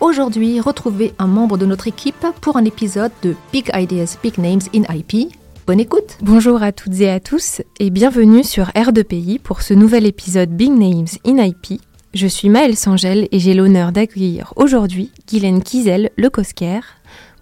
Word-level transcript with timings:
Aujourd'hui, 0.00 0.60
retrouvez 0.60 1.14
un 1.18 1.26
membre 1.26 1.56
de 1.56 1.66
notre 1.66 1.86
équipe 1.86 2.26
pour 2.40 2.56
un 2.56 2.64
épisode 2.64 3.12
de 3.22 3.36
Big 3.52 3.70
Ideas, 3.72 4.18
Big 4.22 4.38
Names 4.38 4.60
in 4.74 4.82
IP. 4.92 5.32
Bonne 5.66 5.80
écoute 5.80 6.18
Bonjour 6.20 6.62
à 6.62 6.72
toutes 6.72 7.00
et 7.00 7.08
à 7.08 7.20
tous 7.20 7.62
et 7.78 7.90
bienvenue 7.90 8.42
sur 8.42 8.66
R2PI 8.70 9.38
pour 9.38 9.62
ce 9.62 9.72
nouvel 9.72 10.04
épisode 10.04 10.50
Big 10.50 10.72
Names 10.72 11.06
in 11.24 11.42
IP. 11.42 11.80
Je 12.12 12.26
suis 12.26 12.48
Maëlle 12.48 12.76
Sangel 12.76 13.28
et 13.30 13.38
j'ai 13.38 13.54
l'honneur 13.54 13.92
d'accueillir 13.92 14.52
aujourd'hui 14.56 15.10
Guylaine 15.28 15.62
Kizel 15.62 16.10
Le 16.16 16.28
Cosquer. 16.28 16.80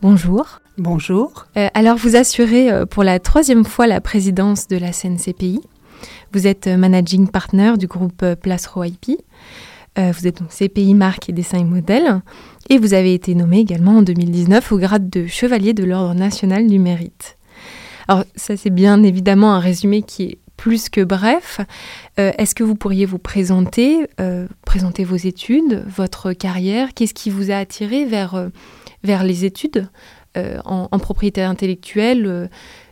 Bonjour. 0.02 0.60
Bonjour. 0.78 1.46
Euh, 1.56 1.68
alors 1.74 1.96
vous 1.96 2.16
assurez 2.16 2.70
euh, 2.70 2.86
pour 2.86 3.02
la 3.02 3.18
troisième 3.18 3.64
fois 3.64 3.86
la 3.86 4.00
présidence 4.00 4.68
de 4.68 4.76
la 4.76 4.92
CNCPI. 4.92 5.60
Vous 6.32 6.46
êtes 6.46 6.66
euh, 6.66 6.76
managing 6.76 7.28
partner 7.28 7.74
du 7.78 7.86
groupe 7.86 8.24
Place 8.40 8.68
IP. 8.76 9.18
Euh, 9.98 10.12
vous 10.12 10.26
êtes 10.26 10.38
donc 10.38 10.48
CPI 10.48 10.94
marque 10.94 11.28
et 11.28 11.32
dessin 11.32 11.58
et 11.58 11.64
modèle. 11.64 12.22
Et 12.70 12.78
vous 12.78 12.94
avez 12.94 13.14
été 13.14 13.34
nommé 13.34 13.58
également 13.58 13.98
en 13.98 14.02
2019 14.02 14.72
au 14.72 14.78
grade 14.78 15.10
de 15.10 15.26
chevalier 15.26 15.74
de 15.74 15.84
l'Ordre 15.84 16.14
national 16.14 16.66
du 16.66 16.78
mérite. 16.78 17.36
Alors 18.08 18.24
ça 18.34 18.56
c'est 18.56 18.70
bien 18.70 19.02
évidemment 19.02 19.54
un 19.54 19.60
résumé 19.60 20.02
qui 20.02 20.22
est 20.24 20.38
plus 20.56 20.88
que 20.88 21.02
bref. 21.02 21.60
Euh, 22.18 22.32
Est-ce 22.38 22.54
que 22.54 22.64
vous 22.64 22.74
pourriez 22.74 23.04
vous 23.04 23.18
présenter, 23.18 24.06
euh, 24.20 24.46
présenter 24.64 25.04
vos 25.04 25.16
études, 25.16 25.84
votre 25.86 26.32
carrière? 26.32 26.94
Qu'est-ce 26.94 27.14
qui 27.14 27.30
vous 27.30 27.50
a 27.50 27.56
attiré 27.56 28.04
vers, 28.04 28.48
vers 29.02 29.24
les 29.24 29.44
études 29.44 29.88
en, 30.34 30.98
propriété 30.98 31.42
intellectuelle 31.42 32.48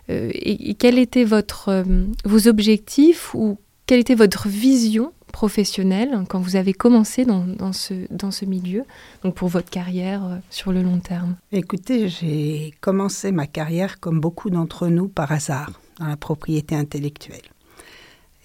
et, 0.08 0.70
et 0.70 0.74
quels 0.74 0.98
étaient 0.98 1.24
votre, 1.24 1.84
vos 2.26 2.48
objectifs 2.48 3.34
ou 3.34 3.58
quelle 3.86 4.00
était 4.00 4.14
votre 4.14 4.46
vision 4.46 5.12
professionnelle 5.30 6.24
quand 6.28 6.40
vous 6.40 6.56
avez 6.56 6.72
commencé 6.72 7.24
dans, 7.24 7.44
dans 7.44 7.72
ce, 7.72 7.94
dans 8.10 8.30
ce 8.30 8.44
milieu, 8.44 8.84
donc 9.22 9.34
pour 9.34 9.48
votre 9.48 9.70
carrière 9.70 10.24
euh, 10.24 10.36
sur 10.50 10.72
le 10.72 10.82
long 10.82 10.98
terme? 10.98 11.36
Écoutez, 11.52 12.08
j'ai 12.08 12.74
commencé 12.80 13.32
ma 13.32 13.46
carrière 13.46 14.00
comme 14.00 14.20
beaucoup 14.20 14.50
d'entre 14.50 14.88
nous 14.88 15.08
par 15.08 15.32
hasard 15.32 15.72
dans 15.98 16.06
la 16.06 16.16
propriété 16.16 16.74
intellectuelle. 16.74 17.48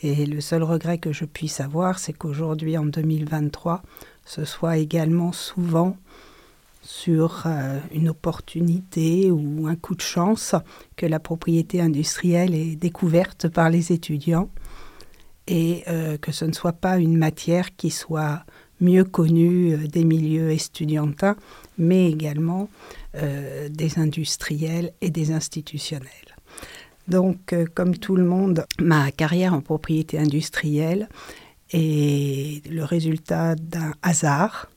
Et 0.01 0.25
le 0.25 0.41
seul 0.41 0.63
regret 0.63 0.97
que 0.97 1.13
je 1.13 1.25
puisse 1.25 1.61
avoir, 1.61 1.99
c'est 1.99 2.13
qu'aujourd'hui, 2.13 2.77
en 2.77 2.85
2023, 2.85 3.81
ce 4.25 4.45
soit 4.45 4.77
également 4.77 5.31
souvent 5.31 5.97
sur 6.81 7.43
euh, 7.45 7.79
une 7.91 8.09
opportunité 8.09 9.31
ou 9.31 9.67
un 9.67 9.75
coup 9.75 9.95
de 9.95 10.01
chance 10.01 10.53
que 10.95 11.05
la 11.05 11.19
propriété 11.19 11.81
industrielle 11.81 12.53
est 12.53 12.75
découverte 12.75 13.47
par 13.47 13.69
les 13.69 13.91
étudiants 13.91 14.49
et 15.47 15.83
euh, 15.87 16.17
que 16.17 16.31
ce 16.31 16.45
ne 16.45 16.53
soit 16.53 16.73
pas 16.73 16.97
une 16.97 17.17
matière 17.17 17.75
qui 17.75 17.89
soit 17.89 18.43
mieux 18.81 19.03
connue 19.03 19.73
euh, 19.73 19.87
des 19.87 20.03
milieux 20.03 20.51
estudiantins, 20.51 21.35
mais 21.77 22.09
également 22.09 22.69
euh, 23.15 23.69
des 23.69 23.99
industriels 23.99 24.91
et 25.01 25.09
des 25.09 25.31
institutionnels. 25.31 26.09
Donc, 27.07 27.53
euh, 27.53 27.65
comme 27.73 27.97
tout 27.97 28.15
le 28.15 28.25
monde, 28.25 28.65
ma 28.79 29.11
carrière 29.11 29.53
en 29.53 29.61
propriété 29.61 30.17
industrielle 30.17 31.07
est 31.71 32.65
le 32.69 32.83
résultat 32.83 33.55
d'un 33.55 33.93
hasard, 34.01 34.69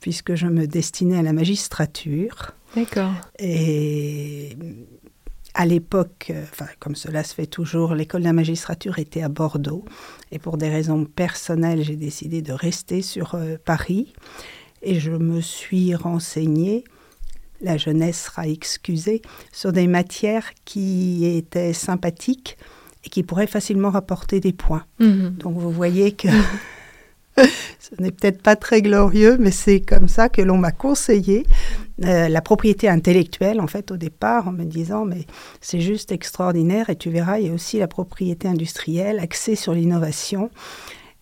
puisque 0.00 0.34
je 0.34 0.46
me 0.46 0.66
destinais 0.66 1.18
à 1.18 1.22
la 1.22 1.32
magistrature. 1.32 2.52
D'accord. 2.74 3.12
Et 3.38 4.56
à 5.54 5.66
l'époque, 5.66 6.28
euh, 6.30 6.42
enfin, 6.50 6.66
comme 6.78 6.94
cela 6.94 7.24
se 7.24 7.34
fait 7.34 7.46
toujours, 7.46 7.94
l'école 7.94 8.22
de 8.22 8.26
la 8.26 8.32
magistrature 8.32 8.98
était 8.98 9.22
à 9.22 9.28
Bordeaux. 9.28 9.84
Et 10.30 10.38
pour 10.38 10.56
des 10.56 10.68
raisons 10.68 11.04
personnelles, 11.04 11.82
j'ai 11.82 11.96
décidé 11.96 12.42
de 12.42 12.52
rester 12.52 13.02
sur 13.02 13.34
euh, 13.34 13.56
Paris. 13.62 14.12
Et 14.82 14.98
je 14.98 15.12
me 15.12 15.40
suis 15.40 15.94
renseignée, 15.94 16.84
la 17.60 17.76
jeunesse 17.76 18.24
sera 18.24 18.48
excusée, 18.48 19.22
sur 19.52 19.72
des 19.72 19.86
matières 19.86 20.50
qui 20.64 21.24
étaient 21.26 21.72
sympathiques 21.72 22.56
et 23.04 23.10
qui 23.10 23.22
pourraient 23.22 23.46
facilement 23.46 23.90
rapporter 23.90 24.40
des 24.40 24.52
points. 24.52 24.84
Mhm. 25.00 25.36
Donc 25.38 25.58
vous 25.58 25.70
voyez 25.70 26.12
que 26.12 26.28
ce 27.80 28.00
n'est 28.00 28.10
peut-être 28.10 28.42
pas 28.42 28.56
très 28.56 28.82
glorieux, 28.82 29.36
mais 29.38 29.50
c'est 29.50 29.80
comme 29.80 30.08
ça 30.08 30.28
que 30.28 30.42
l'on 30.42 30.58
m'a 30.58 30.72
conseillé 30.72 31.46
euh, 32.04 32.28
la 32.28 32.40
propriété 32.40 32.88
intellectuelle, 32.88 33.60
en 33.60 33.66
fait, 33.66 33.90
au 33.90 33.96
départ, 33.96 34.48
en 34.48 34.52
me 34.52 34.64
disant, 34.64 35.04
mais 35.04 35.26
c'est 35.60 35.80
juste 35.80 36.12
extraordinaire, 36.12 36.90
et 36.90 36.96
tu 36.96 37.10
verras, 37.10 37.38
il 37.38 37.46
y 37.46 37.50
a 37.50 37.52
aussi 37.52 37.78
la 37.78 37.88
propriété 37.88 38.48
industrielle, 38.48 39.18
axée 39.18 39.56
sur 39.56 39.72
l'innovation. 39.72 40.50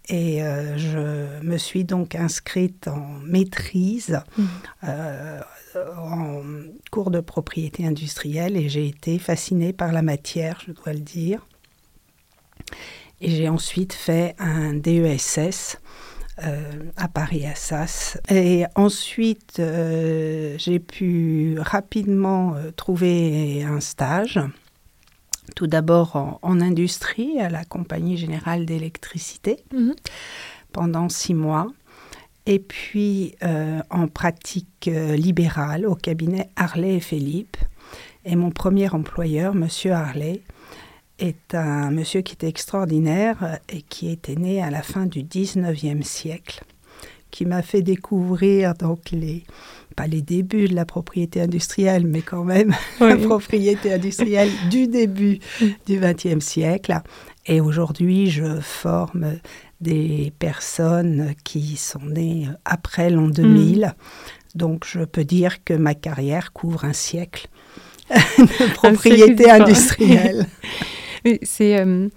Et 0.09 0.43
euh, 0.43 0.77
je 0.77 1.47
me 1.47 1.57
suis 1.57 1.85
donc 1.85 2.17
inscrite 2.17 2.89
en 2.89 3.07
maîtrise, 3.25 4.21
Mhm. 4.37 4.49
euh, 4.85 5.41
en 5.97 6.43
cours 6.91 7.13
de 7.13 7.21
propriété 7.21 7.87
industrielle, 7.87 8.57
et 8.57 8.69
j'ai 8.69 8.89
été 8.89 9.21
fascinée 9.21 9.73
par 9.73 9.93
la 9.93 10.03
matière, 10.03 10.61
je 10.67 10.73
dois 10.73 10.93
le 10.93 10.99
dire. 10.99 11.47
Et 13.21 13.31
j'ai 13.31 13.49
ensuite 13.49 13.93
fait 13.93 14.35
un 14.39 14.73
DESS 14.73 15.77
à 16.97 17.09
Paris 17.09 17.47
Assas. 17.47 18.19
Et 18.31 18.65
ensuite, 18.75 19.59
euh, 19.59 20.55
j'ai 20.59 20.79
pu 20.79 21.57
rapidement 21.59 22.55
euh, 22.55 22.71
trouver 22.71 23.63
un 23.65 23.81
stage. 23.81 24.41
Tout 25.57 25.67
d'abord 25.67 26.17
en, 26.17 26.39
en 26.43 26.61
industrie 26.61 27.41
à 27.41 27.49
la 27.51 27.65
Compagnie 27.65 28.17
Générale 28.17 28.67
d'Électricité 28.67 29.59
Mhm. 29.73 29.95
pendant 30.73 31.09
six 31.09 31.35
mois. 31.35 31.67
Et 32.47 32.59
puis 32.59 33.35
euh, 33.43 33.81
en 33.91 34.07
pratique 34.09 34.89
euh, 34.89 35.15
libérale 35.17 35.87
au 35.87 35.95
cabinet 35.95 36.49
Harley 36.57 36.97
et 36.97 37.01
Philippe. 37.01 37.57
Et 38.25 38.37
mon 38.37 38.51
premier 38.51 38.89
employeur, 38.91 39.55
Monsieur 39.55 39.93
Harley, 39.93 40.41
est 41.21 41.55
un 41.55 41.91
monsieur 41.91 42.23
qui 42.23 42.35
était 42.35 42.49
extraordinaire 42.49 43.59
et 43.69 43.83
qui 43.83 44.11
était 44.11 44.37
né 44.37 44.63
à 44.63 44.71
la 44.71 44.83
fin 44.83 45.07
du 45.07 45.23
19e 45.23 46.03
siècle, 46.03 46.63
qui 47.31 47.45
m'a 47.47 47.63
fait 47.63 47.83
découvrir 47.83 48.75
donc 48.75 49.11
les 49.13 49.45
pas 49.97 50.07
les 50.07 50.23
débuts 50.23 50.69
de 50.69 50.75
la 50.75 50.85
propriété 50.85 51.41
industrielle, 51.41 52.07
mais 52.07 52.23
quand 52.23 52.45
même 52.45 52.75
la 53.01 53.17
propriété 53.17 53.93
industrielle 53.93 54.51
du 54.71 54.87
début 54.87 55.41
du 55.87 55.99
20e 55.99 56.41
siècle. 56.41 57.01
Et 57.47 57.61
aujourd'hui, 57.61 58.31
je 58.31 58.61
forme 58.61 59.39
des 59.81 60.33
personnes 60.39 61.35
qui 61.43 61.77
sont 61.77 62.05
nées 62.05 62.49
après 62.65 63.11
l'an 63.11 63.29
2000. 63.29 63.95
Donc, 64.55 64.85
je 64.87 65.01
peux 65.01 65.25
dire 65.25 65.65
que 65.65 65.75
ma 65.75 65.95
carrière 65.95 66.53
couvre 66.53 66.85
un 66.85 66.93
siècle 66.93 67.49
de 68.11 68.73
propriété 68.75 69.51
industrielle. 69.51 70.47
C'est 71.43 71.79
euh, 71.81 72.09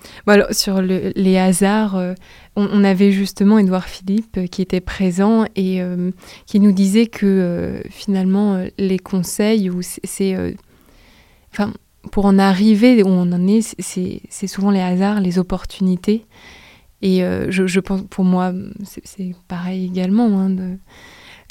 sur 0.52 0.82
le- 0.82 1.12
les 1.16 1.38
hasards. 1.38 1.96
euh, 1.96 2.14
on, 2.56 2.84
avait 2.84 3.12
justement 3.12 3.58
Édouard 3.58 3.86
Philippe 3.86 4.38
euh, 4.38 4.46
qui 4.48 4.62
était 4.62 4.80
présent 4.82 5.46
et 5.56 5.82
euh, 5.82 6.12
qui 6.46 6.60
nous 6.60 6.72
disait 6.72 7.08
que 7.08 7.82
finalement 7.90 8.64
les 8.78 9.00
conseils 9.00 9.70
ou 9.70 9.82
c'est- 9.82 10.56
enfin 11.52 11.74
pour 12.12 12.26
en 12.26 12.38
arriver 12.38 13.02
où 13.04 13.08
on 13.08 13.32
en 13.32 13.48
est, 13.48 13.76
c'est- 13.80 14.48
souvent 14.48 14.72
les 14.72 14.82
hasards, 14.82 15.20
les 15.22 15.40
opportunités. 15.40 16.26
Et 17.02 17.20
je, 17.50 17.68
je 17.68 17.80
pense 17.82 18.02
pour 18.10 18.24
moi 18.24 18.54
c'est 18.84 19.36
pareil 19.48 19.86
également. 19.86 20.40
hein, 20.40 20.56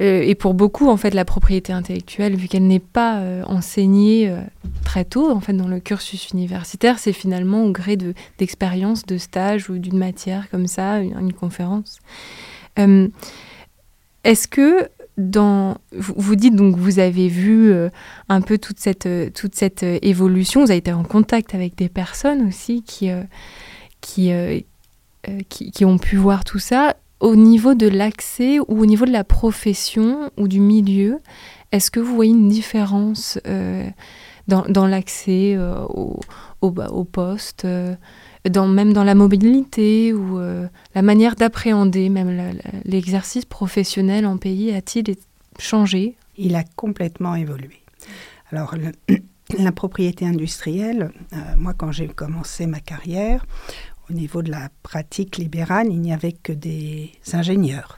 et 0.04 0.34
pour 0.34 0.54
beaucoup, 0.54 0.88
en 0.88 0.96
fait, 0.96 1.14
la 1.14 1.24
propriété 1.24 1.72
intellectuelle, 1.72 2.34
vu 2.34 2.48
qu'elle 2.48 2.66
n'est 2.66 2.78
pas 2.80 3.20
euh, 3.20 3.44
enseignée 3.46 4.28
euh, 4.28 4.40
très 4.84 5.04
tôt, 5.04 5.30
en 5.30 5.40
fait, 5.40 5.52
dans 5.52 5.68
le 5.68 5.80
cursus 5.80 6.30
universitaire, 6.30 6.98
c'est 6.98 7.12
finalement 7.12 7.64
au 7.64 7.70
gré 7.70 7.96
de- 7.96 8.14
d'expériences, 8.38 9.06
de, 9.06 9.16
stages 9.16 9.70
ou 9.70 9.78
d'une 9.78 9.98
matière 9.98 10.50
comme 10.50 10.66
ça, 10.66 11.00
une, 11.00 11.32
conférence. 11.32 11.98
Euh, 12.78 13.08
Est-ce 14.24 14.48
que 14.48 14.88
dans, 15.18 15.76
vous, 15.92 16.36
dites 16.36 16.56
donc 16.56 16.76
vous 16.76 16.98
avez 16.98 17.28
vu 17.28 17.70
euh, 17.70 17.90
un 18.28 18.40
peu 18.40 18.58
toute 18.58 18.78
cette, 18.80 19.06
euh, 19.06 19.30
toute 19.30 19.54
cette 19.54 19.82
euh, 19.82 19.98
évolution, 20.02 20.64
vous 20.64 20.70
avez 20.70 20.78
été 20.78 20.92
en 20.92 21.04
contact 21.04 21.54
avec 21.54 21.76
des 21.76 21.88
personnes 21.88 22.48
aussi 22.48 22.82
qui, 22.82 23.10
euh, 23.10 23.22
euh, 24.18 24.60
euh, 25.28 25.38
qui, 25.48 25.70
qui 25.70 25.84
ont 25.84 25.98
pu 25.98 26.16
voir 26.16 26.44
tout 26.44 26.58
ça. 26.58 26.96
Au 27.22 27.36
niveau 27.36 27.74
de 27.74 27.86
l'accès 27.86 28.58
ou 28.58 28.80
au 28.80 28.84
niveau 28.84 29.06
de 29.06 29.12
la 29.12 29.22
profession 29.22 30.30
ou 30.36 30.48
du 30.48 30.58
milieu, 30.58 31.20
est-ce 31.70 31.90
que 31.90 32.00
vous 32.00 32.14
voyez 32.14 32.32
une 32.32 32.48
différence 32.48 33.38
euh, 33.46 33.88
dans, 34.48 34.86
l'accès 34.86 35.54
euh, 35.56 35.84
au, 36.60 37.04
poste, 37.04 37.64
euh, 37.64 37.94
même 38.44 38.92
dans 38.92 39.04
la 39.04 39.14
mobilité 39.14 40.12
ou 40.12 40.40
la 40.94 41.02
manière 41.02 41.36
d'appréhender 41.36 42.08
même 42.08 42.58
l'exercice 42.84 43.44
professionnel 43.44 44.26
en 44.26 44.36
pays 44.36 44.72
a-t-il 44.72 45.14
changé? 45.60 46.16
Il 46.36 46.56
a 46.56 46.64
complètement 46.74 47.36
évolué. 47.36 47.82
Alors, 48.50 48.74
la 49.58 49.70
propriété 49.70 50.26
industrielle, 50.26 51.12
moi 51.56 51.72
quand 51.72 51.92
j'ai 51.92 52.08
commencé 52.08 52.66
ma 52.66 52.80
carrière, 52.80 53.46
au 54.12 54.14
niveau 54.14 54.42
de 54.42 54.50
la 54.50 54.68
pratique 54.82 55.38
libérale, 55.38 55.86
il 55.90 56.00
n'y 56.00 56.12
avait 56.12 56.32
que 56.32 56.52
des 56.52 57.12
ingénieurs. 57.32 57.96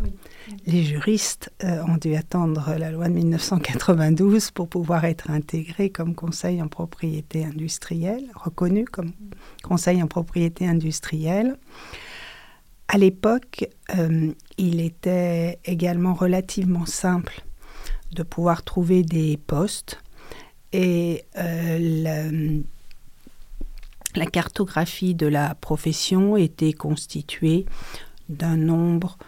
Les 0.64 0.84
juristes 0.84 1.52
euh, 1.64 1.82
ont 1.88 1.96
dû 1.96 2.14
attendre 2.14 2.74
la 2.78 2.92
loi 2.92 3.08
de 3.08 3.14
1992 3.14 4.52
pour 4.52 4.68
pouvoir 4.68 5.04
être 5.04 5.30
intégrés 5.30 5.90
comme 5.90 6.14
conseil 6.14 6.62
en 6.62 6.68
propriété 6.68 7.44
industrielle, 7.44 8.26
reconnus 8.34 8.86
comme 8.92 9.10
conseil 9.64 10.02
en 10.02 10.06
propriété 10.06 10.68
industrielle. 10.68 11.56
À 12.86 12.96
l'époque, 12.98 13.68
euh, 13.98 14.30
il 14.56 14.80
était 14.80 15.58
également 15.64 16.14
relativement 16.14 16.86
simple 16.86 17.42
de 18.12 18.22
pouvoir 18.22 18.62
trouver 18.62 19.02
des 19.02 19.36
postes 19.36 20.00
et 20.72 21.24
euh, 21.38 22.62
la 24.16 24.26
cartographie 24.26 25.14
de 25.14 25.26
la 25.26 25.54
profession 25.54 26.36
était 26.36 26.72
constituée 26.72 27.66
d'un 28.28 28.56
nombre 28.56 29.18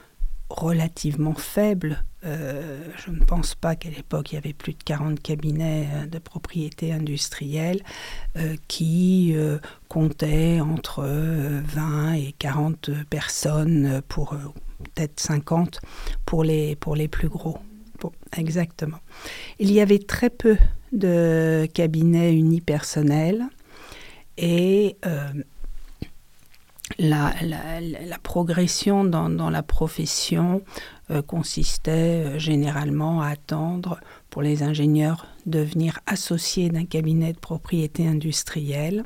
relativement 0.48 1.34
faible. 1.34 2.04
Euh, 2.24 2.80
je 2.96 3.10
ne 3.10 3.20
pense 3.20 3.54
pas 3.54 3.76
qu'à 3.76 3.90
l'époque 3.90 4.32
il 4.32 4.36
y 4.36 4.38
avait 4.38 4.52
plus 4.52 4.72
de 4.72 4.82
40 4.84 5.20
cabinets 5.20 5.88
euh, 5.92 6.06
de 6.06 6.18
propriété 6.18 6.92
industrielle 6.92 7.82
euh, 8.36 8.56
qui 8.68 9.36
comptaient 9.88 10.60
entre 10.60 11.04
20 11.04 12.14
et 12.14 12.34
40 12.38 12.90
personnes 13.08 14.00
pour 14.08 14.30
peut-être 14.30 15.20
50 15.20 15.80
pour 16.24 16.42
les, 16.42 16.74
pour 16.76 16.96
les 16.96 17.08
plus 17.08 17.28
gros. 17.28 17.58
exactement. 18.36 18.98
Il 19.58 19.70
y 19.70 19.80
avait 19.80 19.98
très 19.98 20.30
peu 20.30 20.56
de 20.92 21.68
cabinets 21.74 22.34
unipersonnels 22.34 23.46
et 24.36 24.96
euh, 25.06 25.32
la, 26.98 27.32
progression 28.22 29.04
dans, 29.04 29.50
la 29.50 29.62
profession 29.62 30.62
euh, 31.10 31.22
consistait 31.22 31.90
euh, 32.24 32.38
généralement 32.38 33.22
à 33.22 33.28
attendre 33.28 33.98
pour 34.30 34.42
les 34.42 34.62
ingénieurs 34.62 35.26
devenir 35.46 36.00
associés 36.06 36.68
d'un 36.68 36.84
cabinet 36.84 37.32
de 37.32 37.38
propriété 37.38 38.06
industrielle, 38.06 39.04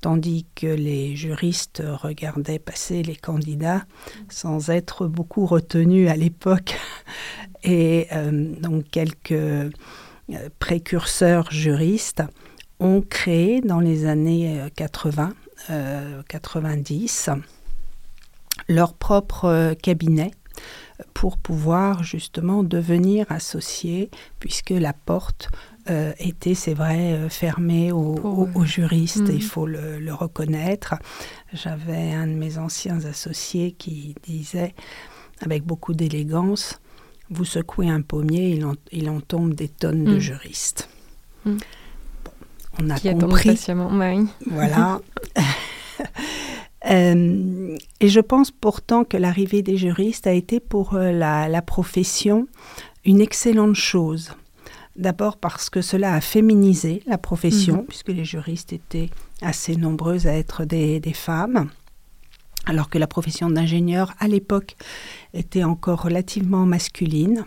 tandis 0.00 0.46
que 0.54 0.66
les 0.66 1.16
juristes 1.16 1.82
regardaient 1.84 2.58
passer 2.58 3.02
les 3.02 3.16
candidats 3.16 3.84
sans 4.28 4.70
être 4.70 5.06
beaucoup 5.06 5.46
retenus 5.46 6.10
à 6.10 6.16
l'époque. 6.16 6.78
Et 7.64 8.08
donc 8.60 8.84
quelques 8.90 9.72
précurseurs 10.58 11.50
juristes 11.50 12.22
ont 12.84 13.00
créé 13.00 13.60
dans 13.62 13.80
les 13.80 14.06
années 14.06 14.60
80, 14.76 15.32
euh, 15.70 16.22
90 16.28 17.28
euh, 17.28 17.36
leur 18.68 18.92
propre 18.92 19.46
euh, 19.46 19.74
cabinet 19.74 20.30
pour 21.14 21.38
pouvoir 21.38 22.04
justement 22.04 22.62
devenir 22.62 23.26
associés, 23.30 24.10
puisque 24.38 24.70
la 24.70 24.92
porte 24.92 25.48
était, 26.18 26.54
c'est 26.54 26.72
vrai, 26.72 27.28
fermée 27.28 27.92
aux, 27.92 28.64
juristes, 28.64 29.24
il 29.28 29.38
mm. 29.38 29.40
faut 29.40 29.66
le, 29.66 29.98
le 29.98 30.14
reconnaître. 30.14 30.94
J'avais 31.52 32.12
un 32.12 32.26
de 32.26 32.32
mes 32.32 32.56
anciens 32.56 33.04
associés 33.04 33.72
qui 33.72 34.14
disait, 34.22 34.72
avec 35.42 35.64
beaucoup 35.64 35.92
d'élégance, 35.92 36.80
vous 37.28 37.44
secouez 37.44 37.90
un 37.90 38.00
pommier, 38.00 38.50
il 38.50 38.64
en, 38.64 38.76
il 38.92 39.10
en 39.10 39.20
tombe 39.20 39.52
des 39.52 39.68
tonnes 39.68 40.04
de 40.04 40.16
mm. 40.16 40.20
juristes. 40.20 40.88
Mm 41.44 41.56
on 42.80 42.90
a 42.90 42.98
compris. 43.14 43.58
Voilà. 44.46 45.00
Euh, 46.90 47.78
et 48.00 48.10
je 48.10 48.20
pense 48.20 48.50
pourtant 48.50 49.04
que 49.04 49.16
l'arrivée 49.16 49.62
des 49.62 49.78
juristes 49.78 50.26
a 50.26 50.34
été 50.34 50.60
pour 50.60 50.92
euh, 50.92 51.12
la, 51.12 51.62
profession 51.62 52.46
une 53.06 53.22
excellente 53.22 53.74
chose. 53.74 54.32
D'abord 54.94 55.38
parce 55.38 55.70
que 55.70 55.80
cela 55.80 56.12
a 56.12 56.20
féminisé 56.20 57.02
la 57.06 57.16
profession, 57.16 57.76
mhm. 57.76 57.86
puisque 57.86 58.10
les 58.10 58.26
juristes 58.26 58.74
étaient 58.74 59.08
assez 59.40 59.76
nombreuses 59.76 60.26
à 60.26 60.34
être 60.34 60.66
des, 60.66 61.00
femmes, 61.14 61.70
alors 62.66 62.90
que 62.90 62.98
la 62.98 63.06
profession 63.06 63.48
d'ingénieur 63.48 64.12
à 64.18 64.28
l'époque 64.28 64.76
était 65.32 65.64
encore 65.64 66.02
relativement 66.02 66.66
masculine. 66.66 67.46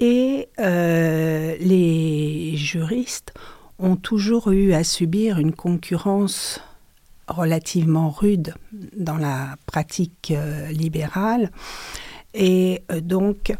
Et 0.00 0.48
euh, 0.58 1.56
les 1.60 2.56
juristes 2.56 3.32
ont 3.80 3.96
toujours 3.96 4.50
eu 4.52 4.72
à 4.72 4.84
subir 4.84 5.38
une 5.38 5.52
concurrence 5.52 6.60
relativement 7.30 8.10
rude 8.10 8.54
dans 8.96 9.16
la 9.16 9.56
pratique 9.66 10.32
euh, 10.34 10.68
libérale 10.68 11.50
et 12.34 12.82
euh, 12.90 13.00
donc 13.00 13.54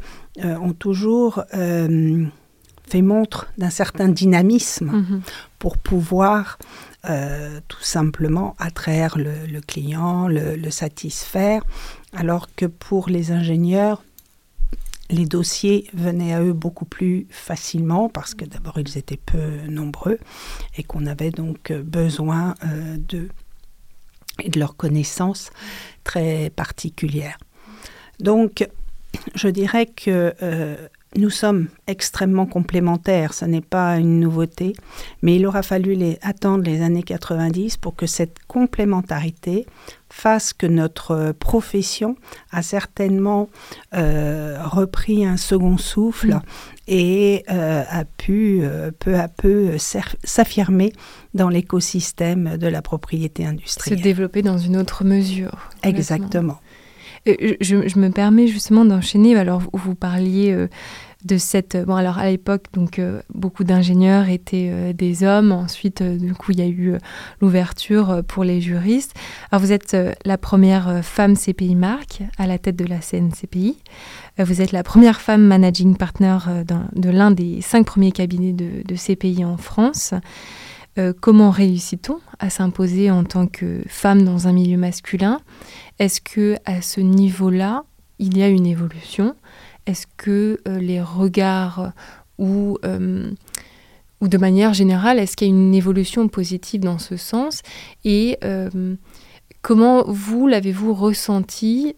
euh, 0.44 0.56
ont 0.56 0.72
toujours 0.72 1.44
fait 1.50 3.02
montre 3.02 3.46
d'un 3.56 3.70
certain 3.70 4.08
dynamisme 4.08 4.90
mm-hmm. 4.90 5.20
pour 5.58 5.78
pouvoir 5.78 6.58
tout 7.68 7.82
simplement 7.82 8.54
attraire 8.58 9.16
le, 9.16 9.60
client, 9.60 10.28
le, 10.28 10.70
satisfaire, 10.70 11.62
alors 12.12 12.48
que 12.54 12.66
pour 12.66 13.08
les 13.08 13.32
ingénieurs, 13.32 14.02
les 15.10 15.26
dossiers 15.26 15.88
venaient 15.92 16.32
à 16.32 16.42
eux 16.42 16.52
beaucoup 16.52 16.84
plus 16.84 17.26
facilement 17.30 18.08
parce 18.08 18.34
que 18.34 18.44
d'abord 18.44 18.78
ils 18.78 18.96
étaient 18.96 19.18
peu 19.18 19.66
nombreux 19.68 20.18
et 20.76 20.82
qu'on 20.82 21.06
avait 21.06 21.30
donc 21.30 21.72
besoin 21.72 22.54
euh, 22.64 22.96
d'eux 22.96 23.28
et 24.42 24.48
de 24.48 24.58
leurs 24.58 24.76
connaissances 24.76 25.50
très 26.04 26.50
particulières. 26.50 27.38
Donc 28.20 28.66
je 29.34 29.48
dirais 29.48 29.86
que 29.86 30.34
euh, 30.42 30.76
nous 31.16 31.30
sommes 31.30 31.68
extrêmement 31.86 32.46
complémentaires, 32.46 33.34
ce 33.34 33.44
n'est 33.44 33.60
pas 33.60 33.96
une 33.98 34.20
nouveauté, 34.20 34.74
mais 35.22 35.36
il 35.36 35.46
aura 35.46 35.62
fallu 35.62 36.16
attendre 36.22 36.64
les 36.64 36.82
années 36.82 37.02
90 37.02 37.78
pour 37.78 37.96
que 37.96 38.06
cette 38.06 38.38
complémentarité 38.46 39.66
fasse 40.10 40.52
que 40.52 40.66
notre 40.66 41.32
profession 41.32 42.16
a 42.50 42.62
certainement 42.62 43.48
euh, 43.94 44.58
repris 44.62 45.24
un 45.24 45.36
second 45.36 45.78
souffle 45.78 46.34
mm. 46.34 46.42
et 46.88 47.44
euh, 47.50 47.84
a 47.88 48.04
pu 48.04 48.60
euh, 48.62 48.90
peu 48.98 49.16
à 49.16 49.28
peu 49.28 49.76
s'affirmer 49.78 50.92
dans 51.32 51.48
l'écosystème 51.48 52.56
de 52.58 52.66
la 52.66 52.82
propriété 52.82 53.46
industrielle. 53.46 53.98
Se 53.98 54.02
développer 54.02 54.42
dans 54.42 54.58
une 54.58 54.76
autre 54.76 55.04
mesure. 55.04 55.70
Exactement. 55.82 56.58
Je, 57.26 57.98
me 57.98 58.08
permets 58.08 58.46
justement 58.46 58.84
d'enchaîner. 58.84 59.36
Alors, 59.36 59.62
vous, 59.72 59.94
parliez 59.94 60.56
de 61.24 61.38
cette. 61.38 61.76
Bon, 61.76 61.94
alors 61.94 62.18
à 62.18 62.30
l'époque, 62.30 62.66
donc 62.72 62.98
euh, 62.98 63.20
beaucoup 63.34 63.64
d'ingénieurs 63.64 64.28
étaient 64.28 64.70
euh, 64.72 64.92
des 64.92 65.22
hommes. 65.24 65.52
Ensuite, 65.52 66.00
euh, 66.00 66.16
du 66.16 66.34
coup, 66.34 66.52
il 66.52 66.58
y 66.58 66.62
a 66.62 66.66
eu 66.66 66.94
l'ouverture 67.40 68.22
pour 68.26 68.44
les 68.44 68.60
juristes. 68.60 69.14
Alors, 69.50 69.62
vous 69.62 69.72
êtes 69.72 69.96
la 70.24 70.38
première 70.38 71.04
femme 71.04 71.36
CPI 71.36 71.74
Marc 71.74 72.22
à 72.38 72.46
la 72.46 72.58
tête 72.58 72.76
de 72.76 72.84
la 72.84 73.00
CNCPI. 73.00 73.78
vous 74.38 74.60
êtes 74.62 74.72
la 74.72 74.82
première 74.82 75.20
femme 75.20 75.42
managing 75.42 75.96
partner 75.96 76.38
de 76.94 77.10
l'un 77.10 77.30
des 77.30 77.60
cinq 77.60 77.86
premiers 77.86 78.12
cabinets 78.12 78.52
de, 78.52 78.82
de 78.86 78.94
CPI 78.94 79.44
en 79.44 79.56
France. 79.56 80.14
comment 81.20 81.50
réussit-on 81.50 82.18
à 82.38 82.50
s'imposer 82.50 83.10
en 83.10 83.24
tant 83.24 83.46
que 83.46 83.82
femme 83.86 84.24
dans 84.24 84.48
un 84.48 84.52
milieu 84.52 84.76
masculin? 84.76 85.40
Est-ce 85.98 86.20
que 86.20 86.56
à 86.64 86.82
ce 86.82 87.00
niveau-là, 87.00 87.84
il 88.18 88.36
y 88.36 88.42
a 88.42 88.48
une 88.48 88.66
évolution? 88.66 89.34
Est-ce 89.90 90.06
que 90.16 90.60
euh, 90.66 90.78
les 90.78 91.02
regards 91.02 91.92
ou, 92.38 92.78
euh, 92.84 93.30
ou 94.20 94.28
de 94.28 94.38
manière 94.38 94.72
générale, 94.72 95.18
est-ce 95.18 95.36
qu'il 95.36 95.48
y 95.48 95.50
a 95.50 95.54
une 95.54 95.74
évolution 95.74 96.28
positive 96.28 96.80
dans 96.80 96.98
ce 96.98 97.16
sens? 97.16 97.62
Et 98.04 98.38
euh, 98.44 98.94
comment 99.62 100.04
vous 100.06 100.46
l'avez-vous 100.46 100.94
ressenti 100.94 101.96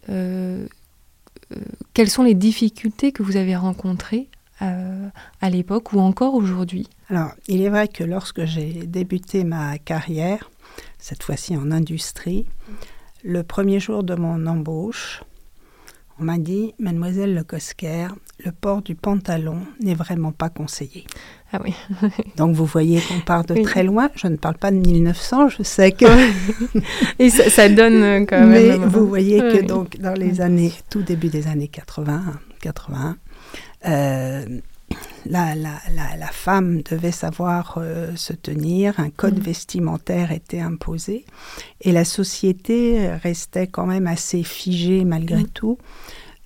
Quelles 1.95 2.11
sont 2.11 2.23
les 2.23 2.35
difficultés 2.35 3.13
que 3.13 3.23
vous 3.23 3.37
avez 3.37 3.57
rencontrées 3.57 4.29
à 4.61 5.51
l'époque 5.51 5.93
ou 5.93 5.99
encore 5.99 6.35
aujourd'hui? 6.35 6.89
Alors, 7.11 7.33
il 7.49 7.63
est 7.63 7.69
vrai 7.69 7.89
que 7.89 8.05
lorsque 8.05 8.45
j'ai 8.45 8.87
débuté 8.87 9.43
ma 9.43 9.77
carrière, 9.79 10.51
cette 10.99 11.25
fois-ci 11.25 11.57
en 11.57 11.73
industrie, 11.73 12.47
le 13.25 13.43
premier 13.43 13.81
jour 13.81 14.05
de 14.05 14.15
mon 14.15 14.47
embauche, 14.47 15.25
On 16.23 16.25
m'a 16.25 16.39
dit, 16.39 16.73
Mademoiselle 16.79 17.35
Le 17.35 17.43
Cosquer, 17.43 18.07
le 18.45 18.53
port 18.53 18.81
du 18.81 18.95
pantalon 18.95 19.57
n'est 19.81 19.97
vraiment 19.97 20.31
pas 20.31 20.51
conseillé. 20.51 21.05
Ah 21.53 21.59
oui. 21.65 21.75
Donc 22.37 22.55
vous 22.55 22.65
voyez 22.65 23.01
qu'on 23.01 23.19
part 23.23 23.43
de 23.45 23.61
très 23.61 23.83
loin. 23.83 24.09
Je 24.15 24.29
ne 24.29 24.37
parle 24.37 24.55
pas 24.55 24.71
de 24.71 24.77
1900, 24.77 25.49
je 25.49 25.65
sais 25.65 25.91
que. 25.91 26.05
Et 27.19 27.29
ça, 27.29 27.69
donne 27.69 28.03
euh, 28.05 28.25
quand 28.25 28.47
même. 28.47 28.51
Mais 28.51 28.87
vous 28.87 29.09
voyez 29.09 29.41
que 29.41 29.67
donc 29.67 29.99
dans 29.99 30.15
les 30.15 30.41
années, 30.41 30.73
tout 30.91 31.03
début 31.03 31.27
des 31.27 31.49
années 31.49 31.67
80, 31.67 32.23
81, 32.61 33.17
euh, 33.89 34.47
la, 35.27 35.55
la, 35.55 35.81
la, 36.17 36.27
femme 36.29 36.83
devait 36.83 37.13
savoir 37.13 37.75
euh, 37.77 38.15
se 38.17 38.33
tenir, 38.33 38.99
un 38.99 39.11
code 39.11 39.39
mm. 39.39 39.43
vestimentaire 39.43 40.33
était 40.33 40.61
imposé 40.61 41.25
et 41.81 41.93
la 41.93 42.05
société 42.05 43.09
restait 43.09 43.67
quand 43.67 43.87
même 43.87 44.07
assez 44.07 44.43
figée 44.43 45.05
malgré 45.05 45.45
mm. 45.45 45.49
tout. 45.49 45.79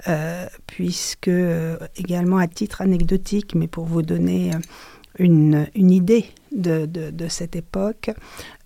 Euh, 0.08 0.46
puisque 0.66 1.30
également 1.96 2.36
à 2.36 2.46
titre 2.46 2.82
anecdotique, 2.82 3.54
mais 3.54 3.66
pour 3.66 3.86
vous 3.86 4.02
donner 4.02 4.50
une, 5.18 5.66
une 5.74 5.90
idée 5.90 6.26
de, 6.54 6.84
de, 6.84 7.10
de, 7.10 7.28
cette 7.28 7.56
époque, 7.56 8.10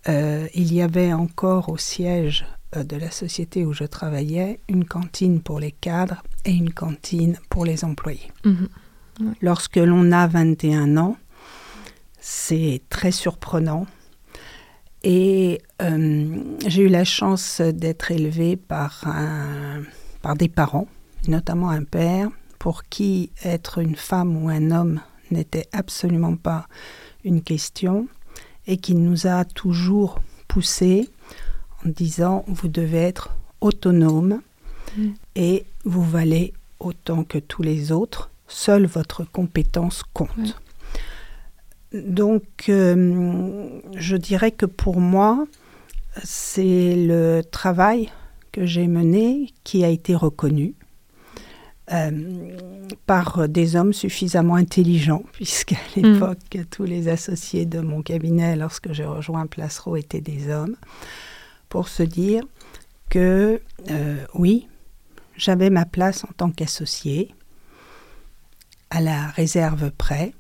il 0.08 0.74
y 0.74 0.82
avait 0.82 1.12
encore 1.12 1.68
au 1.68 1.76
siège 1.76 2.44
de 2.76 2.96
la 2.96 3.12
société 3.12 3.64
où 3.64 3.72
je 3.72 3.84
travaillais 3.84 4.58
une 4.68 4.84
cantine 4.84 5.40
pour 5.40 5.60
les 5.60 5.70
cadres 5.70 6.24
et 6.44 6.52
une 6.52 6.72
cantine 6.72 7.38
pour 7.48 7.64
les 7.64 7.84
employés. 7.84 8.32
Lorsque 9.40 9.76
l'on 9.76 10.12
a 10.12 10.26
21 10.26 10.96
ans, 10.96 11.16
c'est 12.20 12.82
très 12.88 13.12
surprenant. 13.12 13.86
Et 15.02 15.62
euh, 15.80 16.42
j'ai 16.66 16.82
eu 16.82 16.88
la 16.88 17.04
chance 17.04 17.60
d'être 17.60 18.10
élevée 18.10 18.56
par, 18.56 19.04
par 20.20 20.36
des 20.36 20.48
parents, 20.48 20.88
notamment 21.28 21.70
un 21.70 21.84
père, 21.84 22.28
pour 22.58 22.84
qui 22.84 23.30
être 23.42 23.78
une 23.78 23.96
femme 23.96 24.36
ou 24.36 24.50
un 24.50 24.70
homme 24.70 25.00
n'était 25.30 25.66
absolument 25.72 26.36
pas 26.36 26.66
une 27.24 27.42
question 27.42 28.08
et 28.66 28.76
qui 28.76 28.94
nous 28.94 29.26
a 29.26 29.44
toujours 29.44 30.20
poussés 30.48 31.08
en 31.84 31.88
disant 31.88 32.44
vous 32.46 32.68
devez 32.68 32.98
être 32.98 33.34
autonome 33.60 34.42
mm. 34.96 35.08
et 35.36 35.64
vous 35.84 36.04
valez 36.04 36.52
autant 36.78 37.24
que 37.24 37.38
tous 37.38 37.62
les 37.62 37.92
autres 37.92 38.30
seule 38.50 38.86
votre 38.86 39.24
compétence 39.24 40.02
compte. 40.12 40.60
Donc, 41.92 42.68
euh, 42.68 43.80
je 43.96 44.16
dirais 44.16 44.52
que 44.52 44.66
pour 44.66 45.00
moi, 45.00 45.46
c'est 46.22 46.94
le 46.96 47.42
travail 47.42 48.10
que 48.52 48.66
j'ai 48.66 48.86
mené 48.86 49.52
qui 49.64 49.84
a 49.84 49.88
été 49.88 50.14
reconnu 50.14 50.74
euh, 51.92 52.56
par 53.06 53.48
des 53.48 53.74
hommes 53.74 53.92
suffisamment 53.92 54.54
intelligents, 54.54 55.24
puisqu'à 55.32 55.76
mm. 55.96 56.00
l'époque, 56.02 56.58
tous 56.70 56.84
les 56.84 57.08
associés 57.08 57.66
de 57.66 57.80
mon 57.80 58.02
cabinet, 58.02 58.54
lorsque 58.56 58.92
j'ai 58.92 59.04
rejoint 59.04 59.46
Placereau, 59.46 59.96
étaient 59.96 60.20
des 60.20 60.48
hommes, 60.48 60.76
pour 61.68 61.88
se 61.88 62.02
dire 62.04 62.44
que 63.08 63.60
euh, 63.90 64.24
oui, 64.34 64.68
j'avais 65.36 65.70
ma 65.70 65.84
place 65.84 66.24
en 66.24 66.30
tant 66.36 66.50
qu'associé, 66.50 67.34
à 68.90 69.00
la 69.00 69.28
réserve 69.28 69.90
près 69.96 70.34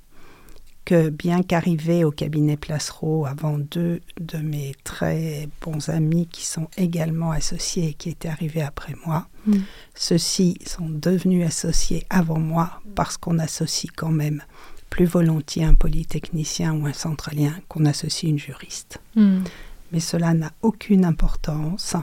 que 0.84 1.08
bien 1.08 1.42
qu'arrivé 1.42 2.04
au 2.04 2.10
cabinet 2.10 2.56
Placereau 2.56 3.26
avant 3.26 3.58
deux 3.58 4.00
de 4.20 4.38
mes 4.38 4.74
très 4.82 5.48
bons 5.60 5.88
amis 5.88 6.26
qui 6.26 6.44
sont 6.44 6.68
également 6.76 7.30
associés 7.30 7.90
et 7.90 7.94
qui 7.94 8.08
étaient 8.08 8.28
arrivés 8.28 8.62
après 8.62 8.94
moi, 9.06 9.28
mm. 9.46 9.58
ceux-ci 9.94 10.58
sont 10.66 10.88
devenus 10.88 11.46
associés 11.46 12.06
avant 12.10 12.40
moi 12.40 12.80
parce 12.96 13.16
qu'on 13.16 13.38
associe 13.38 13.92
quand 13.94 14.10
même 14.10 14.42
plus 14.88 15.04
volontiers 15.04 15.64
un 15.64 15.74
polytechnicien 15.74 16.74
ou 16.74 16.86
un 16.86 16.92
centralien 16.92 17.54
qu'on 17.68 17.84
associe 17.84 18.28
une 18.28 18.38
juriste. 18.38 19.00
Mm. 19.14 19.44
Mais 19.92 20.00
cela 20.00 20.34
n'a 20.34 20.52
aucune 20.62 21.04
importance. 21.04 21.94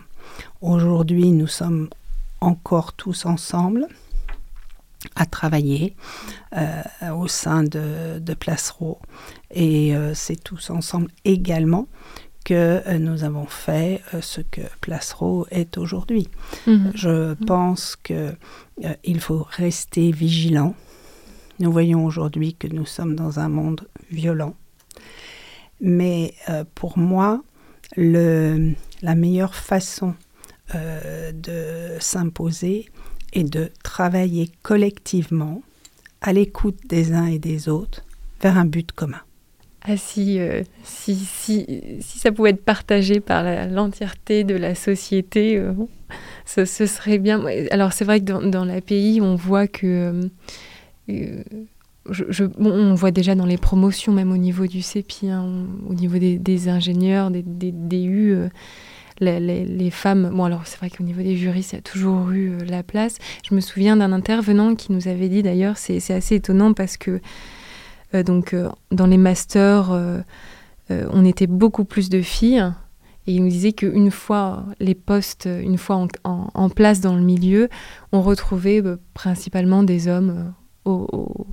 Aujourd'hui, 0.61 1.31
nous 1.31 1.47
sommes 1.47 1.89
encore 2.39 2.93
tous 2.93 3.25
ensemble 3.25 3.87
à 5.15 5.25
travailler 5.25 5.95
euh, 6.55 6.81
au 7.15 7.27
sein 7.27 7.63
de, 7.63 8.19
de 8.19 8.33
Placereau. 8.33 8.99
Et 9.51 9.95
euh, 9.95 10.13
c'est 10.13 10.41
tous 10.41 10.69
ensemble 10.69 11.09
également 11.25 11.87
que 12.43 12.81
euh, 12.87 12.97
nous 12.97 13.23
avons 13.23 13.45
fait 13.45 14.01
ce 14.21 14.41
que 14.41 14.61
Placereau 14.81 15.47
est 15.51 15.77
aujourd'hui. 15.77 16.29
Mhm. 16.65 16.91
Je 16.95 17.33
pense 17.45 17.95
qu'il 17.95 19.19
faut 19.19 19.45
rester 19.49 20.11
vigilant. 20.11 20.75
Nous 21.59 21.71
voyons 21.71 22.05
aujourd'hui 22.05 22.53
que 22.53 22.67
nous 22.67 22.85
sommes 22.85 23.15
dans 23.15 23.39
un 23.39 23.49
monde 23.49 23.87
violent. 24.11 24.55
Mais 25.81 26.33
pour 26.73 26.97
moi, 26.97 27.43
le, 27.95 28.73
la 29.03 29.15
meilleure 29.15 29.53
façon 29.53 30.15
de 30.73 31.97
s'imposer, 31.99 32.89
et 33.37 33.43
de 33.43 33.69
travailler 33.83 34.49
collectivement 34.63 35.61
à 36.21 36.33
l'écoute 36.33 36.79
des 36.89 37.13
uns 37.13 37.27
et 37.27 37.37
des 37.37 37.69
autres 37.69 38.03
vers 38.41 38.57
un 38.57 38.65
but 38.65 38.91
commun. 38.91 39.21
Ah, 39.83 39.95
si, 39.95 40.39
euh, 40.39 40.63
si, 40.83 41.15
si, 41.15 41.83
si, 42.01 42.19
ça 42.19 42.31
pouvait 42.31 42.49
être 42.49 42.65
partagé 42.65 43.19
par 43.19 43.43
l'entièreté 43.69 44.43
de 44.43 44.55
la 44.55 44.73
société, 44.73 45.55
euh, 45.55 45.73
ce, 46.45 46.65
serait 46.65 47.19
bien. 47.19 47.45
Alors 47.69 47.93
c'est 47.93 48.05
vrai 48.05 48.21
que 48.21 48.25
dans, 48.25 48.41
dans 48.41 48.65
l'API, 48.65 49.19
on 49.21 49.35
voit 49.35 49.67
que... 49.67 50.27
Euh, 51.09 51.43
je, 52.09 52.45
on 52.57 52.95
voit 52.95 53.11
déjà 53.11 53.35
dans 53.35 53.45
les 53.45 53.57
promotions, 53.57 54.13
même 54.13 54.31
au 54.31 54.37
niveau 54.37 54.65
du 54.65 54.81
CEPI, 54.81 55.29
hein, 55.29 55.67
au 55.87 55.93
niveau 55.93 56.17
des, 56.17 56.39
des 56.39 56.69
ingénieurs, 56.69 57.29
des, 57.29 57.43
des 57.43 57.71
DU, 57.71 58.35
les, 59.19 59.89
femmes. 59.91 60.29
Bon, 60.33 60.45
alors 60.45 60.65
c'est 60.65 60.77
vrai 60.77 60.89
qu'au 60.89 61.03
niveau 61.03 61.21
des 61.21 61.33
il 61.33 61.45
y 61.45 61.75
a 61.75 61.81
toujours 61.81 62.31
eu 62.31 62.51
euh, 62.51 62.65
la 62.65 62.83
place. 62.83 63.17
Je 63.47 63.55
me 63.55 63.61
souviens 63.61 63.97
d'un 63.97 64.11
intervenant 64.11 64.75
qui 64.75 64.91
nous 64.91 65.07
avait 65.07 65.29
dit 65.29 65.43
d'ailleurs, 65.43 65.77
c'est 65.77 65.97
assez 66.11 66.35
étonnant 66.35 66.73
parce 66.73 66.97
que 66.97 67.19
euh, 68.13 68.23
donc 68.23 68.53
euh, 68.53 68.69
dans 68.91 69.07
les 69.07 69.17
masters, 69.17 69.91
on 70.89 71.25
était 71.25 71.47
beaucoup 71.47 71.85
plus 71.85 72.09
de 72.09 72.21
filles. 72.21 72.71
Et 73.29 73.33
il 73.33 73.43
nous 73.43 73.49
disait 73.49 73.73
qu'une 73.73 74.09
fois 74.09 74.65
les 74.79 74.95
postes, 74.95 75.49
une 75.61 75.77
fois 75.77 76.07
en, 76.23 76.69
place 76.69 77.01
dans 77.01 77.13
le 77.13 77.21
milieu, 77.21 77.67
on 78.13 78.21
retrouvait 78.21 78.81
principalement 79.13 79.83
des 79.83 80.07
hommes 80.07 80.53
au 80.85 81.45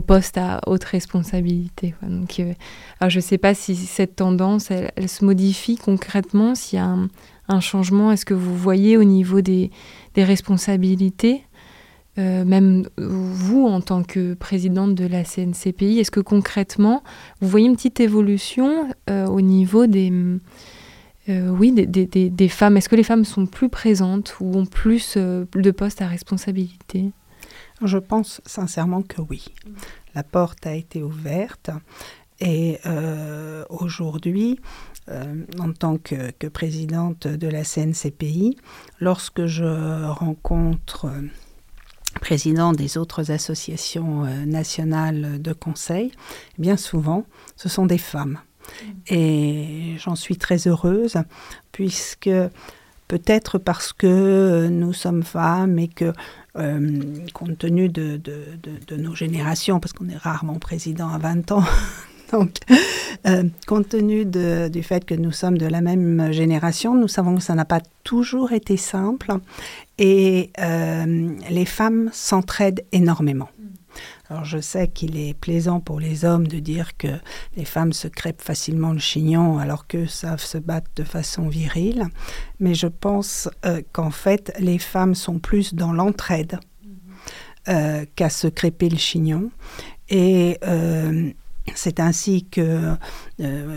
poste 0.00 0.38
à 0.38 0.60
haute 0.66 0.84
responsabilité. 0.84 1.94
Donc, 2.02 2.40
euh, 2.40 2.52
alors 3.00 3.10
je 3.10 3.18
ne 3.18 3.22
sais 3.22 3.38
pas 3.38 3.54
si 3.54 3.76
cette 3.76 4.16
tendance, 4.16 4.70
elle, 4.70 5.08
se 5.08 5.24
modifie 5.24 5.76
concrètement, 5.76 6.54
s'il 6.54 6.78
y 6.78 6.82
a 6.82 6.96
un, 7.48 7.60
changement. 7.60 8.10
Est-ce 8.10 8.24
que 8.24 8.34
vous 8.34 8.56
voyez 8.56 8.96
au 8.96 9.04
niveau 9.04 9.40
des, 9.40 9.70
responsabilités, 10.16 11.42
euh, 12.18 12.44
même 12.44 12.88
vous 12.96 13.66
en 13.66 13.80
tant 13.80 14.02
que 14.02 14.34
présidente 14.34 14.94
de 14.94 15.06
la 15.06 15.24
CNCPI, 15.24 15.98
est-ce 15.98 16.10
que 16.10 16.20
concrètement, 16.20 17.02
vous 17.40 17.48
voyez 17.48 17.66
une 17.66 17.76
petite 17.76 18.00
évolution 18.00 18.88
euh, 19.10 19.26
au 19.26 19.40
niveau 19.40 19.86
des... 19.86 20.12
oui, 21.28 21.72
des, 21.72 22.48
femmes? 22.48 22.76
Est-ce 22.76 22.88
que 22.88 22.96
les 22.96 23.02
femmes 23.02 23.24
sont 23.24 23.46
plus 23.46 23.68
présentes 23.68 24.36
ou 24.40 24.56
ont 24.56 24.66
plus 24.66 25.16
de 25.16 25.70
postes 25.70 26.02
à 26.02 26.06
responsabilité? 26.06 27.12
Je 27.82 27.98
pense 27.98 28.40
sincèrement 28.46 29.02
que 29.02 29.20
oui. 29.20 29.46
La 30.14 30.22
porte 30.22 30.66
a 30.66 30.74
été 30.74 31.02
ouverte 31.02 31.70
et 32.40 32.78
euh, 32.86 33.64
aujourd'hui, 33.68 34.58
euh, 35.08 35.44
en 35.60 35.72
tant 35.72 35.98
que, 35.98 36.32
présidente 36.48 37.26
de 37.26 37.48
la 37.48 37.64
CNCPI, 37.64 38.56
lorsque 39.00 39.46
je 39.46 40.04
rencontre 40.10 41.06
euh, 41.06 41.22
présidents 42.20 42.72
des 42.72 42.96
autres 42.96 43.30
associations 43.30 44.24
nationales 44.46 45.40
de 45.42 45.52
conseil, 45.52 46.12
bien 46.58 46.76
souvent, 46.76 47.24
ce 47.56 47.68
sont 47.68 47.86
des 47.86 47.98
femmes. 47.98 48.38
Et 49.08 49.96
j'en 49.98 50.14
suis 50.14 50.36
très 50.36 50.68
heureuse 50.68 51.16
puisque 51.72 52.30
peut-être 53.08 53.58
parce 53.58 53.92
que 53.92 54.68
nous 54.68 54.92
sommes 54.92 55.22
femmes 55.22 55.78
et 55.78 55.88
que 55.88 56.12
euh, 56.56 57.02
compte 57.32 57.58
tenu 57.58 57.88
de, 57.88 58.16
de, 58.16 58.96
nos 58.96 59.14
générations, 59.14 59.80
parce 59.80 59.92
qu'on 59.92 60.08
est 60.08 60.16
rarement 60.16 60.58
président 60.58 61.08
à 61.08 61.18
20 61.18 61.52
ans. 61.52 61.64
Donc, 62.32 62.56
euh, 63.26 63.44
compte 63.66 63.88
tenu 63.90 64.24
du 64.24 64.82
fait 64.82 65.04
que 65.04 65.14
nous 65.14 65.32
sommes 65.32 65.58
de 65.58 65.66
la 65.66 65.80
même 65.80 66.32
génération, 66.32 66.94
nous 66.94 67.08
savons 67.08 67.36
que 67.36 67.42
ça 67.42 67.54
n'a 67.54 67.64
pas 67.64 67.80
toujours 68.02 68.52
été 68.52 68.76
simple 68.76 69.34
et 69.98 70.50
euh, 70.58 71.30
les 71.50 71.64
femmes 71.64 72.10
s'entraident 72.12 72.84
énormément. 72.92 73.48
Alors 74.30 74.44
je 74.44 74.58
sais 74.58 74.88
qu'il 74.88 75.18
est 75.18 75.34
plaisant 75.34 75.80
pour 75.80 76.00
les 76.00 76.24
hommes 76.24 76.46
de 76.46 76.58
dire 76.58 76.96
que 76.96 77.08
les 77.56 77.66
femmes 77.66 77.92
se 77.92 78.08
crêpent 78.08 78.40
facilement 78.40 78.92
le 78.92 78.98
chignon 78.98 79.58
alors 79.58 79.86
qu'eux 79.86 80.06
savent 80.06 80.42
se 80.42 80.56
battre 80.56 80.90
de 80.96 81.04
façon 81.04 81.48
virile, 81.48 82.06
mais 82.58 82.74
je 82.74 82.86
pense 82.86 83.50
euh, 83.66 83.82
qu'en 83.92 84.10
fait 84.10 84.54
les 84.58 84.78
femmes 84.78 85.14
sont 85.14 85.38
plus 85.38 85.74
dans 85.74 85.92
l'entraide 85.92 86.58
euh, 87.68 88.06
qu'à 88.16 88.30
se 88.30 88.46
crêper 88.46 88.88
le 88.88 88.96
chignon. 88.96 89.50
Et 90.08 90.58
euh, 90.64 91.30
c'est 91.74 92.00
ainsi 92.00 92.46
que 92.46 92.94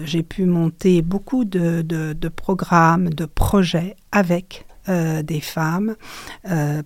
j'ai 0.04 0.24
pu 0.24 0.46
monter 0.46 1.02
beaucoup 1.02 1.46
de, 1.46 1.82
de, 1.82 2.30
programmes, 2.30 3.10
de 3.10 3.26
projets 3.26 3.96
avec 4.12 4.66
des 4.88 5.42
femmes, 5.42 5.96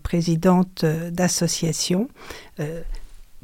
présidentes 0.03 0.85
d'associations 0.85 2.07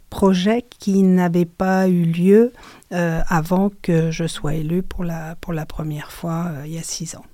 projet 0.09 0.65
qui 0.79 1.03
n'avait 1.03 1.45
pas 1.45 1.87
eu 1.87 2.03
lieu 2.03 2.53
euh, 2.93 3.21
avant 3.27 3.71
que 3.81 4.11
je 4.11 4.27
sois 4.27 4.55
élue 4.55 4.83
pour 4.83 5.03
la, 5.03 5.35
pour 5.35 5.53
la 5.53 5.65
première 5.65 6.11
fois 6.11 6.47
euh, 6.47 6.63
il 6.65 6.73
y 6.73 6.77
a 6.77 6.83
six 6.83 7.15
ans. 7.15 7.25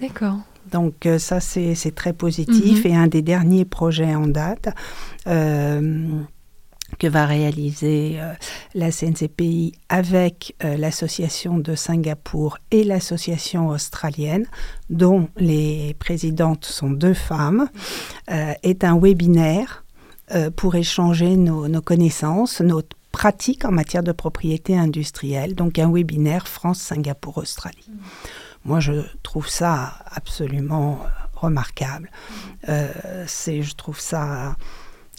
D'accord. 0.00 0.38
Donc 0.72 1.06
euh, 1.06 1.18
ça, 1.18 1.40
c'est 1.40 1.94
très 1.94 2.12
positif. 2.12 2.84
Mhm. 2.84 2.90
Et 2.90 2.96
un 2.96 3.06
des 3.06 3.22
derniers 3.22 3.64
projets 3.64 4.14
en 4.14 4.26
date 4.26 4.68
que 6.98 7.08
va 7.08 7.26
réaliser 7.26 8.20
la 8.74 8.92
CNCPI 8.92 9.72
avec 9.88 10.54
l'association 10.60 11.58
de 11.58 11.74
Singapour 11.74 12.58
et 12.70 12.84
l'association 12.84 13.68
australienne, 13.68 14.46
dont 14.90 15.28
les 15.36 15.96
présidentes 15.98 16.66
sont 16.66 16.90
deux 16.90 17.14
femmes, 17.14 17.68
est 18.28 18.84
un 18.84 18.96
webinaire 18.96 19.83
euh, 20.34 20.50
pour 20.50 20.74
échanger 20.74 21.36
nos, 21.36 21.80
connaissances, 21.80 22.60
nos 22.60 22.82
pratiques 23.12 23.64
en 23.64 23.70
matière 23.70 24.02
de 24.02 24.12
propriété 24.12 24.76
industrielle. 24.76 25.54
Donc 25.54 25.78
un 25.78 25.90
webinaire 25.90 26.48
France-Singapour-Australie. 26.48 27.88
Mmh. 27.88 27.94
Moi, 28.64 28.80
je 28.80 28.92
trouve 29.22 29.48
ça 29.48 29.94
absolument 30.10 31.00
euh, 31.02 31.08
remarquable. 31.34 32.10
Mmh. 32.10 32.34
Euh, 32.70 33.26
je 33.26 33.74
trouve 33.74 34.00
ça 34.00 34.56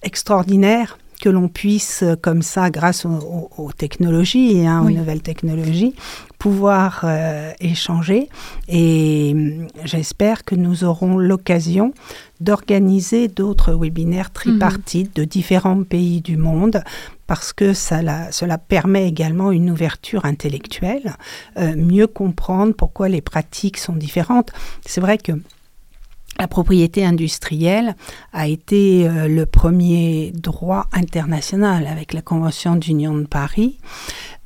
extraordinaire 0.04 0.98
que 1.20 1.30
l'on 1.30 1.48
puisse, 1.48 2.04
comme 2.22 2.42
ça, 2.42 2.70
grâce 2.70 3.06
aux, 3.06 3.72
technologies, 3.78 4.66
hein, 4.66 4.84
aux 4.86 4.90
nouvelles 4.90 5.22
technologies, 5.22 5.96
pouvoir 6.40 7.02
euh, 7.04 7.52
échanger. 7.60 8.30
Et 8.68 9.32
hum, 9.34 9.68
j'espère 9.84 10.44
que 10.44 10.56
nous 10.56 10.84
aurons 10.84 11.18
l'occasion 11.18 11.94
d'organiser 12.40 13.28
d'autres 13.28 13.74
webinaires 13.74 14.32
tripartites 14.32 15.16
de 15.16 15.24
différents 15.24 15.84
pays 15.84 16.22
du 16.22 16.38
monde 16.38 16.84
parce 17.28 17.54
que 17.54 17.74
ça, 17.74 18.32
cela 18.32 18.58
permet 18.58 19.08
également 19.08 19.52
une 19.52 19.72
ouverture 19.72 20.26
intellectuelle, 20.26 21.16
euh, 21.58 21.76
mieux 21.76 22.08
comprendre 22.08 22.74
pourquoi 22.76 23.10
les 23.10 23.22
pratiques 23.22 23.78
sont 23.78 23.96
différentes. 23.96 24.52
C'est 24.86 25.02
vrai 25.02 25.18
que 25.18 25.32
la 26.38 26.48
propriété 26.48 27.06
industrielle 27.06 27.96
a 28.34 28.48
été 28.48 29.08
euh, 29.08 29.27
le 29.27 29.46
premier 29.46 30.32
droit 30.34 30.88
international 30.92 31.88
avec 31.88 32.13
la 32.13 32.22
Convention 32.22 32.75
d'Union 32.75 33.15
de 33.15 33.25
Paris. 33.25 33.77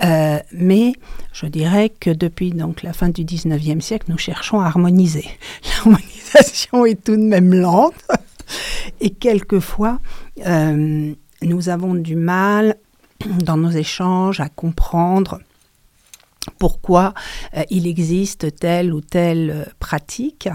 Euh, 0.04 0.38
mais 0.52 0.94
je 1.34 1.48
dirais 1.48 1.90
que 1.90 2.12
depuis 2.12 2.52
donc 2.52 2.84
la 2.84 2.94
fin 2.94 3.10
du 3.10 3.24
19e 3.24 3.82
siècle, 3.82 4.06
nous 4.10 4.18
cherchons 4.18 4.60
à 4.60 4.68
harmoniser. 4.68 5.26
L'harmonisation 5.66 6.86
est 6.86 7.04
tout 7.04 7.18
de 7.18 7.24
même 7.24 7.54
lente 7.54 8.08
et 9.02 9.10
quelquefois 9.10 10.00
euh, 10.46 11.14
nous 11.42 11.70
avons 11.70 11.96
du 11.96 12.16
mal 12.16 12.76
dans 13.26 13.58
nos 13.58 13.72
échanges 13.72 14.40
à 14.40 14.50
comprendre 14.50 15.40
pourquoi 16.58 17.14
euh, 17.56 17.64
il 17.70 17.88
existe 17.88 18.56
telle 18.56 18.94
ou 18.94 19.02
telle 19.02 19.50
euh, 19.52 19.66
pratique. 19.80 20.50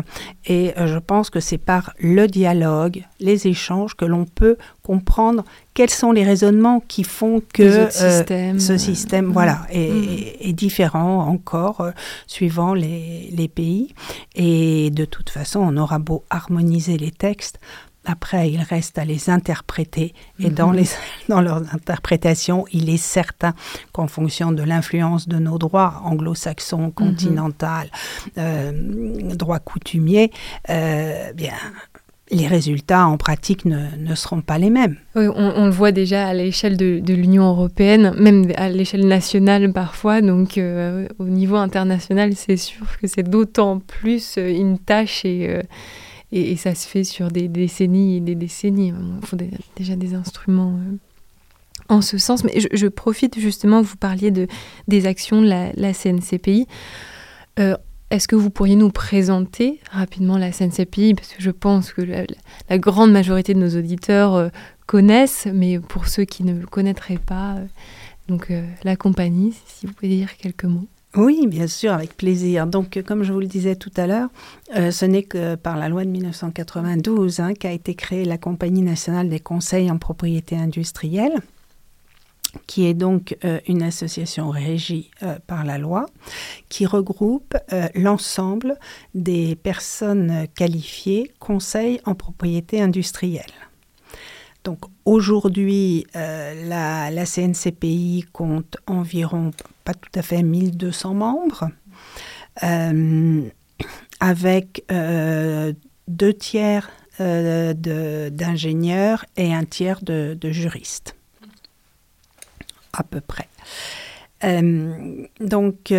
Et 0.46 0.72
euh, 0.78 0.86
je 0.86 0.98
pense 0.98 1.30
que 1.30 1.40
c'est 1.40 1.58
par 1.58 1.92
le 1.98 2.26
dialogue, 2.26 3.04
les 3.20 3.46
échanges, 3.46 3.94
que 3.94 4.04
l'on 4.04 4.24
peut 4.24 4.56
comprendre 4.82 5.44
quels 5.74 5.90
sont 5.90 6.12
les 6.12 6.24
raisonnements 6.24 6.80
qui 6.80 7.04
font 7.04 7.42
que 7.52 7.90
ce 7.90 8.78
système 8.78 9.32
voilà, 9.32 9.66
mm. 9.72 9.76
est, 10.40 10.52
différent 10.52 11.26
encore 11.26 11.90
suivant 12.26 12.74
les, 12.74 13.28
les 13.32 13.48
pays. 13.48 13.94
Et 14.34 14.90
de 14.90 15.04
toute 15.04 15.30
façon, 15.30 15.60
on 15.60 15.76
aura 15.76 15.98
beau 15.98 16.24
harmoniser 16.30 16.96
les 16.96 17.10
textes, 17.10 17.58
après, 18.04 18.50
il 18.50 18.60
reste 18.60 18.98
à 18.98 19.04
les 19.04 19.30
interpréter. 19.30 20.14
Et 20.38 20.50
dans, 20.50 20.68
mhm. 20.68 20.76
les, 20.76 20.88
dans 21.28 21.40
leurs 21.40 21.62
interprétations, 21.74 22.64
il 22.72 22.90
est 22.90 22.96
certain 22.98 23.54
qu'en 23.92 24.06
fonction 24.06 24.52
de 24.52 24.62
l'influence 24.62 25.28
de 25.28 25.38
nos 25.38 25.58
droits 25.58 26.02
anglo-saxons, 26.04 26.86
mhm. 26.86 26.92
continentaux, 26.92 27.66
euh, 28.38 28.72
droits 29.34 29.58
coutumiers, 29.58 30.30
euh, 30.70 31.32
bien, 31.32 31.52
les 32.30 32.46
résultats 32.46 33.06
en 33.06 33.16
pratique 33.16 33.64
ne, 33.64 34.14
seront 34.14 34.40
pas 34.40 34.58
les 34.58 34.70
mêmes. 34.70 34.96
on, 35.14 35.64
le 35.64 35.70
voit 35.70 35.92
déjà 35.92 36.26
à 36.26 36.34
l'échelle 36.34 36.76
de, 36.76 37.14
l'Union 37.14 37.44
européenne, 37.44 38.14
même 38.18 38.50
à 38.56 38.68
l'échelle 38.68 39.06
nationale 39.06 39.72
parfois, 39.72 40.20
donc 40.20 40.58
euh, 40.58 41.06
au 41.18 41.24
niveau 41.24 41.56
international, 41.56 42.32
c'est 42.34 42.56
sûr 42.56 42.86
que 43.00 43.06
c'est 43.06 43.28
d'autant 43.28 43.78
plus 43.78 44.36
une 44.36 44.78
tâche 44.78 45.24
et 45.24 45.60
et, 46.34 46.56
ça 46.56 46.74
se 46.74 46.86
fait 46.86 47.04
sur 47.04 47.30
des 47.30 47.48
décennies 47.48 48.16
et 48.16 48.20
des 48.20 48.34
décennies. 48.34 48.88
Il 48.88 49.26
faut 49.26 49.36
déjà 49.76 49.94
des 49.94 50.14
instruments 50.14 50.76
euh, 50.76 50.96
en 51.88 52.02
ce 52.02 52.18
sens. 52.18 52.42
Mais 52.42 52.58
je, 52.58 52.86
profite 52.88 53.38
justement, 53.38 53.82
vous 53.82 53.96
parliez 53.96 54.32
de, 54.32 54.48
des 54.88 55.06
actions 55.06 55.40
de 55.40 55.46
la, 55.48 55.92
CNCPI. 55.92 56.66
Euh, 57.60 57.76
est-ce 58.10 58.26
que 58.26 58.34
vous 58.34 58.50
pourriez 58.50 58.74
nous 58.74 58.90
présenter 58.90 59.80
rapidement 59.92 60.36
la 60.36 60.50
CNCPI 60.50 61.14
Parce 61.14 61.28
que 61.28 61.40
je 61.42 61.50
pense 61.50 61.92
que 61.92 62.02
la, 62.02 62.78
grande 62.78 63.12
majorité 63.12 63.54
de 63.54 63.60
nos 63.60 63.78
auditeurs 63.78 64.34
euh, 64.34 64.48
connaissent, 64.86 65.46
mais 65.52 65.78
pour 65.78 66.08
ceux 66.08 66.24
qui 66.24 66.42
ne 66.42 66.52
le 66.52 66.66
connaîtraient 66.66 67.18
pas, 67.18 67.58
donc 68.26 68.52
la 68.82 68.96
compagnie, 68.96 69.54
si 69.66 69.86
vous 69.86 69.92
pouvez 69.92 70.08
dire 70.08 70.36
quelques 70.36 70.64
mots. 70.64 70.88
Oui, 71.16 71.46
bien 71.46 71.68
sûr, 71.68 71.92
avec 71.92 72.16
plaisir. 72.16 72.66
Donc, 72.66 73.00
comme 73.06 73.22
je 73.22 73.32
vous 73.32 73.38
le 73.38 73.46
disais 73.46 73.76
tout 73.76 73.92
à 73.96 74.08
l'heure, 74.08 74.30
euh, 74.74 74.90
ce 74.90 75.04
n'est 75.04 75.22
que 75.22 75.54
par 75.54 75.76
la 75.76 75.88
loi 75.88 76.04
de 76.04 76.10
1992 76.10 77.38
hein, 77.38 77.54
qu'a 77.54 77.70
été 77.70 77.94
créée 77.94 78.24
la 78.24 78.36
Compagnie 78.36 78.82
nationale 78.82 79.28
des 79.28 79.38
conseils 79.38 79.92
en 79.92 79.98
propriété 79.98 80.56
industrielle, 80.56 81.40
qui 82.66 82.86
est 82.86 82.94
donc 82.94 83.36
euh, 83.44 83.60
une 83.68 83.84
association 83.84 84.50
régie 84.50 85.12
euh, 85.22 85.38
par 85.46 85.64
la 85.64 85.78
loi, 85.78 86.06
qui 86.68 86.84
regroupe 86.84 87.56
l'ensemble 87.94 88.76
des 89.14 89.54
personnes 89.54 90.48
qualifiées 90.56 91.30
conseils 91.38 92.00
en 92.06 92.16
propriété 92.16 92.80
industrielle. 92.80 93.44
Donc 94.64 94.80
aujourd'hui, 95.04 96.06
la, 96.14 97.10
la, 97.10 97.24
CNCPI 97.26 98.24
compte 98.32 98.78
environ 98.86 99.50
pas 99.84 99.94
tout 99.94 100.10
à 100.18 100.22
fait 100.22 100.42
1200 100.42 101.14
membres, 101.14 101.68
euh, 102.62 103.42
avec 104.20 104.84
euh, 104.90 105.72
deux 106.08 106.32
tiers 106.32 106.90
euh, 107.20 107.74
d'ingénieurs 108.30 109.24
et 109.36 109.54
un 109.54 109.64
tiers 109.64 110.02
de, 110.02 110.38
juristes, 110.42 111.14
à 112.92 113.02
peu 113.02 113.20
près. 113.20 113.48
donc 115.40 115.90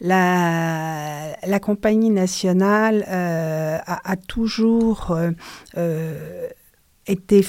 la, 0.00 1.36
la, 1.46 1.60
compagnie 1.60 2.10
nationale 2.10 3.02
a, 3.08 4.10
a, 4.10 4.16
toujours 4.16 5.16
été 7.06 7.42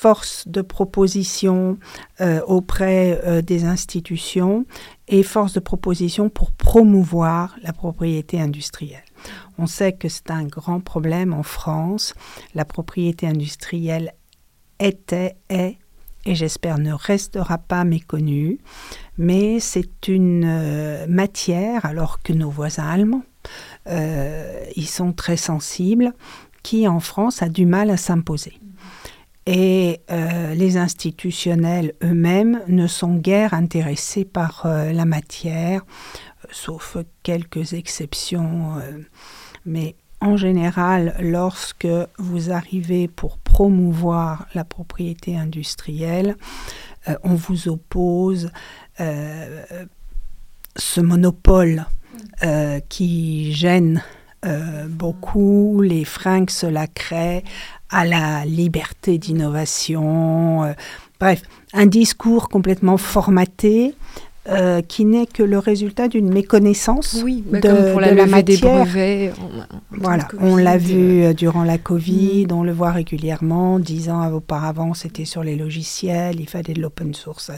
force 0.00 0.46
de 0.46 0.62
proposition 0.62 1.76
euh, 2.20 2.40
auprès 2.46 3.20
euh, 3.24 3.42
des 3.42 3.64
institutions 3.64 4.64
et 5.08 5.24
force 5.24 5.54
de 5.54 5.60
proposition 5.60 6.28
pour 6.28 6.52
promouvoir 6.52 7.56
la 7.62 7.72
propriété 7.72 8.40
industrielle. 8.40 9.02
On 9.58 9.66
sait 9.66 9.92
que 9.92 10.08
c'est 10.08 10.30
un 10.30 10.44
grand 10.44 10.78
problème 10.78 11.32
en 11.32 11.42
France. 11.42 12.14
La 12.54 12.64
propriété 12.64 13.26
industrielle 13.26 14.12
était, 14.78 15.34
est 15.48 15.78
et 16.24 16.36
j'espère 16.36 16.78
ne 16.78 16.92
restera 16.92 17.58
pas 17.58 17.82
méconnue, 17.82 18.60
mais 19.16 19.58
c'est 19.58 20.06
une 20.06 20.44
euh, 20.46 21.06
matière, 21.08 21.84
alors 21.84 22.22
que 22.22 22.32
nos 22.32 22.50
voisins 22.50 22.86
allemands, 22.86 23.24
ils 24.76 24.86
sont 24.86 25.12
très 25.12 25.38
sensibles, 25.38 26.12
qui 26.62 26.86
en 26.86 27.00
France 27.00 27.42
a 27.42 27.48
du 27.48 27.64
mal 27.64 27.88
à 27.88 27.96
s'imposer 27.96 28.60
et 29.50 30.02
euh, 30.10 30.54
les 30.54 30.76
institutionnels 30.76 31.94
eux-mêmes 32.04 32.60
ne 32.68 32.86
sont 32.86 33.14
guère 33.14 33.54
intéressés 33.54 34.26
par 34.26 34.66
euh, 34.66 34.92
la 34.92 35.06
matière, 35.06 35.86
euh, 36.44 36.48
sauf 36.50 36.98
quelques 37.22 37.72
exceptions. 37.72 38.74
mais 39.64 39.96
en 40.20 40.36
général, 40.36 41.14
lorsque 41.20 41.88
vous 42.18 42.50
arrivez 42.50 43.08
pour 43.08 43.38
promouvoir 43.38 44.46
la 44.54 44.64
propriété 44.64 45.36
industrielle, 45.36 46.36
euh, 47.08 47.14
on 47.22 47.34
vous 47.34 47.68
oppose 47.68 48.50
euh, 49.00 49.64
ce 50.76 51.00
monopole 51.00 51.86
euh, 52.42 52.80
qui 52.88 53.52
gêne 53.52 54.02
euh, 54.44 54.86
beaucoup, 54.88 55.80
les 55.82 56.04
freins 56.04 56.44
que 56.44 56.52
cela 56.52 56.86
crée 56.86 57.44
à 57.90 58.04
la 58.04 58.44
liberté 58.44 59.18
d'innovation. 59.18 60.64
euh, 60.64 60.72
bref, 61.20 61.42
un 61.72 61.86
discours 61.86 62.48
complètement 62.48 62.96
formaté 62.98 63.94
euh, 64.48 64.80
qui 64.80 65.04
n'est 65.04 65.26
que 65.26 65.42
le 65.42 65.58
résultat 65.58 66.08
d'une 66.08 66.32
méconnaissance 66.32 67.20
Oui, 67.22 67.44
bah, 67.46 67.60
de, 67.60 67.68
comme 67.68 67.90
pour 67.92 68.00
la 68.00 68.10
de 68.12 68.14
des 68.16 68.26
matière. 68.26 68.84
brevets. 68.84 69.32
en- 69.38 69.44
en 69.44 69.58
temps 69.66 69.82
de 69.92 70.00
Voilà, 70.00 70.24
Covid, 70.24 70.42
on 70.44 70.56
l'a 70.56 70.78
vu 70.78 71.22
euh, 71.22 71.32
durant 71.34 71.64
la 71.64 71.76
Covid, 71.76 72.46
on 72.52 72.62
le 72.62 72.72
voit 72.72 72.92
régulièrement. 72.92 73.78
Dix 73.78 74.08
ans 74.08 74.30
auparavant, 74.32 74.94
c'était 74.94 75.26
sur 75.26 75.42
les 75.44 75.54
logiciels, 75.56 76.40
il 76.40 76.48
fallait 76.48 76.72
de 76.72 76.80
l'open 76.80 77.12
source 77.14 77.50
à, 77.50 77.56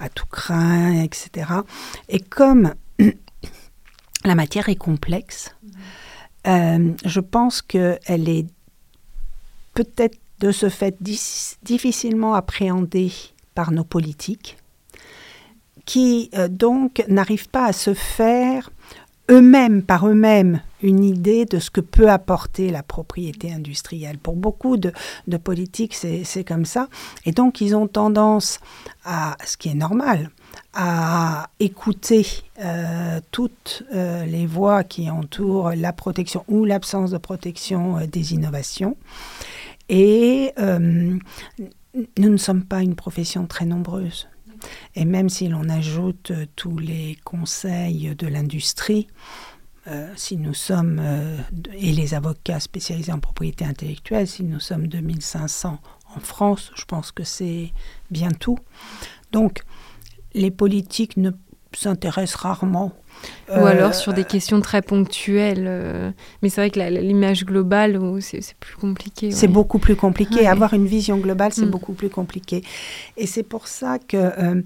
à 0.00 0.08
tout 0.10 0.26
craint, 0.30 1.00
etc. 1.02 1.46
Et 2.10 2.20
comme 2.20 2.74
la 4.24 4.34
matière 4.34 4.68
est 4.68 4.76
complexe, 4.76 5.54
euh, 6.48 6.92
je 7.04 7.20
pense 7.20 7.62
qu'elle 7.62 8.28
est 8.28 8.46
peut-être 9.74 10.18
de 10.40 10.52
ce 10.52 10.68
fait 10.68 10.96
difficilement 11.62 12.34
appréhendée 12.34 13.12
par 13.54 13.72
nos 13.72 13.84
politiques, 13.84 14.56
qui 15.84 16.30
euh, 16.36 16.48
donc 16.48 17.04
n'arrivent 17.08 17.48
pas 17.48 17.66
à 17.66 17.72
se 17.72 17.94
faire 17.94 18.70
eux-mêmes, 19.30 19.82
par 19.82 20.08
eux-mêmes, 20.08 20.60
une 20.82 21.04
idée 21.04 21.44
de 21.44 21.58
ce 21.58 21.70
que 21.70 21.80
peut 21.80 22.10
apporter 22.10 22.70
la 22.70 22.82
propriété 22.82 23.52
industrielle. 23.52 24.18
Pour 24.18 24.36
beaucoup 24.36 24.76
de, 24.76 24.92
politiques, 25.42 25.94
c'est 25.94 26.44
comme 26.44 26.64
ça. 26.64 26.88
Et 27.24 27.32
donc, 27.32 27.60
ils 27.60 27.74
ont 27.74 27.88
tendance 27.88 28.60
à, 29.04 29.36
ce 29.44 29.56
qui 29.56 29.68
est 29.68 29.74
normal, 29.74 30.30
à 30.72 31.50
écouter 31.60 32.26
euh, 32.60 33.20
toutes 33.30 33.82
euh, 33.92 34.24
les 34.24 34.46
voix 34.46 34.84
qui 34.84 35.10
entourent 35.10 35.70
la 35.70 35.92
protection 35.92 36.44
ou 36.48 36.64
l'absence 36.64 37.10
de 37.10 37.18
protection 37.18 37.98
euh, 37.98 38.06
des 38.06 38.34
innovations. 38.34 38.96
Et 39.88 40.52
nous 40.58 41.18
ne 42.28 42.36
sommes 42.36 42.64
pas 42.64 42.82
une 42.82 42.94
profession 42.94 43.46
très 43.46 43.64
nombreuse. 43.64 44.28
Et 44.94 45.06
même 45.06 45.30
si 45.30 45.48
l'on 45.48 45.68
ajoute 45.70 46.32
tous 46.56 46.76
les 46.76 47.16
conseils 47.24 48.14
de 48.14 48.26
l'industrie, 48.26 49.08
si 50.14 50.36
nous 50.36 50.52
sommes, 50.52 51.00
et 51.72 51.92
les 51.92 52.12
avocats 52.12 52.60
spécialisés 52.60 53.12
en 53.12 53.18
propriété 53.18 53.64
intellectuelle, 53.64 54.28
si 54.28 54.44
nous 54.44 54.60
sommes 54.60 54.88
2500 54.88 55.78
en 56.14 56.20
France, 56.20 56.70
je 56.74 56.84
pense 56.84 57.10
que 57.10 57.24
c'est 57.24 57.72
bien 58.10 58.32
tout. 58.32 58.58
Donc, 59.32 59.62
les 60.34 60.50
politiques 60.50 61.16
ne 61.16 61.30
s'intéressent 61.74 62.36
rarement. 62.36 62.92
Ou 63.48 63.52
euh, 63.52 63.64
alors 63.64 63.94
sur 63.94 64.12
des 64.14 64.22
questions 64.24 64.60
très 64.60 64.80
ponctuelles. 64.80 65.64
euh, 65.66 66.10
mais 66.40 66.48
c'est 66.50 66.60
vrai 66.60 66.70
que 66.70 66.78
l'image 67.00 67.44
globale, 67.44 67.98
c'est 68.20 68.54
plus 68.60 68.76
compliqué. 68.76 69.32
C'est 69.32 69.46
ouais. 69.48 69.52
beaucoup 69.52 69.78
plus 69.80 69.96
compliqué. 69.96 70.36
Ouais. 70.40 70.46
Avoir 70.46 70.72
une 70.74 70.86
vision 70.86 71.18
globale, 71.18 71.52
c'est 71.52 71.66
Mm. 71.66 71.70
beaucoup 71.70 71.94
plus 71.94 72.10
compliqué. 72.10 72.62
Et 73.16 73.26
c'est 73.26 73.42
pour 73.42 73.66
ça 73.66 73.98
que 73.98 74.16
euh, 74.16 74.62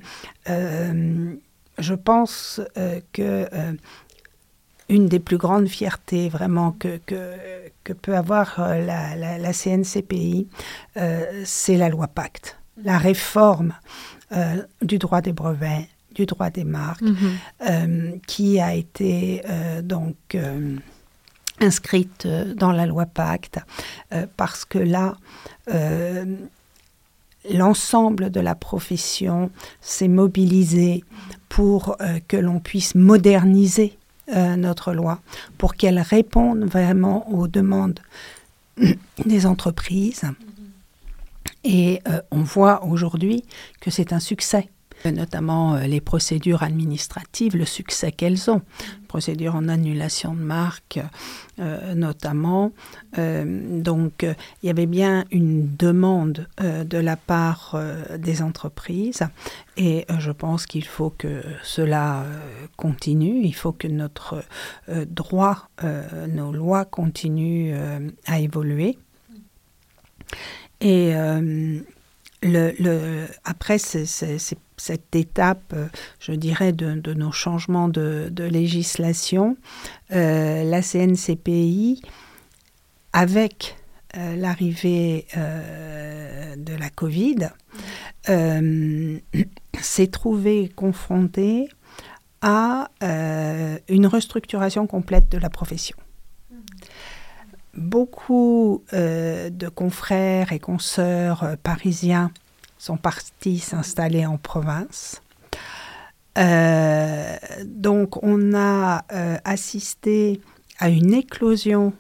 euh, 0.51 1.35
je 1.79 1.95
pense 1.95 2.61
euh, 2.77 3.01
que 3.13 3.23
euh, 3.53 3.73
une 4.89 5.07
des 5.07 5.21
plus 5.21 5.39
grandes 5.39 5.69
fiertés 5.69 6.29
vraiment 6.29 6.73
que, 6.73 6.99
que, 7.07 7.33
que 7.85 7.95
peut 7.95 8.15
avoir 8.17 8.61
euh, 8.61 8.85
la, 8.85 9.17
la- 9.17 9.39
la 9.39 9.53
CNCPI, 9.55 10.49
euh, 10.99 11.43
c'est 11.47 11.77
la 11.79 11.89
loi 11.89 12.09
Pacte, 12.09 12.59
la 12.77 12.99
réforme 12.99 13.73
euh, 14.33 14.63
du 14.83 14.99
droit 14.99 15.21
des 15.21 15.33
brevets, 15.33 15.89
du 16.15 16.27
droit 16.27 16.51
des 16.51 16.65
marques, 16.65 17.03
Mhm. 17.03 17.17
euh, 17.69 18.11
qui 18.27 18.61
a 18.61 18.75
été 18.75 19.43
euh, 19.49 19.83
donc 19.83 20.17
inscrite 21.61 22.27
dans 22.57 22.73
la 22.73 22.87
loi 22.87 23.07
Pacte, 23.07 23.59
parce 24.37 24.65
que 24.65 24.79
là, 24.79 25.17
l'ensemble 27.51 28.31
de 28.31 28.41
la 28.41 28.55
profession 28.55 29.51
s'est 29.81 30.09
mobilisé 30.09 31.05
pour 31.49 31.97
que 32.29 32.37
l'on 32.37 32.59
puisse 32.61 32.95
moderniser 32.95 33.97
notre 34.57 34.93
loi, 34.93 35.21
pour 35.59 35.75
qu'elle 35.75 36.01
réponde 36.01 36.65
vraiment 36.65 37.29
aux 37.31 37.49
demandes 37.49 38.01
des 39.27 39.47
entreprises. 39.47 40.23
Et 41.65 42.01
euh, 42.09 42.21
on 42.31 42.43
voit 42.43 42.85
aujourd'hui 42.85 43.45
que 43.81 43.91
c'est 43.91 44.13
un 44.13 44.21
succès, 44.21 44.69
notamment 45.05 45.75
euh, 45.75 45.87
les 45.87 46.01
procédures 46.01 46.63
administratives, 46.63 47.57
le 47.57 47.65
succès 47.65 48.13
qu'elles 48.13 48.51
ont. 48.51 48.63
Procédures 49.09 49.55
en 49.55 49.69
annulation 49.69 50.35
de 50.35 50.41
marque, 50.41 50.99
euh, 51.59 51.95
notamment. 51.95 52.73
Euh, 53.19 53.81
donc, 53.81 54.25
euh, 54.25 54.35
il 54.63 54.67
y 54.67 54.71
avait 54.71 54.87
bien 54.87 55.25
une 55.31 55.77
demande 55.77 56.49
euh, 56.61 56.83
de 56.83 56.99
la 56.99 57.17
part 57.17 57.73
euh, 57.75 58.17
des 58.17 58.43
entreprises 58.43 59.23
et 59.77 60.07
je 60.19 60.31
pense 60.31 60.67
qu'il 60.67 60.85
faut 60.85 61.11
que 61.11 61.43
cela 61.63 62.25
continue. 62.77 63.43
Il 63.45 63.55
faut 63.55 63.73
que 63.73 63.89
notre 63.89 64.45
droit, 65.07 65.71
nos 66.29 66.53
lois 66.53 66.85
continuent 66.85 67.75
à 68.27 68.39
évoluer. 68.39 68.99
Et 70.83 71.15
euh, 71.15 71.79
le, 72.43 72.75
le- 72.81 73.27
après 73.45 73.79
cette 73.79 75.15
étape, 75.15 75.73
euh, 75.75 75.87
je 76.19 76.33
dirais, 76.33 76.73
de, 76.73 77.15
nos 77.15 77.31
changements 77.31 77.89
de, 77.89 78.31
législation, 78.37 79.57
euh, 80.11 80.65
la 80.65 80.83
CNCPI, 80.83 82.03
avec 83.13 83.77
l'arrivée 84.15 85.27
de 85.35 86.75
la 86.75 86.91
Covid, 86.91 87.49
s'est 89.81 90.07
trouvée 90.09 90.71
confrontée 90.77 91.69
à 92.43 92.91
une 93.89 94.07
restructuration 94.07 94.87
complète 94.87 95.31
de 95.31 95.39
la 95.39 95.49
profession. 95.49 95.97
Beaucoup 97.75 98.85
euh, 98.93 99.49
de 99.49 99.69
confrères 99.69 100.53
et 100.53 100.59
consoeurs 100.59 101.43
euh, 101.43 101.55
parisiens 101.63 102.31
sont 102.77 102.99
partis 102.99 103.61
s'installer 103.61 104.27
en 104.27 104.37
province. 104.37 105.23
Euh, 106.39 107.37
donc 107.65 108.23
on 108.23 108.55
a 108.55 109.05
assisté 109.45 110.41
à 110.79 110.89
une 110.89 111.15
éclosion 111.15 111.93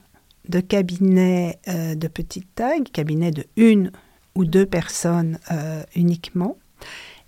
de 0.48 0.60
cabinets 0.60 1.58
de 1.66 2.08
petite 2.08 2.52
taille, 2.54 2.82
cabinets 2.82 3.30
de 3.30 3.44
une 3.56 3.92
ou 4.34 4.44
deux 4.44 4.66
personnes 4.66 5.38
uniquement, 5.94 6.56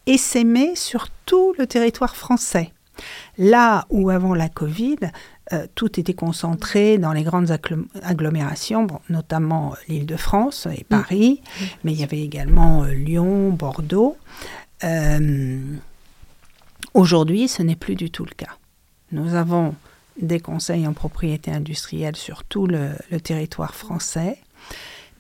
et 0.07 0.19
s'aimer 0.19 0.75
sur 0.75 1.09
tout 1.27 1.55
le 1.59 1.67
territoire 1.67 2.17
français. 2.17 2.73
Là 3.39 3.87
où 3.91 4.11
avant 4.11 4.35
la 4.35 4.49
Covid, 4.49 4.99
euh, 5.53 5.67
tout 5.75 6.01
était 6.01 6.15
concentré 6.15 6.97
dans 6.99 7.13
les 7.13 7.23
grandes 7.23 7.51
agglom- 7.51 7.87
agglomérations, 8.03 8.85
bon, 8.85 9.01
notamment 9.11 9.75
l'Île-de-France 9.89 10.67
et 10.75 10.85
Paris, 10.85 11.43
mais 11.85 11.93
il 11.93 12.01
y 12.01 12.05
avait 12.05 12.23
également 12.23 12.85
euh, 12.85 12.93
Lyon, 12.93 13.51
Bordeaux. 13.51 14.17
Euh, 14.85 15.61
Aujourd'hui, 16.93 17.49
ce 17.49 17.63
n'est 17.63 17.77
plus 17.77 17.97
du 17.97 18.11
tout 18.11 18.25
le 18.25 18.35
cas. 18.37 18.57
Nous 19.11 19.35
avons 19.35 19.75
des 20.21 20.39
conseils 20.39 20.87
en 20.87 20.93
propriété 20.93 21.51
industrielle 21.51 22.15
sur 22.15 22.45
tout 22.45 22.67
le, 22.69 22.91
le 23.11 23.21
territoire 23.21 23.75
français, 23.75 24.39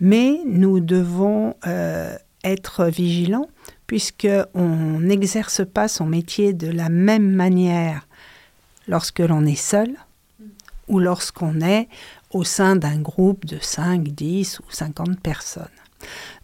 mais 0.00 0.38
nous 0.46 0.78
devons 0.78 1.56
euh, 1.66 2.16
être 2.44 2.86
vigilants 2.86 3.48
puisqu'on 3.88 5.00
n'exerce 5.00 5.62
pas 5.66 5.88
son 5.88 6.06
métier 6.06 6.52
de 6.52 6.68
la 6.70 6.88
même 6.88 7.30
manière 7.30 8.06
lorsque 8.86 9.18
l'on 9.20 9.44
est 9.44 9.56
seul 9.60 9.90
ou 10.88 10.98
lorsqu'on 10.98 11.60
est 11.60 11.88
au 12.30 12.44
sein 12.44 12.76
d'un 12.76 13.00
groupe 13.00 13.44
de 13.46 13.58
5, 13.60 14.02
10 14.08 14.60
ou 14.60 14.64
50 14.70 15.20
personnes. 15.20 15.68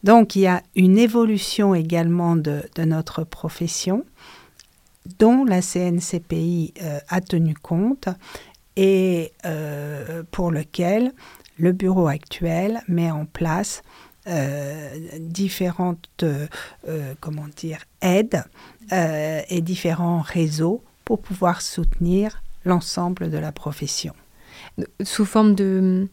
Donc 0.05 0.37
il 0.37 0.43
y 0.43 0.47
a 0.47 0.63
une 0.75 0.99
évolution 0.99 1.75
également 1.75 2.37
de, 2.37 2.63
notre 2.79 3.25
profession 3.25 4.05
dont 5.19 5.45
la 5.45 5.61
CNCPI 5.61 6.75
euh, 6.83 6.99
a 7.09 7.21
tenu 7.21 7.55
compte 7.55 8.09
et 8.77 9.33
euh, 9.45 10.23
pour 10.31 10.51
lequel 10.51 11.13
le 11.59 11.73
bureau 11.73 12.07
actuel 12.07 12.81
met 12.89 13.11
en 13.11 13.27
place 13.27 13.83
euh, 14.27 14.91
différentes 15.19 16.25
comment 17.21 17.47
dire, 17.57 17.81
aides 18.03 18.45
et 18.93 19.61
différents 19.61 20.21
réseaux 20.21 20.83
pour 21.05 21.21
pouvoir 21.21 21.63
soutenir 21.63 22.43
l'ensemble 22.65 23.31
de 23.31 23.39
la 23.39 23.53
profession. 23.53 24.15
Sous 25.03 25.25
forme 25.25 25.55
de. 25.55 26.09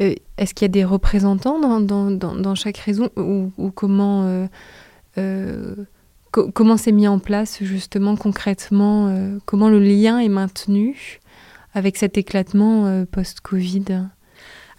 euh, 0.00 0.14
Est-ce 0.38 0.54
qu'il 0.54 0.64
y 0.64 0.70
a 0.70 0.72
des 0.72 0.84
représentants 0.84 1.60
dans, 1.60 1.80
dans, 1.80 2.34
dans, 2.34 2.54
chaque 2.54 2.78
réseau 2.78 3.08
ou, 3.16 3.70
comment, 3.74 4.24
euh, 4.24 4.46
euh, 5.18 5.74
comment 6.30 6.76
c'est 6.76 6.92
mis 6.92 7.08
en 7.08 7.18
place 7.18 7.62
justement 7.62 8.16
concrètement 8.16 9.14
Comment 9.46 9.68
le 9.68 9.80
lien 9.80 10.18
est 10.18 10.28
maintenu 10.28 11.20
avec 11.74 11.96
cet 11.96 12.18
éclatement 12.18 13.04
post-Covid? 13.10 14.08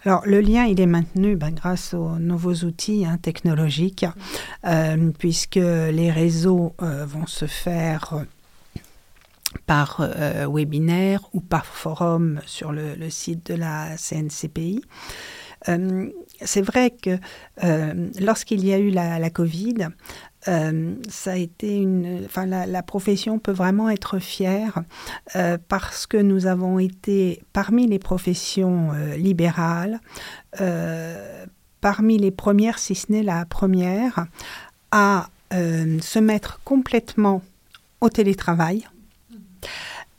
Alors 0.06 0.22
le 0.26 0.40
lien, 0.40 0.64
il 0.64 0.80
est 0.80 0.86
maintenu 0.86 1.34
ben, 1.34 1.50
grâce 1.50 1.94
aux 1.94 2.18
nouveaux 2.18 2.64
outils 2.64 3.06
hein, 3.06 3.16
technologiques, 3.16 4.04
puisque 5.18 5.56
les 5.56 6.10
réseaux 6.10 6.74
vont 6.78 7.26
se 7.26 7.46
faire 7.46 8.26
par 9.58 9.98
euh, 10.00 10.46
webinaire 10.48 11.20
ou 11.32 11.40
par 11.40 11.66
forum 11.66 12.40
sur 12.46 12.72
le, 12.72 13.10
site 13.10 13.46
de 13.50 13.54
la 13.54 13.96
CNCPI. 13.96 14.82
Euh, 15.68 16.08
c'est 16.40 16.62
vrai 16.62 16.90
que 16.90 17.18
euh, 17.62 18.10
lorsqu'il 18.20 18.64
y 18.64 18.72
a 18.72 18.78
eu 18.78 18.90
la, 18.90 19.30
Covid, 19.30 19.88
ça 20.46 21.32
a 21.32 21.36
été 21.36 21.76
une, 21.76 22.22
enfin 22.26 22.44
la, 22.44 22.82
profession 22.82 23.38
peut 23.38 23.52
vraiment 23.52 23.88
être 23.88 24.18
fière 24.18 24.82
parce 25.68 26.06
que 26.06 26.18
nous 26.18 26.46
avons 26.46 26.78
été 26.78 27.42
parmi 27.54 27.86
les 27.86 27.98
professions 27.98 28.92
libérales, 29.16 30.00
parmi 31.80 32.18
les 32.18 32.30
premières, 32.30 32.78
si 32.78 32.94
ce 32.94 33.10
n'est 33.10 33.22
la 33.22 33.46
première, 33.46 34.26
à 34.90 35.28
se 35.50 36.18
mettre 36.18 36.60
complètement 36.64 37.40
au 38.02 38.10
télétravail 38.10 38.86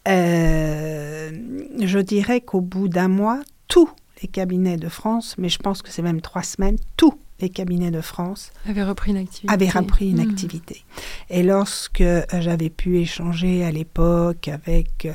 euh, 0.08 1.32
je 1.80 2.00
dirais 2.00 2.42
qu'au 2.42 2.62
bout 2.62 2.88
d'un 2.88 3.08
mois, 3.08 3.42
tous 3.68 3.90
les 4.22 4.28
cabinets 4.28 4.78
de 4.78 4.90
France, 4.90 5.36
mais 5.38 5.50
je 5.50 5.60
pense 5.60 5.82
que 5.82 5.90
c'est 5.92 6.02
même 6.02 6.22
trois 6.22 6.44
semaines, 6.44 6.78
tous 6.98 7.14
les 7.42 7.50
cabinets 7.50 7.92
de 7.92 8.00
France 8.00 8.52
avaient 8.66 8.84
repris 8.84 9.12
une 9.12 9.18
activité. 9.18 9.54
Avaient 9.54 9.70
repris 9.70 10.12
une 10.12 10.26
hmm. 10.26 10.30
activité. 10.30 10.86
Et 11.30 11.44
lorsque 11.44 12.00
euh, 12.00 12.24
j'avais 12.40 12.70
pu 12.70 13.00
échanger 13.00 13.66
à 13.66 13.72
l'époque 13.72 14.48
avec 14.48 15.08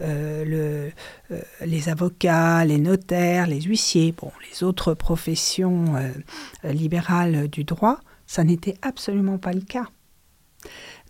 euh, 0.00 0.90
le, 1.30 1.36
les 1.64 1.88
avocats, 1.88 2.64
les 2.64 2.78
notaires, 2.78 3.46
les 3.46 3.60
huissiers, 3.60 4.12
bon, 4.12 4.32
les 4.50 4.64
autres 4.64 4.94
professions 4.94 5.94
libérales 6.64 7.48
du 7.48 7.62
droit, 7.62 8.00
ça 8.26 8.42
n'était 8.42 8.76
absolument 8.82 9.38
pas 9.38 9.52
le 9.52 9.60
cas. 9.60 9.86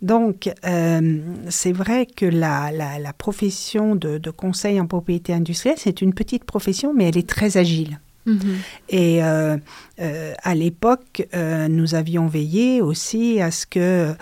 Donc, 0.00 0.50
euh, 0.64 1.18
c'est 1.48 1.72
vrai 1.72 2.06
que 2.06 2.26
la, 2.26 3.12
profession 3.16 3.96
de, 3.96 4.30
conseil 4.30 4.80
en 4.80 4.86
propriété 4.86 5.32
industrielle, 5.32 5.78
c'est 5.78 6.02
une 6.02 6.14
petite 6.14 6.44
profession, 6.44 6.94
mais 6.94 7.08
elle 7.08 7.18
est 7.18 7.28
très 7.28 7.56
agile. 7.56 8.00
Mhm. 8.26 8.58
Et 8.90 9.24
euh, 9.24 9.56
euh, 10.00 10.34
à 10.42 10.54
l'époque, 10.54 11.26
euh, 11.34 11.68
nous 11.68 11.94
avions 11.94 12.26
veillé 12.26 12.82
aussi 12.82 13.40
à 13.40 13.50
ce 13.50 13.66
que, 13.66 14.14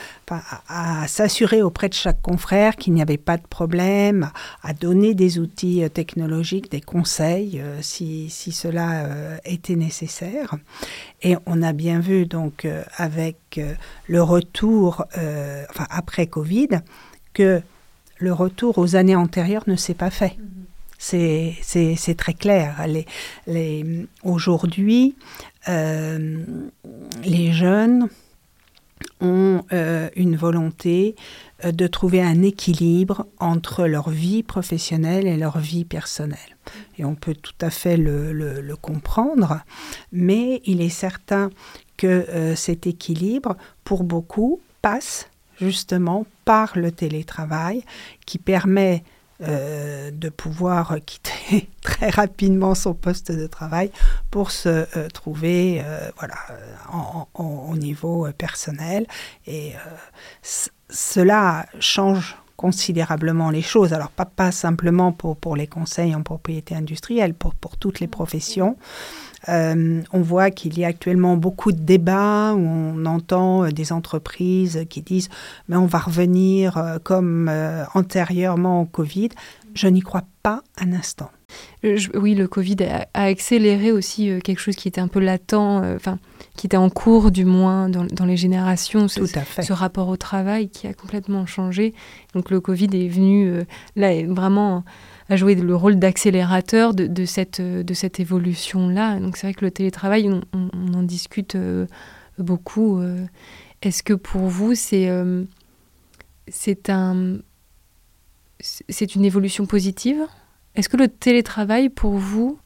à, 0.68 1.08
s'assurer 1.08 1.62
auprès 1.62 1.88
de 1.88 1.94
chaque 1.94 2.22
confrère 2.22 2.76
qu'il 2.76 2.92
n'y 2.92 3.02
avait 3.02 3.16
pas 3.16 3.36
de 3.36 3.46
problème, 3.46 4.30
à 4.62 4.72
donner 4.72 5.14
des 5.14 5.38
outils 5.38 5.82
technologiques, 5.92 6.70
des 6.70 6.80
conseils 6.80 7.60
si, 7.80 8.30
cela 8.30 9.08
était 9.44 9.76
nécessaire. 9.76 10.54
Et 11.22 11.36
on 11.46 11.62
a 11.62 11.72
bien 11.72 12.00
vu 12.00 12.26
donc 12.26 12.66
avec 12.96 13.60
le 14.06 14.22
retour, 14.22 15.04
enfin 15.70 15.86
après 15.90 16.26
Covid, 16.26 16.80
que 17.34 17.60
le 18.18 18.32
retour 18.32 18.78
aux 18.78 18.96
années 18.96 19.16
antérieures 19.16 19.64
ne 19.66 19.76
s'est 19.76 19.94
pas 19.94 20.10
fait. 20.10 20.36
C'est 20.98 22.14
très 22.16 22.34
clair. 22.34 22.86
Aujourd'hui, 24.22 25.14
euh, 25.68 26.44
les 27.24 27.52
jeunes 27.52 28.08
ont 29.20 29.62
euh, 29.72 30.08
une 30.16 30.36
volonté 30.36 31.16
euh, 31.64 31.72
de 31.72 31.86
trouver 31.86 32.22
un 32.22 32.42
équilibre 32.42 33.26
entre 33.38 33.86
leur 33.86 34.10
vie 34.10 34.42
professionnelle 34.42 35.26
et 35.26 35.36
leur 35.36 35.58
vie 35.58 35.84
personnelle. 35.84 36.38
Et 36.98 37.04
on 37.04 37.14
peut 37.14 37.34
tout 37.34 37.54
à 37.60 37.70
fait 37.70 37.96
le, 37.96 38.74
comprendre, 38.80 39.60
mais 40.12 40.62
il 40.64 40.80
est 40.80 40.88
certain 40.88 41.50
que 41.96 42.54
cet 42.56 42.86
équilibre, 42.86 43.56
pour 43.84 44.04
beaucoup, 44.04 44.60
passe 44.82 45.30
justement 45.58 46.26
par 46.44 46.76
le 46.76 46.92
télétravail 46.92 47.82
qui 48.26 48.38
permet 48.38 49.02
euh, 49.42 50.10
de 50.10 50.30
pouvoir 50.30 50.96
quitter 51.04 51.68
très 51.82 52.08
rapidement 52.08 52.74
son 52.74 52.94
poste 52.94 53.30
de 53.30 53.46
travail 53.46 53.90
pour 54.30 54.50
se 54.50 54.86
euh, 54.96 55.08
trouver 55.12 55.82
euh, 55.84 56.10
voilà, 56.16 56.36
au 57.34 57.76
niveau 57.76 58.26
personnel. 58.38 59.06
Et 59.46 59.74
cela 60.88 61.66
change 61.80 62.36
considérablement 62.56 63.50
les 63.50 63.60
choses. 63.60 63.92
Alors 63.92 64.10
pas, 64.10 64.24
pas 64.24 64.52
simplement 64.52 65.12
pour, 65.12 65.36
pour 65.36 65.54
les 65.54 65.66
conseils 65.66 66.14
en 66.14 66.22
propriété 66.22 66.74
industrielle, 66.74 67.34
pour, 67.34 67.54
pour 67.54 67.76
toutes 67.76 68.00
les 68.00 68.08
professions. 68.08 68.76
Euh, 69.48 70.02
on 70.12 70.20
voit 70.20 70.50
qu'il 70.50 70.78
y 70.78 70.84
a 70.84 70.88
actuellement 70.88 71.36
beaucoup 71.36 71.72
de 71.72 71.78
débats 71.78 72.54
où 72.54 72.60
on 72.60 73.06
entend 73.06 73.64
euh, 73.64 73.70
des 73.70 73.92
entreprises 73.92 74.84
qui 74.90 75.02
disent 75.02 75.28
mais 75.68 75.76
on 75.76 75.86
va 75.86 75.98
revenir 75.98 76.76
euh, 76.76 76.98
comme 77.02 77.50
antérieurement 77.94 78.82
au 78.82 78.84
Covid. 78.84 79.30
Je 79.74 79.88
n'y 79.88 80.00
crois 80.00 80.24
pas 80.42 80.62
un 80.78 80.92
instant. 80.92 81.30
oui, 82.14 82.34
le 82.34 82.48
Covid 82.48 82.76
a, 82.84 83.06
accéléré 83.12 83.92
aussi 83.92 84.30
quelque 84.42 84.58
chose 84.58 84.74
qui 84.74 84.88
était 84.88 85.00
un 85.00 85.08
peu 85.08 85.20
latent, 85.20 85.54
enfin 85.94 86.18
qui 86.56 86.66
était 86.66 86.78
en 86.78 86.88
cours 86.88 87.30
du 87.30 87.44
moins 87.44 87.90
dans, 87.90 88.24
les 88.24 88.38
générations. 88.38 89.06
Ce, 89.06 89.20
Tout 89.20 89.38
à 89.38 89.42
fait. 89.42 89.62
Ce 89.62 89.74
rapport 89.74 90.08
au 90.08 90.16
travail 90.16 90.70
qui 90.70 90.86
a 90.86 90.94
complètement 90.94 91.44
changé. 91.44 91.94
Donc 92.34 92.50
le 92.50 92.60
Covid 92.60 92.88
est 92.94 93.08
venu 93.08 93.64
là 93.96 94.10
vraiment 94.26 94.82
a 95.28 95.36
joué 95.36 95.54
le 95.54 95.74
rôle 95.74 95.96
d'accélérateur 95.96 96.94
de, 96.94 97.24
cette, 97.24 97.60
de 97.60 97.94
cette 97.94 98.20
évolution-là. 98.20 99.18
Donc 99.18 99.36
c'est 99.36 99.48
vrai 99.48 99.54
que 99.54 99.64
le 99.64 99.70
télétravail, 99.70 100.30
on, 100.30 100.94
en 100.94 101.02
discute 101.02 101.56
euh, 101.56 101.86
beaucoup. 102.38 103.00
Euh. 103.00 103.24
Est-ce 103.82 104.02
que 104.02 104.14
pour 104.14 104.42
vous, 104.42 104.74
c'est 104.74 105.08
euh, 105.08 105.44
c'est 106.48 106.90
un, 106.90 107.38
c'est 108.60 109.14
une 109.14 109.24
évolution 109.24 109.66
positive? 109.66 110.22
Est-ce 110.76 110.88
que 110.88 110.96
le 110.96 111.08
télétravail, 111.08 111.88
pour 111.88 112.12
vous, 112.12 112.58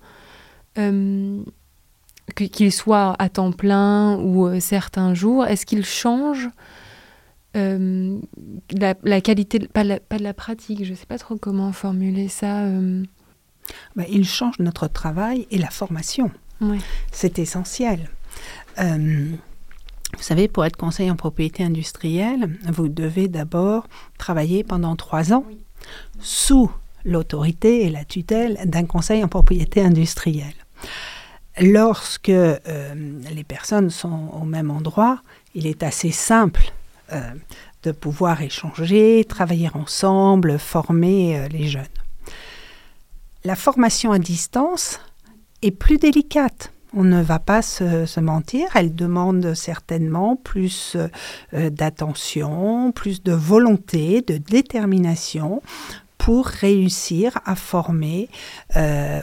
qu'il 2.35 2.73
soit 2.73 3.17
à 3.19 3.29
temps 3.29 3.53
plein 3.53 4.19
ou 4.19 4.61
certains 4.61 5.15
jours, 5.15 5.47
est-ce 5.47 5.65
qu'il 5.65 5.85
change 5.85 6.49
euh, 7.57 8.19
la, 8.71 9.21
qualité, 9.21 9.59
pas, 9.59 9.85
pas 9.99 10.19
de 10.19 10.23
la 10.23 10.35
pratique, 10.35 10.85
je 10.85 10.91
ne 10.91 10.97
sais 10.97 11.07
pas 11.07 11.19
trop 11.19 11.37
comment 11.37 11.73
formuler 11.73 12.29
ça. 12.29 12.65
Euh. 12.65 13.03
Bah, 13.97 14.05
il 14.09 14.25
change 14.25 14.59
notre 14.59 14.89
travail 14.89 15.47
et 15.51 15.59
la 15.59 15.71
formation. 15.71 16.31
C'est 17.11 17.39
essentiel. 17.39 18.11
Euh, 18.79 19.29
vous 20.17 20.23
savez, 20.23 20.47
pour 20.47 20.65
être 20.65 20.77
conseiller 20.77 21.11
en 21.11 21.17
propriété 21.17 21.65
industrielle, 21.65 22.59
vous 22.69 22.89
devez 22.89 23.29
d'abord 23.29 23.89
travailler 24.19 24.63
pendant 24.63 24.95
trois 24.95 25.33
ans 25.33 25.45
sous 26.19 26.71
l'autorité 27.05 27.87
et 27.87 27.91
la 27.91 28.05
tutelle 28.05 28.59
d'un 28.67 28.85
conseil 28.85 29.25
en 29.25 29.29
propriété 29.29 29.81
industrielle. 29.81 30.53
Lorsque 31.59 32.29
les 32.29 33.45
personnes 33.47 33.89
sont 33.89 34.29
au 34.35 34.45
même 34.45 34.71
endroit, 34.71 35.23
il 35.55 35.67
est 35.67 35.83
assez 35.83 36.11
simple 36.11 36.73
euh, 36.73 36.80
de 37.83 37.93
pouvoir 37.93 38.43
échanger, 38.43 39.25
travailler 39.29 39.71
ensemble, 39.75 40.59
former 40.59 41.39
euh, 41.39 41.49
les 41.49 41.67
jeunes. 41.67 41.85
La 43.45 43.57
formation 43.57 44.13
à 44.13 44.19
distance 44.19 45.01
est 45.63 45.71
plus 45.71 45.97
délicate. 45.97 46.73
On 46.93 47.05
ne 47.05 47.23
va 47.23 47.39
pas 47.39 47.63
se, 47.63 48.21
mentir, 48.21 48.67
elle 48.75 48.95
demande 48.95 49.55
certainement 49.55 50.37
plus 50.37 50.97
euh, 51.55 51.71
d'attention, 51.71 52.93
plus 52.93 53.23
de 53.23 53.33
volonté, 53.33 54.23
de 54.23 54.37
détermination 54.37 55.63
pour 56.19 56.47
réussir 56.47 57.39
à 57.47 57.55
former 57.55 58.29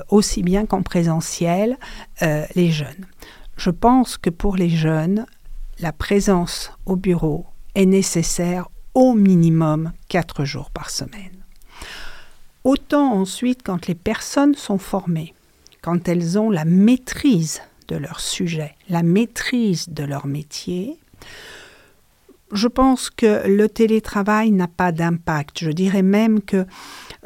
aussi 0.10 0.42
bien 0.42 0.66
qu'en 0.66 0.82
présentiel 0.82 1.78
les 2.22 2.72
jeunes. 2.72 3.06
Je 3.56 3.70
pense 3.70 4.18
que 4.18 4.32
pour 4.32 4.56
les 4.56 4.72
jeunes, 4.72 5.28
la 5.80 5.92
présence 5.92 6.72
au 6.88 6.96
bureau, 6.96 7.46
est 7.78 7.86
nécessaire 7.86 8.70
au 8.96 9.14
minimum 9.14 9.92
quatre 10.10 10.44
jours 10.44 10.72
par 10.72 10.90
semaine. 10.90 11.46
Autant 12.64 13.14
ensuite 13.14 13.62
quand 13.64 13.86
les 13.86 13.96
personnes 13.96 14.56
sont 14.56 14.80
formées, 14.80 15.36
quand 15.84 16.10
elles 16.10 16.40
ont 16.40 16.50
la 16.50 16.66
maîtrise 16.66 17.62
de 17.88 17.96
leur 17.96 18.20
sujet, 18.20 18.76
la 18.90 19.04
maîtrise 19.04 19.90
de 19.90 20.04
leur 20.04 20.26
métier, 20.26 20.98
je 22.52 22.68
pense 22.68 23.12
que 23.12 23.48
le 23.48 23.70
télétravail 23.70 24.52
n'a 24.52 24.68
pas 24.68 24.92
d'impact. 24.92 25.60
Je 25.60 25.70
dirais 25.70 26.02
même 26.02 26.42
que 26.42 26.66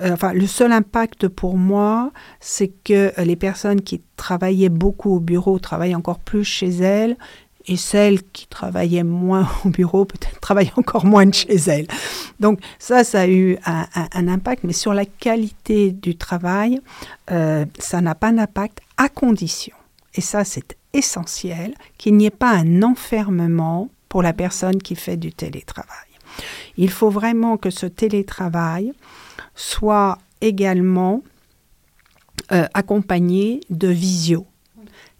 euh, 0.02 0.16
le 0.34 0.48
seul 0.48 0.74
impact 0.74 1.30
pour 1.30 1.58
moi, 1.58 2.12
c'est 2.42 2.74
que 2.84 3.14
les 3.24 3.38
personnes 3.38 3.82
qui 3.82 4.02
travaillaient 4.18 4.70
beaucoup 4.70 5.16
au 5.16 5.20
bureau 5.22 5.60
travaillent 5.60 5.96
encore 5.96 6.20
plus 6.20 6.44
chez 6.44 6.70
elles 6.70 7.18
et 7.67 7.78
celles 7.78 8.24
qui 8.24 8.47
travaillaient 8.47 9.04
moins 9.04 9.50
au 9.65 9.69
bureau 9.69 10.06
peut-être 10.06 10.39
travaillaient 10.41 10.71
encore 10.78 11.06
moins 11.06 11.26
de 11.26 11.34
chez 11.34 11.56
elles. 11.56 11.88
Donc 12.39 12.60
ça, 12.80 13.04
ça 13.04 13.21
a 13.21 13.28
eu 13.28 13.58
un, 13.65 14.28
impact, 14.28 14.63
mais 14.63 14.74
sur 14.74 14.93
la 14.93 15.06
qualité 15.06 15.91
du 15.91 16.15
travail, 16.15 16.80
euh, 17.32 17.65
ça 17.80 18.02
n'a 18.02 18.15
pas 18.15 18.32
d'impact 18.32 18.80
à 18.97 19.10
condition, 19.10 19.76
et 20.15 20.21
ça 20.21 20.43
c'est 20.43 20.76
essentiel, 20.93 21.74
qu'il 21.97 22.17
n'y 22.17 22.26
ait 22.26 22.30
pas 22.30 22.52
un 22.52 22.84
enfermement 22.84 23.89
pour 24.10 24.21
la 24.21 24.34
personne 24.34 24.82
qui 24.82 24.95
fait 24.95 25.17
du 25.17 25.32
télétravail. 25.32 25.88
Il 26.78 26.89
faut 26.89 27.10
vraiment 27.10 27.58
que 27.58 27.69
ce 27.69 27.86
télétravail 27.86 28.93
soit 29.56 30.17
également 30.41 31.21
euh, 32.52 32.67
accompagné 32.74 33.62
de 33.69 33.88
visio, 33.88 34.45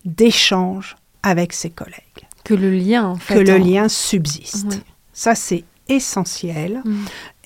d'échanges 0.04 0.96
avec 1.24 1.54
ses 1.54 1.70
collègues, 1.70 2.28
Que 2.44 2.54
le 2.54 2.72
lien, 2.72 3.06
en 3.06 3.16
fait. 3.16 3.36
que 3.36 3.40
le 3.40 3.56
en- 3.60 3.64
lien 3.66 3.90
subsiste. 3.90 4.82
Ça, 5.14 5.36
c'est 5.36 5.64
essentiel. 5.88 6.82
Mm. 6.86 6.96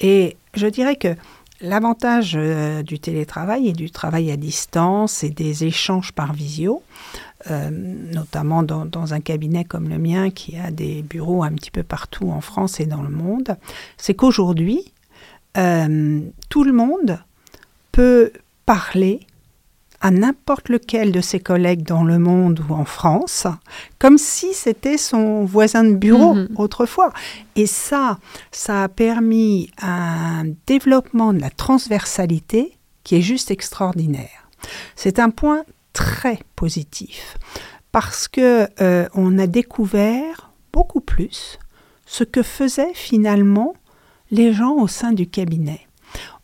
Et 0.01 0.38
je 0.55 0.67
dirais 0.67 0.95
que 0.95 1.15
l'avantage 1.62 2.36
euh, 2.38 2.84
du 2.84 2.99
télétravail 2.99 3.67
et 3.69 3.73
du 3.73 3.89
travail 3.91 4.31
à 4.31 4.38
distance 4.38 5.23
et 5.23 5.29
des 5.29 5.63
échanges 5.65 6.12
par 6.12 6.34
visio, 6.34 6.84
euh, 7.49 7.69
notamment 7.71 8.63
dans, 8.63 8.86
dans 8.86 9.13
un 9.13 9.19
cabinet 9.21 9.63
comme 9.63 9.89
le 9.89 9.97
mien 9.97 10.29
qui 10.31 10.58
a 10.58 10.71
des 10.71 11.01
bureaux 11.01 11.43
un 11.43 11.51
petit 11.53 11.71
peu 11.71 11.84
partout 11.84 12.29
en 12.29 12.41
France 12.41 12.79
et 12.79 12.86
dans 12.86 13.01
le 13.01 13.10
monde, 13.10 13.55
c'est 13.97 14.13
qu'aujourd'hui, 14.15 14.91
euh, 15.58 16.19
tout 16.49 16.63
le 16.63 16.73
monde 16.73 17.19
peut 17.91 18.31
parler 18.65 19.21
à 20.06 20.12
n'importe 20.12 20.70
lequel 20.70 21.12
de 21.12 21.20
ses 21.22 21.39
collègues 21.39 21.82
dans 21.84 22.04
le 22.04 22.20
monde 22.20 22.62
ou 22.70 22.74
en 22.74 22.86
France, 22.86 23.48
comme 23.98 24.20
si 24.20 24.54
c'était 24.54 25.00
son 25.00 25.46
voisin 25.46 25.84
de 25.84 25.96
bureau 25.96 26.36
Mhm. 26.36 26.50
autrefois. 26.58 27.12
Et 27.56 27.65
ça, 27.65 28.20
ça 28.52 28.84
a 28.84 28.88
permis 28.88 29.72
un 29.82 30.44
développement 30.68 31.34
de 31.34 31.39
la 31.39 31.50
transversalité 31.50 32.78
qui 33.04 33.15
est 33.15 33.22
juste 33.22 33.50
extraordinaire. 33.50 34.50
C'est 34.96 35.18
un 35.18 35.32
point 35.32 35.63
très 35.94 36.38
positif 36.56 37.38
parce 37.91 38.28
que 38.28 38.68
euh, 38.82 39.08
on 39.15 39.39
a 39.39 39.48
découvert 39.48 40.52
beaucoup 40.72 41.02
plus 41.02 41.58
ce 42.06 42.24
que 42.24 42.44
faisaient 42.44 42.94
finalement 42.94 43.74
les 44.30 44.54
gens 44.54 44.74
au 44.76 44.88
sein 44.88 45.13
du 45.13 45.26
cabinet. 45.28 45.82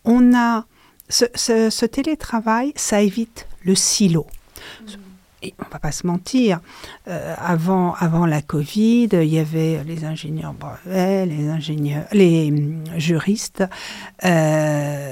On 0.04 0.34
a 0.36 0.66
ce, 1.10 1.26
ce- 1.36 1.70
ce 1.70 1.86
télétravail, 1.86 2.72
ça 2.76 3.02
évite 3.02 3.48
le 3.64 3.76
silo. 3.76 4.26
Et 5.44 5.56
on 5.60 5.68
va 5.74 5.80
pas 5.80 5.92
se 5.92 6.06
mentir, 6.06 6.60
euh, 7.08 7.34
avant, 7.40 7.96
avant 7.96 8.28
la 8.28 8.44
Covid, 8.44 9.10
il 9.14 9.24
y 9.26 9.40
avait 9.40 9.84
les 9.84 10.06
ingénieurs 10.06 10.54
brevets, 10.54 11.26
les 11.26 11.50
ingénieurs, 11.50 12.06
les 12.12 12.52
hum, 12.52 12.84
juristes, 13.00 13.64
euh, 14.24 15.12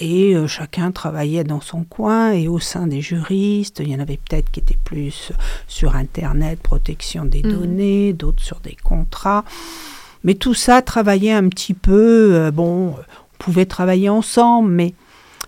et 0.00 0.34
euh, 0.34 0.46
chacun 0.46 0.90
travaillait 0.90 1.44
dans 1.44 1.60
son 1.60 1.84
coin. 1.84 2.32
Et 2.32 2.48
au 2.48 2.58
sein 2.58 2.86
des 2.86 3.02
juristes, 3.02 3.80
il 3.80 3.90
y 3.90 3.94
en 3.94 4.00
avait 4.00 4.16
peut-être 4.26 4.50
qui 4.50 4.60
étaient 4.60 4.78
plus 4.82 5.32
sur 5.68 5.96
Internet, 5.96 6.58
protection 6.60 7.26
des 7.26 7.42
Mhm. 7.42 7.52
données, 7.52 8.12
d'autres 8.14 8.42
sur 8.42 8.60
des 8.60 8.76
contrats. 8.82 9.44
Mais 10.24 10.34
tout 10.34 10.54
ça 10.54 10.80
travaillait 10.82 11.32
un 11.32 11.48
petit 11.48 11.74
peu. 11.74 12.34
euh, 12.34 12.50
bon, 12.50 12.94
on 12.94 12.96
pouvait 13.38 13.66
travailler 13.66 14.08
ensemble, 14.08 14.70
mais 14.70 14.94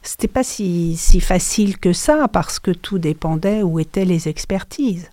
c'était 0.05 0.29
pas 0.29 0.45
si, 0.45 0.97
facile 1.21 1.79
que 1.79 1.93
ça 1.93 2.29
parce 2.29 2.59
que 2.59 2.71
tout 2.71 2.99
dépendait 2.99 3.62
où 3.62 3.81
étaient 3.81 4.05
les 4.05 4.29
expertises. 4.29 5.11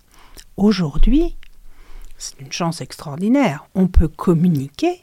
Aujourd'hui, 0.56 1.34
c'est 2.18 2.38
une 2.40 2.52
chance 2.52 2.80
extraordinaire. 2.80 3.64
On 3.74 3.88
peut 3.88 4.06
communiquer 4.08 5.00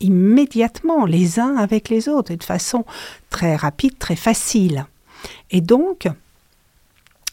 immédiatement 0.00 1.04
les 1.04 1.38
uns 1.40 1.56
avec 1.56 1.88
les 1.88 2.08
autres 2.08 2.30
et 2.30 2.36
de 2.36 2.44
façon 2.44 2.84
très 3.30 3.56
rapide, 3.56 3.98
très 3.98 4.16
facile. 4.16 4.86
Et 5.50 5.60
donc, 5.60 6.08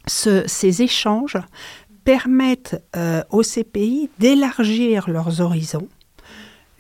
ce- 0.08 0.48
ces 0.48 0.82
échanges 0.82 1.38
permettent 2.04 2.82
euh, 2.96 3.24
aux 3.30 3.44
CPI 3.44 4.10
d'élargir 4.20 5.10
leurs 5.10 5.40
horizons. 5.40 5.88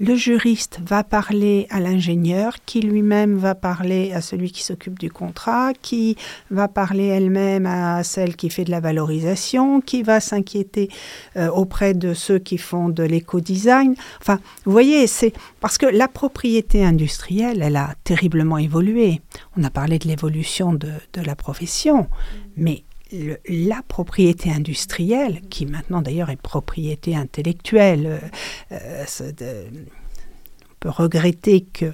Le 0.03 0.15
juriste 0.15 0.79
va 0.83 1.03
parler 1.03 1.67
à 1.69 1.79
l'ingénieur, 1.79 2.55
qui 2.65 2.81
lui-même 2.81 3.37
va 3.37 3.53
parler 3.53 4.13
à 4.13 4.21
celui 4.21 4.51
qui 4.51 4.63
s'occupe 4.63 4.97
du 4.97 5.11
contrat, 5.11 5.73
qui 5.79 6.17
va 6.49 6.67
parler 6.67 7.05
elle-même 7.05 7.67
à 7.67 8.03
celle 8.03 8.35
qui 8.35 8.49
fait 8.49 8.63
de 8.63 8.71
la 8.71 8.79
valorisation, 8.79 9.79
qui 9.79 10.01
va 10.01 10.19
s'inquiéter 10.19 10.89
euh, 11.37 11.51
auprès 11.51 11.93
de 11.93 12.15
ceux 12.15 12.39
qui 12.39 12.57
font 12.57 12.89
de 12.89 13.03
l'éco-design. 13.03 13.93
Enfin, 14.19 14.39
vous 14.65 14.71
voyez, 14.71 15.05
c'est 15.05 15.33
parce 15.59 15.77
que 15.77 15.85
la 15.85 16.07
propriété 16.07 16.83
industrielle, 16.83 17.61
elle 17.61 17.75
a 17.75 17.93
terriblement 18.03 18.57
évolué. 18.57 19.21
On 19.55 19.63
a 19.63 19.69
parlé 19.69 19.99
de 19.99 20.07
l'évolution 20.07 20.73
de, 20.73 20.89
de 21.13 21.21
la 21.21 21.35
profession, 21.35 22.07
mais 22.57 22.81
la 23.47 23.81
propriété 23.87 24.51
industrielle, 24.51 25.41
qui 25.49 25.65
maintenant 25.65 26.01
d'ailleurs 26.01 26.29
est 26.29 26.41
propriété 26.41 27.15
intellectuelle, 27.15 28.21
euh, 28.71 29.05
euh, 29.41 29.69
on 30.69 30.73
peut 30.79 30.89
regretter 30.89 31.61
que 31.61 31.93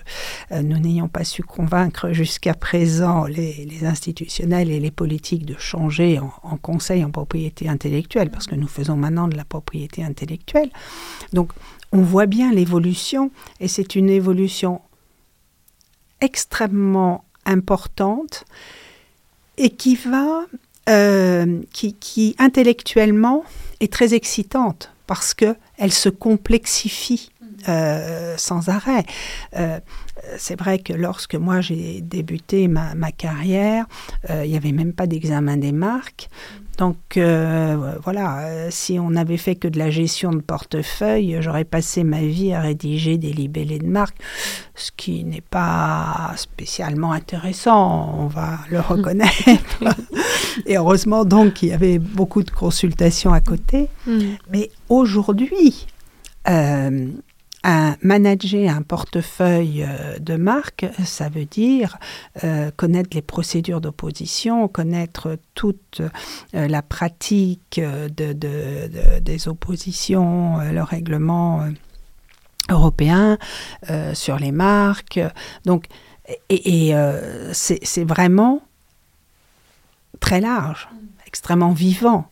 euh, 0.51 0.61
nous 0.61 0.77
n'ayons 0.77 1.09
pas 1.09 1.23
su 1.23 1.43
convaincre 1.43 2.13
jusqu'à 2.13 2.53
présent 2.53 3.25
les, 3.25 3.83
institutionnels 3.83 4.71
et 4.71 4.79
les 4.79 4.91
politiques 4.91 5.45
de 5.45 5.57
changer 5.57 6.19
en 6.19 6.57
conseil 6.57 7.03
en 7.03 7.11
propriété 7.11 7.67
intellectuelle, 7.67 8.29
parce 8.29 8.47
que 8.47 8.55
nous 8.55 8.67
faisons 8.67 8.95
maintenant 8.95 9.27
de 9.27 9.35
la 9.35 9.45
propriété 9.45 10.03
intellectuelle. 10.03 10.69
Donc 11.33 11.51
on 11.91 12.01
voit 12.01 12.27
bien 12.27 12.51
l'évolution, 12.51 13.31
et 13.59 13.67
c'est 13.67 13.95
une 13.95 14.09
évolution 14.09 14.81
extrêmement 16.21 17.23
importante 17.45 18.45
et 19.57 19.71
qui 19.71 19.95
va, 19.95 20.45
euh, 20.89 21.61
qui, 21.73 21.93
qui 21.93 22.35
intellectuellement 22.39 23.43
est 23.79 23.91
très 23.91 24.13
excitante 24.13 24.91
parce 25.05 25.33
que 25.33 25.55
elle 25.77 25.91
se 25.91 26.09
complexifie 26.09 27.31
euh, 27.67 28.35
sans 28.37 28.69
arrêt. 28.69 29.03
Euh, 29.57 29.79
c'est 30.37 30.57
vrai 30.59 30.79
que 30.79 30.93
lorsque 30.93 31.35
moi 31.35 31.61
j'ai 31.61 32.01
débuté 32.01 32.67
ma, 32.67 32.95
ma 32.95 33.11
carrière, 33.11 33.85
il 34.29 34.49
n'y 34.49 34.57
avait 34.57 34.71
même 34.71 34.93
pas 34.93 35.07
d'examen 35.07 35.57
des 35.57 35.71
marques. 35.71 36.29
Donc 36.77 37.17
euh, 37.17 37.95
voilà, 38.03 38.39
euh, 38.39 38.67
si 38.69 38.99
on 38.99 39.09
n'avait 39.09 39.37
fait 39.37 39.55
que 39.55 39.67
de 39.67 39.79
la 39.79 39.89
gestion 39.89 40.31
de 40.31 40.41
portefeuille, 40.41 41.37
j'aurais 41.41 41.63
passé 41.63 42.03
ma 42.03 42.21
vie 42.21 42.53
à 42.53 42.61
rédiger 42.61 43.17
des 43.17 43.33
libellés 43.33 43.79
de 43.79 43.87
marque, 43.87 44.17
ce 44.75 44.91
qui 44.95 45.23
n'est 45.23 45.41
pas 45.41 46.33
spécialement 46.35 47.13
intéressant, 47.13 48.15
on 48.19 48.27
va 48.27 48.59
le 48.69 48.79
reconnaître. 48.87 49.83
Et 50.67 50.77
heureusement 50.77 51.25
donc 51.25 51.55
qu'il 51.55 51.69
y 51.69 51.73
avait 51.73 51.97
beaucoup 51.97 52.43
de 52.43 52.51
consultations 52.51 53.33
à 53.33 53.41
côté. 53.41 53.89
Mm. 54.05 54.19
Mais 54.51 54.69
aujourd'hui, 54.89 55.87
euh, 56.47 57.07
manager 58.01 58.69
un 58.69 58.81
portefeuille 58.81 59.83
euh, 59.83 60.19
de 60.19 60.35
marque, 60.35 60.85
ça 61.03 61.27
veut 61.27 61.45
dire 61.45 61.97
euh, 62.43 62.71
connaître 62.75 63.09
les 63.13 63.21
procédures 63.21 63.81
d'opposition, 63.81 64.67
connaître 64.67 65.37
toute 65.53 66.01
euh, 66.55 66.67
la 66.67 66.81
pratique 66.81 67.79
de, 67.81 68.07
de- 68.09 68.33
de- 68.33 69.19
des 69.19 69.47
oppositions, 69.47 70.59
le 70.59 70.81
règlement 70.81 71.67
européen 72.69 73.37
sur 74.13 74.37
les 74.37 74.51
marques. 74.51 75.19
Donc, 75.65 75.85
et, 76.49 76.93
c'est 77.53 78.03
vraiment 78.03 78.61
très 80.19 80.41
large, 80.41 80.87
extrêmement 81.37 81.71
vivant. 81.71 82.25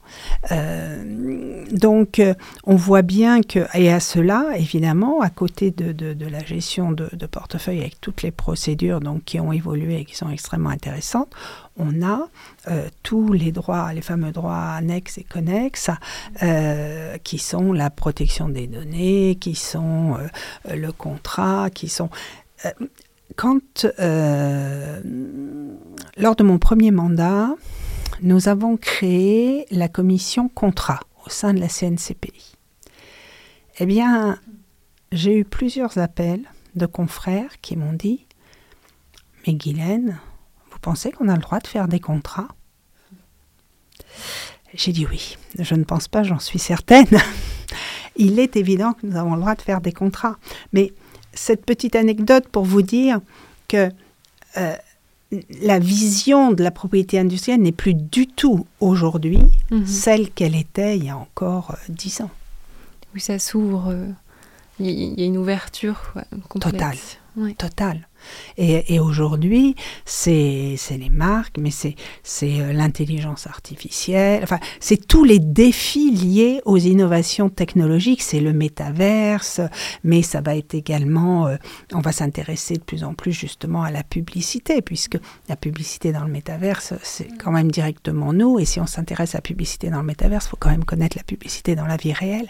Euh, 0.51 1.63
donc, 1.71 2.17
euh, 2.17 2.33
on 2.63 2.75
voit 2.75 3.03
bien 3.03 3.43
que, 3.43 3.59
et 3.75 3.93
à 3.93 3.99
cela, 3.99 4.57
évidemment, 4.57 5.21
à 5.21 5.29
côté 5.29 5.69
de, 5.69 5.91
de- 5.93 6.25
la 6.25 6.43
gestion 6.43 6.91
de, 6.91 7.07
de 7.13 7.25
portefeuille 7.27 7.81
avec 7.81 8.01
toutes 8.01 8.23
les 8.23 8.31
procédures 8.31 9.01
donc, 9.01 9.23
qui 9.23 9.39
ont 9.39 9.51
évolué 9.51 9.99
et 9.99 10.05
qui 10.05 10.15
sont 10.15 10.31
extrêmement 10.31 10.71
intéressantes, 10.71 11.29
on 11.77 12.01
a 12.01 12.27
euh, 12.67 12.87
tous 13.03 13.31
les 13.31 13.51
droits, 13.51 13.93
les 13.93 14.01
fameux 14.01 14.31
droits 14.31 14.71
annexes 14.71 15.19
et 15.19 15.23
connexes, 15.23 15.91
qui 17.23 17.37
sont 17.37 17.71
la 17.73 17.91
protection 17.91 18.49
des 18.49 18.65
données, 18.65 19.37
qui 19.39 19.53
sont 19.53 20.17
le 20.67 20.91
contrat, 20.91 21.69
qui 21.69 21.89
sont... 21.89 22.09
quand, 23.35 23.85
lors 26.17 26.35
de 26.35 26.43
mon 26.43 26.57
premier 26.57 26.91
mandat, 26.91 27.49
nous 28.21 28.47
avons 28.47 28.77
créé 28.77 29.65
la 29.71 29.87
commission 29.87 30.49
contrat 30.49 31.01
au 31.25 31.29
sein 31.29 31.53
de 31.53 31.59
la 31.59 31.67
CNCPI. 31.67 32.55
Eh 33.79 33.85
bien, 33.85 34.39
j'ai 35.11 35.37
eu 35.37 35.45
plusieurs 35.45 35.97
appels 35.97 36.43
de 36.75 36.85
confrères 36.85 37.59
qui 37.61 37.75
m'ont 37.75 37.93
dit 37.93 38.25
Mais 39.45 39.53
Guylaine, 39.53 40.19
vous 40.71 40.79
pensez 40.79 41.11
qu'on 41.11 41.29
a 41.29 41.35
le 41.35 41.41
droit 41.41 41.59
de 41.59 41.67
faire 41.67 41.87
des 41.87 41.99
contrats? 41.99 42.47
J'ai 44.73 44.91
dit 44.91 45.05
oui, 45.05 45.37
je 45.57 45.75
ne 45.75 45.83
pense 45.83 46.07
pas, 46.07 46.23
j'en 46.23 46.39
suis 46.39 46.59
certaine. 46.59 47.07
il 48.15 48.39
est 48.39 48.55
évident 48.55 48.93
que 48.93 49.05
nous 49.05 49.15
avons 49.15 49.35
le 49.35 49.41
droit 49.41 49.55
de 49.55 49.61
faire 49.61 49.81
des 49.81 49.93
contrats. 49.93 50.37
Mais 50.73 50.93
cette 51.33 51.65
petite 51.65 51.95
anecdote 51.95 52.47
pour 52.47 52.65
vous 52.65 52.81
dire 52.81 53.19
que 53.67 53.89
euh, 54.57 54.75
la 55.61 55.79
vision 55.79 56.51
de 56.51 56.63
la 56.63 56.71
propriété 56.71 57.19
industrielle 57.19 57.61
n'est 57.61 57.71
plus 57.71 57.93
du 57.93 58.27
tout 58.27 58.65
aujourd'hui 58.79 59.39
Mhm. 59.71 59.85
celle 59.85 60.29
qu'elle 60.31 60.55
était 60.55 60.97
il 60.97 61.05
y 61.05 61.09
a 61.09 61.17
encore 61.17 61.71
euh, 61.71 61.91
dix 61.93 62.21
ans. 62.21 62.29
Oui, 63.13 63.21
ça 63.21 63.39
s'ouvre. 63.39 63.89
euh, 63.89 64.07
Il 64.79 64.87
y, 64.87 64.91
il 65.13 65.19
y 65.19 65.23
a 65.23 65.25
une 65.25 65.37
ouverture 65.37 66.11
ouais, 66.15 66.23
complète. 66.49 66.73
Totale. 66.73 66.97
Ouais. 67.37 67.53
Total. 67.53 68.07
Et, 68.57 68.95
et 68.95 68.99
aujourd'hui, 68.99 69.75
c'est 70.05 70.75
c'est 70.77 70.97
les 70.97 71.09
marques, 71.09 71.57
mais 71.59 71.69
c'est 71.69 71.95
c'est 72.23 72.59
euh, 72.59 72.73
l'intelligence 72.73 73.45
artificielle. 73.45 74.41
Enfin, 74.43 74.59
c'est 74.79 75.05
tous 75.05 75.23
les 75.23 75.39
défis 75.39 76.11
liés 76.11 76.61
aux 76.65 76.77
innovations 76.77 77.49
technologiques. 77.49 78.21
C'est 78.21 78.39
le 78.39 78.53
métaverse, 78.53 79.61
mais 80.03 80.21
ça 80.21 80.41
va 80.41 80.55
être 80.55 80.73
également. 80.73 81.47
euh, 81.47 81.57
on 81.93 81.99
va 81.99 82.11
s'intéresser 82.11 82.75
de 82.75 82.83
plus 82.83 83.03
en 83.03 83.13
plus 83.13 83.33
justement 83.33 83.83
à 83.83 83.91
la 83.91 84.03
publicité, 84.03 84.81
puisque 84.81 85.17
la 85.49 85.55
publicité 85.55 86.11
dans 86.11 86.23
le 86.23 86.31
métaverse, 86.31 86.93
c'est 87.03 87.27
quand 87.37 87.51
même 87.51 87.69
directement 87.69 88.33
nous. 88.33 88.59
Et 88.59 88.65
si 88.65 88.79
on 88.79 88.87
s'intéresse 88.87 89.35
à 89.35 89.39
la 89.39 89.41
publicité 89.43 89.89
dans 89.89 89.99
le 89.99 90.07
métaverse, 90.07 90.45
il 90.45 90.49
faut 90.49 90.57
quand 90.59 90.71
même 90.71 90.85
connaître 90.85 91.17
la 91.17 91.23
publicité 91.23 91.75
dans 91.75 91.85
la 91.85 91.97
vie 91.97 92.13
réelle. 92.13 92.47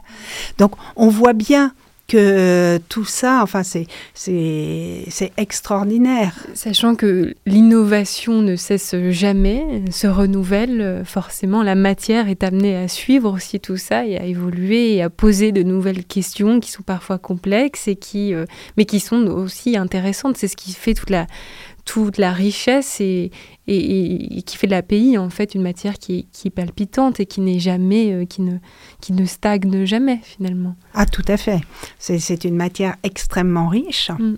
Donc, 0.58 0.74
on 0.96 1.10
voit 1.10 1.34
bien 1.34 1.74
que 2.08 2.78
tout 2.90 3.06
ça, 3.06 3.42
enfin, 3.42 3.64
c'est 3.64 5.32
extraordinaire. 5.38 6.34
Sachant 6.54 6.96
que 6.96 7.34
l'innovation 7.46 8.42
ne 8.42 8.56
cesse 8.56 8.96
jamais, 9.10 9.84
se 9.92 10.08
renouvelle, 10.08 10.82
euh, 10.82 11.04
forcément 11.04 11.64
la 11.64 11.76
matière 11.76 12.30
est 12.30 12.44
amenée 12.44 12.76
à 12.76 12.88
suivre 12.88 13.32
aussi 13.32 13.60
tout 13.60 13.78
ça 13.78 14.06
et 14.06 14.18
à 14.18 14.26
évoluer 14.26 14.96
et 14.96 15.02
à 15.02 15.10
poser 15.10 15.52
de 15.52 15.64
nouvelles 15.64 16.06
questions 16.06 16.60
qui 16.60 16.72
sont 16.72 16.84
parfois 16.84 17.18
complexes 17.18 17.88
et 17.88 17.96
qui, 17.96 18.34
euh, 18.34 18.46
mais 18.78 18.86
qui 18.86 19.00
sont 19.00 19.26
aussi 19.28 19.78
intéressantes. 19.78 20.38
C'est 20.38 20.48
ce 20.48 20.56
qui 20.58 20.74
fait 20.74 20.94
toute 20.94 21.10
la, 21.10 21.26
toute 21.86 22.18
la 22.18 22.32
richesse 22.34 23.00
et, 23.00 23.32
et, 23.68 23.76
et- 23.78 24.38
et 24.38 24.42
qui 24.42 24.58
fait 24.58 24.68
de 24.68 24.72
la 24.72 24.82
pays 24.82 25.18
en 25.18 25.30
fait 25.30 25.54
une 25.56 25.62
matière 25.62 25.94
qui 26.00 26.20
est, 26.20 26.26
qui 26.32 26.48
est 26.48 26.52
palpitante 26.52 27.20
et 27.20 27.26
qui 27.28 27.42
n'est 27.42 27.60
jamais, 27.60 28.12
euh, 28.12 28.26
qui 28.26 28.42
ne, 28.42 28.58
qui 29.02 29.14
ne 29.14 29.26
stagne 29.26 29.86
jamais 29.86 30.20
finalement. 30.24 30.76
Ah, 30.94 31.06
tout 31.06 31.24
à 31.28 31.38
fait. 31.38 31.62
C'est 32.00 32.44
une 32.44 32.56
matière 32.56 32.96
extrêmement 33.04 33.68
riche. 33.68 34.10
Mm. 34.18 34.36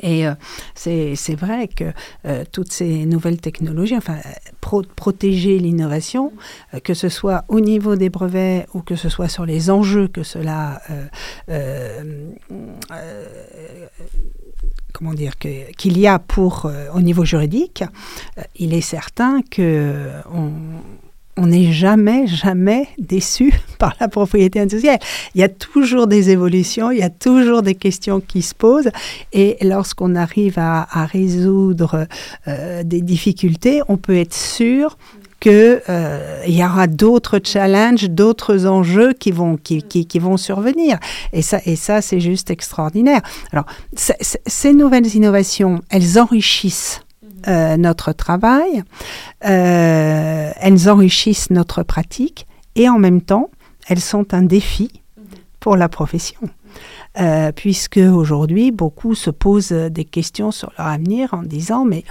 Et 0.00 0.26
euh, 0.26 0.32
c'est 0.74 1.34
vrai 1.38 1.68
que 1.68 1.84
euh, 2.26 2.44
toutes 2.50 2.72
ces 2.72 3.04
nouvelles 3.04 3.38
technologies, 3.40 3.96
enfin, 3.96 4.16
pro- 4.62 4.82
protéger 4.96 5.58
l'innovation, 5.58 6.32
euh, 6.72 6.80
que 6.80 6.94
ce 6.94 7.10
soit 7.10 7.44
au 7.48 7.60
niveau 7.60 7.94
des 7.94 8.08
brevets 8.08 8.66
ou 8.72 8.80
que 8.80 8.96
ce 8.96 9.10
soit 9.10 9.28
sur 9.28 9.44
les 9.44 9.70
enjeux 9.70 10.08
que 10.08 10.22
cela. 10.22 10.80
Euh, 15.00 15.02
euh, 15.02 15.02
euh, 15.02 15.02
comment 15.02 15.14
dire 15.14 15.38
qu'il 15.38 15.98
y 15.98 16.06
a 16.06 16.18
pour 16.18 16.66
euh, 16.66 16.88
au 16.94 17.00
niveau 17.00 17.24
juridique, 17.24 17.84
euh, 18.38 18.42
il 18.56 18.74
est 18.74 18.80
certain 18.80 19.42
que 19.42 20.10
on 20.32 20.50
on 21.36 21.46
n'est 21.46 21.72
jamais, 21.72 22.26
jamais 22.26 22.88
déçu 22.98 23.54
par 23.78 23.94
la 24.00 24.08
propriété 24.08 24.60
industrielle. 24.60 24.98
Il 25.34 25.40
y 25.40 25.44
a 25.44 25.48
toujours 25.48 26.06
des 26.06 26.30
évolutions, 26.30 26.90
il 26.90 26.98
y 26.98 27.02
a 27.02 27.10
toujours 27.10 27.62
des 27.62 27.74
questions 27.74 28.20
qui 28.20 28.42
se 28.42 28.54
posent. 28.54 28.90
Et 29.32 29.56
lorsqu'on 29.62 30.14
arrive 30.14 30.58
à, 30.58 30.86
résoudre 31.06 32.06
euh, 32.48 32.82
des 32.82 33.00
difficultés, 33.00 33.80
on 33.88 33.96
peut 33.96 34.16
être 34.16 34.34
sûr 34.34 34.98
qu'il 35.42 35.82
y 36.46 36.64
aura 36.64 36.86
d'autres 36.86 37.40
challenges, 37.42 38.08
d'autres 38.08 38.66
enjeux 38.66 39.12
qui 39.12 39.32
vont, 39.32 39.56
qui, 39.56 39.82
qui, 39.82 40.06
qui 40.06 40.18
vont 40.20 40.36
survenir. 40.36 40.98
Et 41.32 41.42
ça, 41.42 41.58
et 41.66 41.76
ça 41.76 42.00
c'est 42.00 42.20
juste 42.20 42.48
extraordinaire. 42.50 43.20
Alors, 43.52 43.66
c- 43.96 44.14
c- 44.20 44.38
ces 44.46 44.72
nouvelles 44.72 45.14
innovations, 45.16 45.80
elles 45.90 46.18
enrichissent 46.18 47.00
euh, 47.48 47.76
notre 47.76 48.12
travail, 48.12 48.84
euh, 49.44 50.50
elles 50.60 50.88
enrichissent 50.88 51.50
notre 51.50 51.82
pratique 51.82 52.46
et 52.76 52.88
en 52.88 52.98
même 52.98 53.20
temps, 53.20 53.50
elles 53.88 54.00
sont 54.00 54.32
un 54.34 54.42
défi 54.42 55.02
pour 55.58 55.76
la 55.76 55.88
profession. 55.88 56.40
Euh, 57.20 57.52
puisque 57.52 57.98
aujourd'hui, 57.98 58.70
beaucoup 58.70 59.14
se 59.14 59.28
posent 59.30 59.72
des 59.72 60.04
questions 60.06 60.50
sur 60.50 60.72
leur 60.78 60.86
avenir 60.86 61.34
en 61.34 61.42
disant 61.42 61.84
mais 61.84 62.04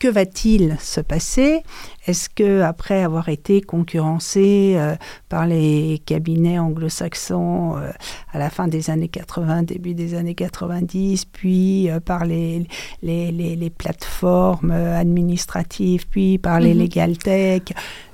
que 0.00 0.08
va-t-il 0.08 0.76
se 0.80 1.00
passer? 1.00 1.62
Est-ce 2.06 2.28
que 2.28 2.62
après 2.62 3.02
avoir 3.04 3.28
été 3.28 3.60
concurrencé 3.60 4.72
euh, 4.76 4.96
par 5.28 5.46
les 5.46 6.02
cabinets 6.06 6.58
anglo-saxons 6.58 7.76
euh, 7.76 7.90
à 8.32 8.38
la 8.38 8.50
fin 8.50 8.66
des 8.66 8.90
années 8.90 9.08
80, 9.08 9.62
début 9.64 9.94
des 9.94 10.14
années 10.14 10.34
90, 10.34 11.26
puis 11.26 11.88
euh, 11.90 12.00
par 12.00 12.24
les, 12.24 12.66
les, 13.02 13.30
les- 13.30 13.54
les 13.56 13.70
plateformes 13.70 14.72
administratives, 14.72 16.06
puis 16.08 16.38
par 16.38 16.58
les 16.60 16.74
Mhm. 16.74 16.80
legal 16.80 17.18
tech, 17.18 17.62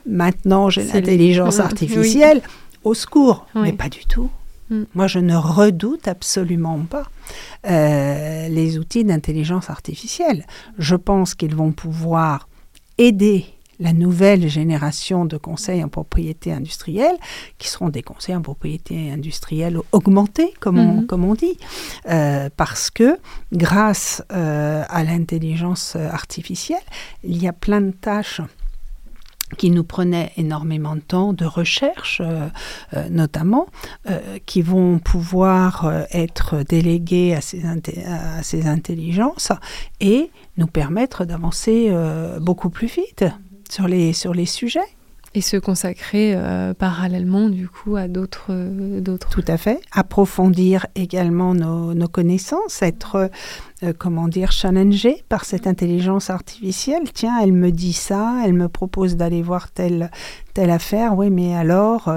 maintenant 0.07 0.69
j'ai 0.71 0.83
l'intelligence 0.85 1.57
Oui. 1.59 1.63
artificielle, 1.65 2.43
au 2.85 2.95
secours, 2.95 3.47
Oui. 3.55 3.63
mais 3.63 3.73
pas 3.73 3.89
du 3.89 4.05
tout. 4.07 4.31
Mm. 4.71 4.83
Moi, 4.95 5.07
je 5.07 5.19
ne 5.19 5.37
redoute 5.37 6.09
absolument 6.09 6.79
pas 6.81 7.07
euh, 7.69 8.49
les 8.49 8.79
outils 8.79 9.05
d'intelligence 9.05 9.71
artificielle. 9.71 10.47
Je 10.79 10.97
pense 10.97 11.35
qu'ils 11.35 11.55
vont 11.55 11.73
pouvoir 11.73 12.49
aider 12.99 13.47
la 13.79 13.93
nouvelle 13.93 14.49
génération 14.49 15.27
de 15.27 15.37
conseils 15.37 15.85
en 15.85 15.89
propriété 15.89 16.51
industrielle, 16.51 17.17
qui 17.59 17.69
seront 17.69 17.91
des 17.91 18.03
conseils 18.03 18.35
en 18.35 18.41
propriété 18.41 19.11
industrielle 19.11 19.79
augmentés, 19.93 20.55
comme, 20.61 20.79
on, 20.79 20.95
Mhm. 21.01 21.07
comme 21.07 21.25
on 21.25 21.35
dit, 21.35 21.59
Euh, 22.09 22.49
parce 22.57 22.89
que 22.91 23.19
grâce 23.53 24.23
euh, 24.33 24.83
à 24.89 25.05
l'intelligence 25.05 25.95
artificielle, 25.97 26.81
il 27.23 27.37
y 27.43 27.49
a 27.49 27.53
plein 27.53 27.83
de 27.83 27.91
tâches 27.91 28.41
qui 29.59 29.71
nous 29.71 29.85
prenaient 29.85 30.33
énormément 30.37 30.97
de 30.97 31.01
temps 31.01 31.33
de 31.33 31.45
recherche, 31.45 32.21
euh, 32.25 32.49
euh, 32.95 33.09
notamment, 33.09 33.67
euh, 34.11 34.39
qui 34.45 34.63
vont 34.63 34.99
pouvoir 34.99 35.93
être 36.11 36.63
déléguées 36.69 37.35
à 37.35 37.41
ces, 37.41 38.67
intelligences 38.67 39.53
et 40.01 40.31
nous 40.57 40.67
permettre 40.67 41.25
d'avancer 41.25 41.95
beaucoup 42.41 42.71
plus 42.71 42.89
vite 42.89 43.25
sur 43.69 43.87
les 43.87 44.47
sujets. 44.47 44.96
Et 45.37 45.43
se 45.43 45.59
consacrer 45.59 46.33
euh, 46.35 46.73
parallèlement 46.73 47.51
du 47.51 47.69
coup 47.69 47.97
à 47.97 48.09
d'autres 48.09 48.47
euh, 48.49 49.01
d'autres 49.03 49.29
Tout 49.29 49.45
à 49.47 49.59
fait. 49.59 49.81
Approfondir 49.93 50.87
également 50.95 51.53
nos, 51.55 51.93
nos 51.93 52.09
connaissances, 52.09 52.81
être, 52.81 53.29
euh, 53.83 53.93
comment 53.99 54.29
dire, 54.29 54.51
challengé 54.51 55.23
par 55.29 55.45
cette 55.45 55.67
intelligence 55.67 56.31
artificielle. 56.31 57.13
Tiens, 57.13 57.39
elle 57.43 57.53
me 57.53 57.71
dit 57.71 57.93
ça, 57.93 58.41
elle 58.47 58.55
me 58.55 58.69
propose 58.69 59.17
d'aller 59.17 59.43
voir 59.43 59.71
telle, 59.71 60.11
telle 60.55 60.71
affaire. 60.71 61.15
Oui, 61.19 61.29
mais 61.29 61.55
alors, 61.55 62.11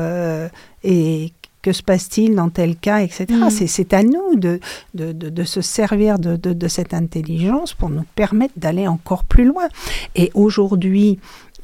et 0.85 1.33
que 1.61 1.73
se 1.73 1.83
passe-t-il 1.83 2.35
dans 2.35 2.47
tel 2.49 2.77
cas, 2.77 2.99
etc. 3.01 3.25
Mhm. 3.31 3.49
C'est- 3.49 3.93
à 3.93 4.01
nous 4.01 4.35
de, 4.37 4.61
de, 4.93 5.11
de- 5.11 5.29
de 5.29 5.43
se 5.43 5.59
servir 5.59 6.17
de- 6.17 6.37
de 6.37 6.67
cette 6.69 6.93
intelligence 6.93 7.73
pour 7.73 7.89
nous 7.89 8.05
permettre 8.15 8.53
d'aller 8.55 8.87
encore 8.87 9.25
plus 9.25 9.43
loin. 9.43 9.67
Et 10.15 10.31
aujourd'hui, 10.35 11.19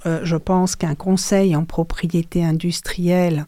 euh, 0.05 0.19
je 0.23 0.35
pense 0.35 0.75
qu'un 0.75 0.95
conseil 0.95 1.55
en 1.55 1.65
propriété 1.65 2.43
industrielle 2.43 3.45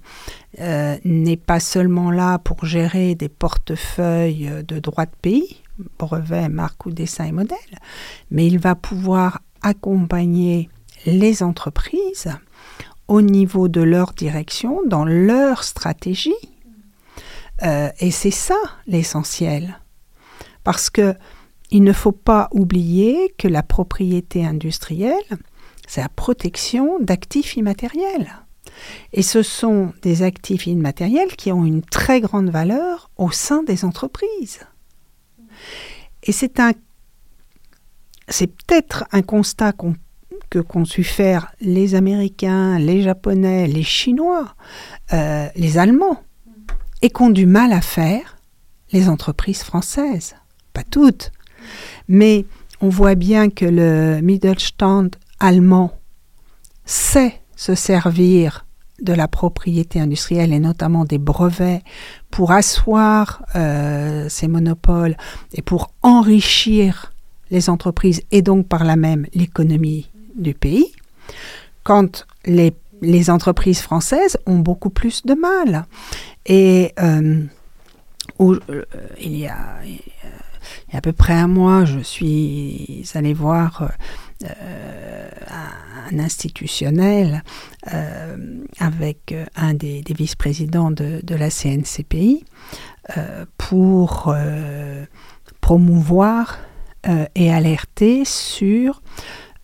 euh, 0.60 0.98
n'est 1.06 1.38
pas 1.38 1.60
seulement 1.60 2.10
là 2.10 2.40
pour 2.40 2.66
gérer 2.66 3.14
des 3.14 3.30
portefeuilles 3.30 4.50
euh, 4.50 4.64
de 4.64 4.80
droits 4.80 5.06
de 5.06 5.16
pays, 5.22 5.62
brevets, 6.00 6.50
marques 6.50 6.86
ou 6.86 6.92
dessins 6.92 7.26
et 7.26 7.32
modèles, 7.32 7.58
mais 8.32 8.48
il 8.48 8.58
va 8.58 8.74
pouvoir 8.74 9.42
accompagner 9.62 10.70
les 11.06 11.44
entreprises 11.44 12.30
au 13.08 13.22
niveau 13.22 13.68
de 13.68 13.82
leur 13.82 14.14
direction, 14.14 14.82
dans 14.86 15.06
leur 15.06 15.64
stratégie. 15.64 16.34
Et 18.00 18.12
c'est 18.12 18.32
ça 18.32 18.58
l'essentiel. 18.86 19.80
Parce 20.64 20.90
que 20.92 21.16
il 21.72 21.84
ne 21.84 21.94
faut 21.94 22.12
pas 22.12 22.50
oublier 22.52 23.34
que 23.38 23.48
la 23.48 23.64
propriété 23.64 24.46
industrielle, 24.46 25.24
c'est 25.88 26.02
la 26.02 26.10
protection 26.10 27.00
d'actifs 27.00 27.56
immatériels. 27.58 28.32
Et 29.14 29.24
ce 29.24 29.42
sont 29.42 29.94
des 30.04 30.22
actifs 30.22 30.68
immatériels 30.68 31.36
qui 31.36 31.52
ont 31.52 31.66
une 31.66 31.82
très 31.82 32.22
grande 32.22 32.50
valeur 32.50 33.10
au 33.18 33.32
sein 33.32 33.64
des 33.64 33.86
entreprises. 33.86 34.60
Et 36.24 36.32
c'est 36.32 36.60
un, 36.60 36.74
c'est 38.28 38.48
peut-être 38.48 39.06
un 39.12 39.22
constat 39.22 39.74
que 40.50 40.60
qu'ont 40.60 40.86
su 40.86 41.04
faire 41.04 41.52
les 41.60 41.96
Américains, 41.96 42.78
les 42.80 43.02
Japonais, 43.02 43.68
les 43.68 43.84
Chinois, 43.84 44.56
euh, 45.14 45.48
les 45.56 45.78
Allemands, 45.78 46.22
et 47.02 47.10
qu'ont 47.10 47.30
du 47.30 47.46
mal 47.46 47.74
à 47.74 47.82
faire 47.82 48.38
les 48.92 49.10
entreprises 49.10 49.64
françaises. 49.64 50.36
Pas 50.74 50.84
toutes, 50.84 51.32
mais 52.08 52.46
on 52.82 52.90
voit 52.90 53.16
bien 53.16 53.50
que 53.50 53.66
le 53.66 54.22
Mittelstand 54.22 55.12
allemand 55.40 55.92
sait 56.86 57.42
se 57.56 57.76
servir 57.76 58.66
de 59.02 59.14
la 59.14 59.28
propriété 59.28 60.00
industrielle 60.00 60.54
et 60.54 60.60
notamment 60.60 61.06
des 61.06 61.20
brevets 61.20 61.84
pour 62.32 62.52
asseoir 62.52 63.44
euh, 63.56 64.28
ces 64.30 64.48
monopoles 64.48 65.16
et 65.54 65.62
pour 65.62 65.92
enrichir 66.02 67.14
les 67.52 67.70
entreprises 67.70 68.22
et 68.32 68.42
donc 68.42 68.68
par 68.68 68.84
là 68.84 68.96
même 68.96 69.28
l'économie 69.34 70.10
du 70.36 70.54
pays, 70.54 70.92
quand 71.84 72.26
les, 72.46 72.74
entreprises 73.30 73.82
françaises 73.82 74.38
ont 74.46 74.60
beaucoup 74.60 74.90
plus 74.90 75.26
de 75.26 75.34
mal. 75.34 75.86
Et 76.46 76.94
euh, 77.00 77.44
euh, 78.40 78.86
il, 79.20 79.38
y 79.38 79.48
a, 79.48 79.80
il, 79.86 79.96
y 80.94 80.96
a, 80.96 80.98
à 80.98 81.02
peu 81.02 81.14
près 81.14 81.34
un 81.34 81.48
mois, 81.48 81.86
je 81.86 82.00
suis 82.00 83.06
allée 83.14 83.34
voir 83.34 83.84
euh, 83.84 83.88
un 84.44 86.20
institutionnel 86.20 87.44
euh, 87.94 88.64
avec 88.80 89.36
un 89.56 89.74
des, 89.74 90.04
vice-présidents 90.10 90.92
de, 90.92 91.36
la 91.36 91.50
CNCPI 91.50 92.46
euh, 93.18 93.46
pour 93.58 94.34
promouvoir 95.62 96.60
et 97.36 97.54
alerter 97.54 98.26
sur 98.26 99.02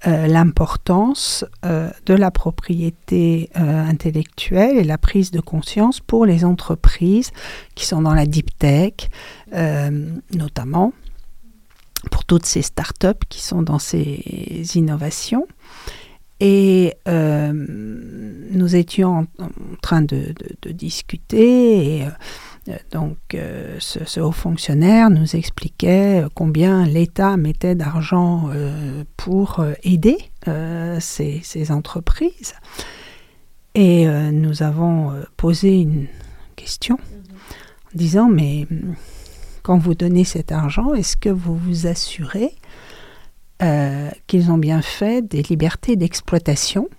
l'importance 0.05 1.43
de 1.63 2.13
la 2.13 2.32
propriété 2.32 3.49
intellectuelle 3.53 4.78
et 4.78 4.84
la 4.84 4.97
prise 4.97 5.32
de 5.32 5.41
conscience 5.41 5.99
pour 5.99 6.26
les 6.26 6.45
entreprises 6.45 7.32
qui 7.76 7.86
sont 7.86 8.01
dans 8.01 8.13
la 8.13 8.26
deep 8.26 8.57
tech, 8.57 9.09
notamment 10.34 10.93
pour 12.11 12.25
toutes 12.25 12.45
ces 12.45 12.61
startups 12.61 13.25
qui 13.29 13.41
sont 13.41 13.61
dans 13.61 13.79
ces 13.79 14.21
innovations. 14.75 15.47
Et 16.39 16.93
euh, 17.07 17.53
nous 17.53 18.75
étions 18.75 19.27
en, 19.39 19.49
train 19.81 20.01
de, 20.01 20.33
discuter 20.71 21.99
et 21.99 22.05
euh, 22.67 22.73
donc 22.91 23.17
euh, 23.33 23.77
ce, 23.79 24.19
haut 24.19 24.33
fonctionnaire 24.33 25.09
nous 25.09 25.37
expliquait 25.37 26.25
combien 26.35 26.85
l'État 26.85 27.37
mettait 27.37 27.75
d'argent 27.75 28.49
pour 29.15 29.63
aider 29.83 30.17
ces, 30.99 31.39
ces, 31.43 31.71
entreprises. 31.71 32.55
Et 33.75 34.05
nous 34.31 34.63
avons 34.63 35.13
posé 35.37 35.79
une 35.79 36.07
question 36.57 36.95
en 36.95 37.97
disant 37.97 38.27
mais 38.29 38.67
quand 39.64 39.78
vous 39.78 39.95
donnez 39.95 40.26
cet 40.26 40.51
argent, 40.51 40.93
est-ce 40.93 41.18
que 41.18 41.30
vous 41.30 41.57
vous 41.57 41.88
assurez 41.88 42.53
euh, 43.61 44.11
qu'ils 44.28 44.51
ont 44.51 44.57
bien 44.57 44.82
fait 44.82 45.22
des 45.22 45.41
libertés 45.41 45.95
d'exploitation 45.95 46.89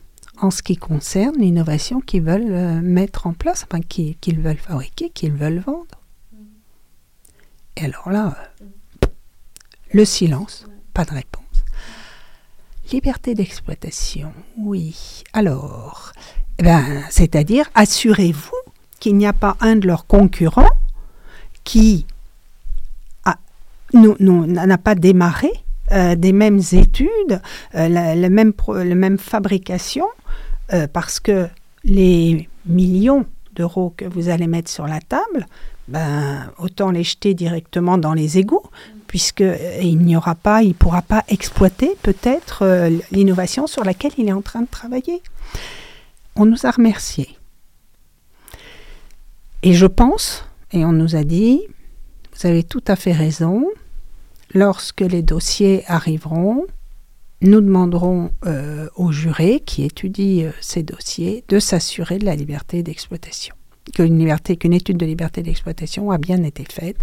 en 0.40 0.50
ce 0.50 0.62
qui 0.62 0.76
concerne 0.76 1.36
l'innovation 1.38 2.00
qu'ils 2.00 2.22
veulent 2.22 2.52
euh, 2.52 2.80
mettre 2.80 3.26
en 3.26 3.34
place, 3.34 3.64
enfin 3.70 3.82
qu'ils 3.82 4.16
qu 4.16 4.34
veulent 4.34 4.56
fabriquer, 4.56 5.10
qu'ils 5.10 5.34
veulent 5.34 5.60
vendre? 5.60 6.00
Et 7.76 7.84
alors 7.84 8.10
là, 8.10 8.34
euh, 9.02 9.06
le 9.92 10.04
silence, 10.04 10.66
pas 10.94 11.04
de 11.04 11.12
réponse. 11.12 11.44
Liberté 12.92 13.34
d'exploitation, 13.34 14.32
oui. 14.56 15.22
Alors, 15.32 16.12
eh 16.58 16.62
ben, 16.62 17.02
c'est-à-dire, 17.10 17.70
assurez-vous 17.74 18.56
qu'il 19.00 19.16
n'y 19.16 19.26
a 19.26 19.32
pas 19.32 19.56
un 19.60 19.76
de 19.76 19.86
leurs 19.86 20.06
concurrents 20.06 20.68
qui 21.64 22.06
n'a 23.94 24.78
pas 24.78 24.94
démarré 24.94 25.52
euh, 25.92 26.14
des 26.14 26.32
mêmes 26.32 26.62
études, 26.72 27.42
euh, 27.74 27.88
la, 27.88 28.28
même 28.30 29.18
fabrication, 29.18 30.06
euh, 30.72 30.86
parce 30.90 31.20
que 31.20 31.46
les 31.84 32.48
millions 32.64 33.26
d'euros 33.54 33.92
que 33.94 34.06
vous 34.06 34.30
allez 34.30 34.46
mettre 34.46 34.70
sur 34.70 34.86
la 34.86 35.00
table, 35.00 35.46
ben, 35.88 36.50
autant 36.58 36.90
les 36.90 37.04
jeter 37.04 37.34
directement 37.34 37.98
dans 37.98 38.14
les 38.14 38.38
égouts, 38.38 38.64
puisque 39.06 39.44
il 39.82 39.98
n'y 39.98 40.16
aura 40.16 40.34
pas, 40.34 40.62
il 40.62 40.68
ne 40.68 40.72
pourra 40.72 41.02
pas 41.02 41.22
exploiter 41.28 41.90
peut-être 42.02 42.88
l'innovation 43.12 43.66
sur 43.66 43.84
laquelle 43.84 44.12
il 44.16 44.26
est 44.26 44.32
en 44.32 44.40
train 44.40 44.62
de 44.62 44.70
travailler. 44.70 45.22
On 46.34 46.46
nous 46.46 46.64
a 46.64 46.70
remerciés. 46.70 47.36
Et 49.62 49.74
je 49.74 49.86
pense, 49.86 50.46
et 50.72 50.86
on 50.86 50.92
nous 50.92 51.14
a 51.14 51.24
dit, 51.24 51.60
vous 52.34 52.46
avez 52.46 52.62
tout 52.62 52.82
à 52.88 52.96
fait 52.96 53.12
raison, 53.12 53.66
lorsque 54.52 55.00
les 55.00 55.22
dossiers 55.22 55.84
arriveront, 55.86 56.66
nous 57.40 57.60
demanderons 57.60 58.30
euh, 58.46 58.88
aux 58.96 59.12
jurés 59.12 59.60
qui 59.64 59.84
étudient 59.84 60.46
euh, 60.46 60.52
ces 60.60 60.82
dossiers 60.82 61.44
de 61.48 61.58
s'assurer 61.58 62.18
de 62.18 62.24
la 62.24 62.36
liberté 62.36 62.82
d'exploitation. 62.82 63.54
Qu'une 63.94 64.72
étude 64.72 64.96
de 64.96 65.06
liberté 65.06 65.42
d'exploitation 65.42 66.10
a 66.10 66.18
bien 66.18 66.42
été 66.42 66.64
faite 66.64 66.96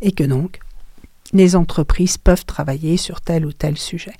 et 0.00 0.12
que 0.12 0.22
donc 0.22 0.60
les 1.32 1.56
entreprises 1.56 2.16
peuvent 2.16 2.44
travailler 2.44 2.96
sur 2.96 3.20
tel 3.20 3.44
ou 3.44 3.52
tel 3.52 3.76
sujet. 3.76 4.14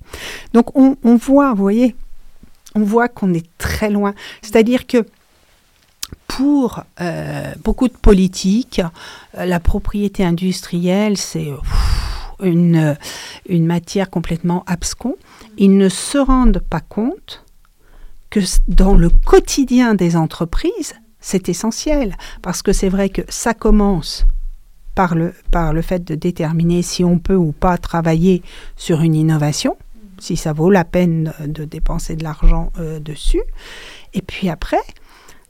Donc 0.53 0.75
on, 0.77 0.97
on 1.03 1.15
voit, 1.15 1.53
vous 1.53 1.63
voyez, 1.63 1.95
on 2.75 2.83
voit 2.83 3.07
qu'on 3.07 3.33
est 3.33 3.47
très 3.57 3.89
loin. 3.89 4.13
C'est-à-dire 4.41 4.85
que 4.85 5.05
pour 6.27 6.83
euh, 7.01 7.53
beaucoup 7.63 7.87
de 7.87 7.97
politiques, 7.97 8.81
euh, 9.37 9.45
la 9.45 9.59
propriété 9.59 10.23
industrielle, 10.23 11.17
c'est 11.17 11.47
une, 12.41 12.97
une 13.47 13.65
matière 13.65 14.09
complètement 14.09 14.63
abscon. 14.67 15.15
Ils 15.57 15.77
ne 15.77 15.89
se 15.89 16.17
rendent 16.17 16.63
pas 16.69 16.81
compte 16.81 17.45
que 18.29 18.39
dans 18.67 18.95
le 18.95 19.09
quotidien 19.09 19.95
des 19.95 20.15
entreprises, 20.15 20.93
c'est 21.19 21.49
essentiel. 21.49 22.15
Parce 22.41 22.61
que 22.61 22.73
c'est 22.73 22.89
vrai 22.89 23.09
que 23.09 23.21
ça 23.29 23.53
commence 23.53 24.25
par 24.95 25.15
le, 25.15 25.33
par 25.51 25.73
le 25.73 25.81
fait 25.81 26.03
de 26.03 26.15
déterminer 26.15 26.81
si 26.81 27.03
on 27.03 27.19
peut 27.19 27.35
ou 27.35 27.51
pas 27.51 27.77
travailler 27.77 28.43
sur 28.75 29.01
une 29.01 29.15
innovation, 29.15 29.77
si 30.19 30.35
ça 30.35 30.53
vaut 30.53 30.69
la 30.69 30.83
peine 30.83 31.33
de 31.45 31.63
dépenser 31.63 32.15
de 32.15 32.23
l'argent 32.23 32.71
euh, 32.79 32.99
dessus. 32.99 33.41
Et 34.13 34.21
puis 34.21 34.49
après, 34.49 34.81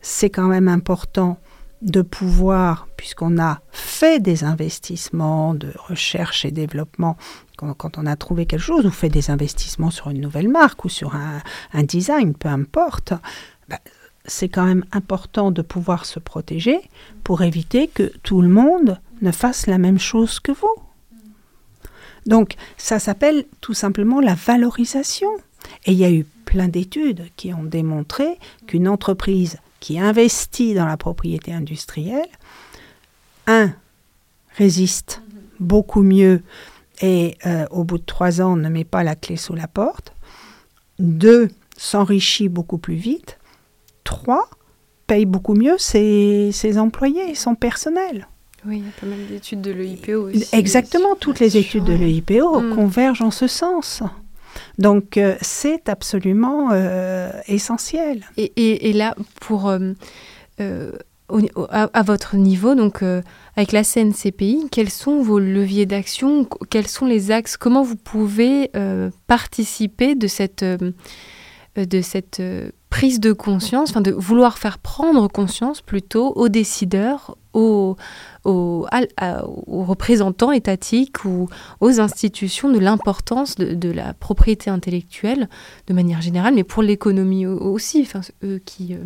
c'est 0.02 0.30
quand 0.30 0.48
même 0.48 0.68
important 0.68 1.40
de 1.82 2.02
pouvoir, 2.02 2.88
puisqu'on 2.98 3.40
a 3.40 3.62
fait 3.72 4.20
des 4.20 4.44
investissements 4.44 5.54
de 5.54 5.72
recherche 5.76 6.46
et 6.46 6.52
développement, 6.52 7.18
quand, 7.58 7.98
on 7.98 8.06
a 8.06 8.16
trouvé 8.16 8.46
quelque 8.46 8.62
chose, 8.62 8.86
ou 8.86 8.92
fait 8.92 9.10
des 9.10 9.30
investissements 9.30 9.92
sur 9.92 10.10
une 10.10 10.22
nouvelle 10.22 10.50
marque 10.50 10.86
ou 10.86 10.90
sur 10.90 11.16
un, 11.16 11.42
un 11.74 11.84
design, 11.84 12.34
peu 12.34 12.48
importe, 12.48 13.14
bah, 13.68 13.80
c'est 14.26 14.50
quand 14.50 14.66
même 14.66 14.86
important 14.92 15.52
de 15.52 15.62
pouvoir 15.62 16.06
se 16.06 16.20
protéger 16.20 16.80
pour 17.24 17.42
éviter 17.42 17.88
que 17.88 18.12
tout 18.24 18.42
le 18.42 18.50
monde 18.50 19.00
ne 19.22 19.32
fasse 19.32 19.68
la 19.68 19.78
même 19.78 20.00
chose 20.00 20.40
que 20.40 20.52
vous. 20.52 20.76
Donc 22.26 22.56
ça 22.78 23.00
s'appelle 23.00 23.46
tout 23.62 23.74
simplement 23.74 24.20
la 24.20 24.36
valorisation. 24.36 25.30
Et 25.86 25.92
il 25.92 25.98
y 25.98 26.06
a 26.06 26.12
eu 26.12 26.26
plein 26.46 26.68
d'études 26.68 27.26
qui 27.36 27.54
ont 27.54 27.64
démontré 27.64 28.38
qu'une 28.68 28.88
entreprise 28.88 29.58
qui 29.80 30.00
investit 30.00 30.74
dans 30.74 30.86
la 30.86 30.98
propriété 30.98 31.54
industrielle, 31.54 32.28
un, 33.48 33.74
résiste 34.56 35.22
beaucoup 35.60 36.02
mieux 36.02 36.42
et 37.02 37.38
euh, 37.46 37.66
au 37.72 37.84
bout 37.84 37.98
de 37.98 38.04
trois 38.04 38.42
ans 38.42 38.56
ne 38.56 38.70
met 38.70 38.84
pas 38.84 39.04
la 39.04 39.16
clé 39.16 39.38
sous 39.38 39.56
la 39.56 39.68
porte, 39.68 40.14
deux, 41.00 41.50
s'enrichit 41.78 42.50
beaucoup 42.50 42.78
plus 42.78 42.96
vite, 42.96 43.40
trois, 44.04 44.50
paye 45.08 45.26
beaucoup 45.26 45.56
mieux 45.56 45.78
ses, 45.78 46.52
ses 46.52 46.78
employés, 46.78 47.36
son 47.36 47.56
personnel. 47.56 48.28
Oui, 48.66 48.80
il 48.80 48.86
y 48.86 48.90
a 48.90 48.92
pas 49.00 49.08
mal 49.08 49.26
d'études 49.28 49.62
de 49.62 49.72
l'EIPO 49.72 50.30
aussi. 50.30 50.48
Exactement, 50.52 51.16
toutes 51.16 51.40
les 51.40 51.56
études 51.56 51.86
de 51.86 51.94
l'EIPO 51.94 52.60
mmh. 52.60 52.76
convergent 52.76 53.22
en 53.22 53.32
ce 53.32 53.48
sens. 53.48 54.04
Donc 54.78 55.18
euh, 55.18 55.36
c'est 55.42 55.90
absolument 55.90 56.70
euh, 56.72 57.32
essentiel. 57.48 58.24
Et, 58.38 58.94
là, 58.94 59.16
pour 59.42 59.70
euh, 59.70 59.94
à, 60.60 61.84
à, 61.84 62.04
votre 62.04 62.36
niveau, 62.36 62.76
donc 62.76 63.04
avec 63.56 63.72
la 63.72 63.84
CNCPI, 63.84 64.68
quels 64.72 64.90
sont 64.90 65.22
vos 65.22 65.40
leviers 65.40 65.86
d'action? 65.86 66.48
Quels 66.70 66.88
sont 66.88 67.06
les 67.06 67.32
axes? 67.32 67.58
Comment 67.58 67.84
vous 67.84 67.96
pouvez 67.96 68.72
participer 69.28 70.16
de 70.16 70.28
cette 70.28 70.66
de 71.76 72.02
cette 72.02 72.42
prise 72.90 73.20
de 73.20 73.32
conscience, 73.32 73.94
de 73.94 74.12
vouloir 74.12 74.58
faire 74.58 74.80
prendre 74.80 75.28
conscience 75.28 75.82
plutôt 75.82 76.34
aux 76.36 76.50
décideurs, 76.50 77.38
aux, 77.60 77.98
aux, 78.46 78.86
à, 78.92 79.46
aux 79.46 79.84
représentants 79.84 80.52
étatiques 80.52 81.26
ou 81.26 81.50
aux 81.82 82.00
institutions 82.00 82.72
de 82.72 82.80
l'importance 82.80 83.56
de, 83.56 83.74
de, 83.74 83.92
la 83.92 84.14
propriété 84.14 84.70
intellectuelle 84.70 85.50
de 85.88 85.94
manière 85.94 86.22
générale, 86.22 86.54
mais 86.56 86.64
pour 86.64 86.84
l'économie 86.84 87.46
aussi, 87.46 88.02
enfin, 88.02 88.22
eux 88.44 88.62
qui, 88.64 88.94
euh, 88.94 89.04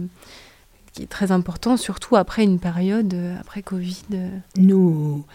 qui 0.93 1.03
est 1.03 1.07
très 1.07 1.31
important, 1.31 1.77
surtout 1.77 2.15
après 2.15 2.43
une 2.43 2.59
période, 2.59 3.13
euh, 3.13 3.39
après 3.39 3.63
Covid. 3.63 4.05
Nous 4.57 5.25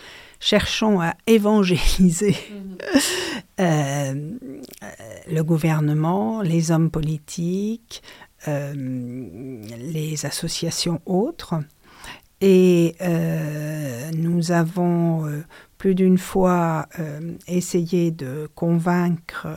cherchons 0.41 1.01
à 1.01 1.15
évangéliser 1.27 2.37
euh, 3.61 4.15
le 5.31 5.43
gouvernement, 5.43 6.43
les 6.43 6.71
hommes 6.71 6.91
politiques, 6.91 8.03
les 8.47 10.25
associations 10.25 11.03
autres. 11.05 11.57
Et 12.41 12.95
nous 14.17 14.53
avons 14.53 15.25
plus 15.77 15.95
d'une 15.95 16.19
fois 16.19 16.87
essayé 17.49 18.11
de 18.11 18.49
convaincre 18.55 19.49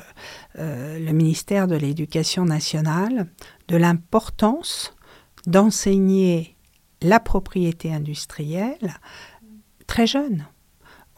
le 0.56 1.12
ministère 1.12 1.68
de 1.68 1.76
l'Éducation 1.76 2.44
nationale 2.46 3.28
de 3.68 3.78
l'importance 3.78 4.96
d'enseigner 5.46 6.56
la 7.02 7.20
propriété 7.20 7.94
industrielle 7.94 9.00
très 9.88 10.08
jeune. 10.08 10.46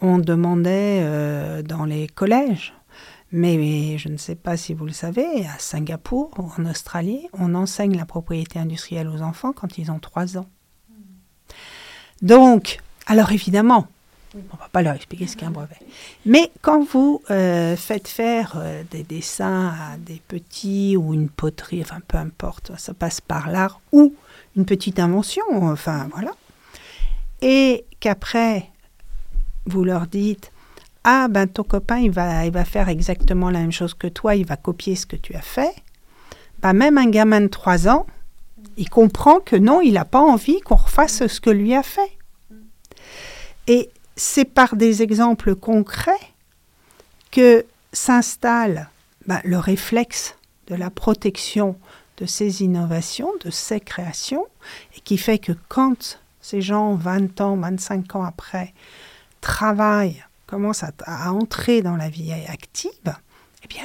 On 0.01 0.17
demandait 0.17 1.01
euh, 1.03 1.61
dans 1.61 1.85
les 1.85 2.07
collèges, 2.07 2.73
mais, 3.31 3.97
je 3.97 4.09
ne 4.09 4.17
sais 4.17 4.35
pas 4.35 4.57
si 4.57 4.73
vous 4.73 4.85
le 4.85 4.91
savez, 4.91 5.45
à 5.47 5.57
Singapour 5.57 6.31
ou 6.37 6.51
en 6.61 6.65
Australie, 6.69 7.27
on 7.33 7.55
enseigne 7.55 7.97
la 7.97 8.05
propriété 8.05 8.59
industrielle 8.59 9.07
aux 9.07 9.21
enfants 9.21 9.53
quand 9.53 9.77
ils 9.77 9.91
ont 9.91 9.99
3 9.99 10.37
ans. 10.37 10.45
Donc, 12.23 12.79
alors 13.05 13.31
évidemment, 13.31 13.87
on 14.33 14.39
ne 14.39 14.59
va 14.59 14.69
pas 14.71 14.81
leur 14.81 14.95
expliquer 14.95 15.27
ce 15.27 15.37
qu'est 15.37 15.45
un 15.45 15.51
brevet. 15.51 15.77
Mais 16.25 16.51
quand 16.61 16.83
vous 16.83 17.21
euh, 17.29 17.75
faites 17.75 18.07
faire 18.07 18.53
euh, 18.55 18.81
des 18.89 19.03
dessins 19.03 19.67
à 19.67 19.97
des 19.97 20.21
petits 20.27 20.97
ou 20.97 21.13
une 21.13 21.29
poterie, 21.29 21.81
enfin 21.81 21.99
peu 22.07 22.17
importe, 22.17 22.71
ça 22.77 22.95
passe 22.95 23.21
par 23.21 23.51
l'art, 23.51 23.79
ou 23.91 24.15
une 24.55 24.65
petite 24.65 24.99
invention, 24.99 25.43
enfin 25.51 26.07
voilà, 26.11 26.31
et 27.41 27.85
qu'après 27.99 28.69
vous 29.65 29.83
leur 29.83 30.07
dites 30.07 30.51
ah 31.03 31.27
ben 31.27 31.47
ton 31.47 31.63
copain 31.63 31.97
il 31.97 32.11
va 32.11 32.45
il 32.45 32.51
va 32.51 32.63
faire 32.65 32.89
exactement 32.89 33.49
la 33.49 33.59
même 33.59 33.71
chose 33.71 33.93
que 33.93 34.07
toi, 34.07 34.35
il 34.35 34.45
va 34.45 34.55
copier 34.55 34.95
ce 34.95 35.05
que 35.05 35.17
tu 35.17 35.35
as 35.35 35.41
fait. 35.41 35.73
Ben, 36.61 36.71
même 36.71 36.97
un 36.97 37.09
gamin 37.09 37.41
de 37.41 37.47
3 37.47 37.89
ans, 37.89 38.05
il 38.77 38.89
comprend 38.89 39.41
que 39.41 39.57
non, 39.57 39.81
il 39.81 39.93
n'a 39.93 40.05
pas 40.05 40.21
envie 40.21 40.61
qu'on 40.61 40.75
refasse 40.75 41.27
ce 41.27 41.41
que 41.41 41.49
lui 41.49 41.75
a 41.75 41.83
fait. 41.83 42.12
Et 43.67 43.89
c'est 44.15 44.45
par 44.45 44.75
des 44.75 45.01
exemples 45.01 45.55
concrets 45.55 46.33
que 47.31 47.65
s'installe 47.91 48.89
ben, 49.25 49.39
le 49.43 49.57
réflexe 49.57 50.35
de 50.67 50.75
la 50.75 50.89
protection 50.89 51.77
de 52.17 52.25
ces 52.25 52.61
innovations, 52.61 53.31
de 53.43 53.49
ces 53.49 53.79
créations, 53.79 54.45
et 54.95 54.99
qui 54.99 55.17
fait 55.17 55.39
que 55.39 55.53
quand 55.67 56.19
ces 56.41 56.61
gens, 56.61 56.95
20 56.95 57.41
ans, 57.41 57.55
25 57.55 58.15
ans 58.15 58.23
après, 58.23 58.73
travaillent, 59.41 60.23
commencent 60.45 60.83
à, 60.83 61.31
entrer 61.31 61.81
dans 61.81 61.95
la 61.95 62.09
vie 62.09 62.31
active, 62.31 63.15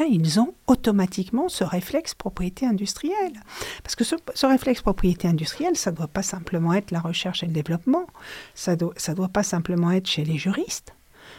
ils 0.09 0.41
ont 0.41 0.55
automatiquement 0.67 1.49
ce 1.49 1.65
réflexe 1.65 2.15
propriété 2.15 2.67
industrielle. 2.67 3.43
Parce 3.83 3.97
que 3.97 4.05
ce, 4.05 4.47
réflexe 4.47 4.83
propriété 4.83 5.29
industrielle, 5.29 5.77
ça 5.77 5.91
ne 5.91 5.97
doit 5.97 6.09
pas 6.09 6.23
simplement 6.23 6.75
être 6.75 6.91
la 6.91 7.01
recherche 7.01 7.43
et 7.43 7.47
le 7.47 7.53
développement, 7.53 8.07
ça 8.55 8.77
ne 8.77 9.15
doit 9.15 9.29
pas 9.29 9.43
simplement 9.43 9.91
être 9.91 10.07
chez 10.07 10.25
les 10.25 10.39
juristes, 10.39 10.95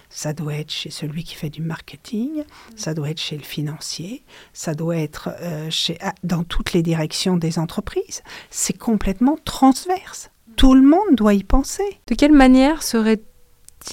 ça 0.10 0.34
doit 0.34 0.56
être 0.56 0.72
chez 0.72 0.90
celui 0.90 1.24
qui 1.24 1.36
fait 1.36 1.50
du 1.50 1.62
marketing, 1.62 2.44
ça 2.76 2.94
doit 2.94 3.10
être 3.10 3.22
chez 3.22 3.38
le 3.38 3.44
financier, 3.44 4.24
ça 4.54 4.74
doit 4.74 4.98
être 4.98 5.30
euh, 5.42 5.70
chez, 5.70 5.98
ah, 6.02 6.14
dans 6.24 6.44
toutes 6.44 6.74
les 6.74 6.82
directions 6.82 7.38
des 7.38 7.60
entreprises. 7.60 8.24
C'est 8.50 8.78
complètement 8.78 9.38
transverse. 9.46 10.32
Tout 10.56 10.74
le 10.74 10.82
monde 10.82 11.16
doit 11.16 11.34
y 11.34 11.44
penser. 11.44 12.00
De 12.08 12.16
quelle 12.16 12.34
manière 12.34 12.84
serait 12.84 13.22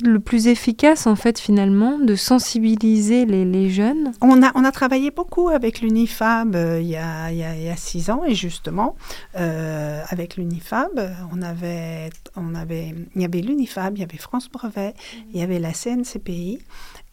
le 0.03 0.21
plus 0.21 0.49
efficace, 0.49 1.07
en 1.07 1.17
fait, 1.17 1.39
finalement, 1.39 1.99
de 1.99 2.15
sensibiliser 2.15 3.25
les, 3.25 3.71
jeunes? 3.71 4.13
On 4.21 4.43
a, 4.43 4.53
on 4.55 4.65
a 4.65 4.73
travaillé 4.73 5.11
beaucoup 5.11 5.49
avec 5.49 5.81
l'UNIFAB 5.81 6.57
euh, 6.57 6.81
il, 6.81 6.89
y 6.89 6.97
a, 6.97 7.31
il, 7.31 7.39
y 7.39 7.69
a, 7.69 7.77
six 7.77 8.11
ans, 8.11 8.23
et 8.25 8.35
justement, 8.35 8.97
euh, 9.37 10.03
avec 10.09 10.37
l'UNIFAB, 10.37 11.15
on 11.33 11.43
avait, 11.43 12.11
on 12.37 12.55
avait, 12.55 12.95
il 13.15 13.23
y 13.23 13.25
avait 13.25 13.41
l'UNIFAB, 13.41 13.97
il 13.97 14.01
y 14.01 14.05
avait 14.05 14.19
France 14.19 14.49
Brevet, 14.51 14.95
il 15.33 15.41
y 15.41 15.43
avait 15.43 15.59
la 15.59 15.73
CNCPI, 15.73 16.59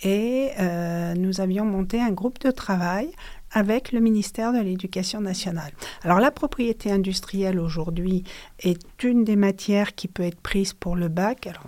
et 0.01 0.51
euh, 0.59 1.13
nous 1.15 1.41
avions 1.41 1.65
monté 1.65 2.01
un 2.01 2.11
groupe 2.11 2.39
de 2.39 2.51
travail 2.51 3.09
avec 3.51 3.91
le 3.91 3.99
ministère 3.99 4.51
de 4.51 4.59
l'Éducation 4.59 5.21
nationale. 5.21 5.71
Alors 6.03 6.19
la 6.19 6.31
propriété 6.31 6.91
industrielle 6.91 7.59
aujourd'hui 7.59 8.23
est 8.59 8.81
une 9.03 9.23
des 9.23 9.35
matières 9.35 9.95
qui 9.95 10.07
peut 10.07 10.23
être 10.23 10.41
prise 10.41 10.73
pour 10.73 10.95
le 10.95 11.07
bac. 11.07 11.47
Alors 11.47 11.67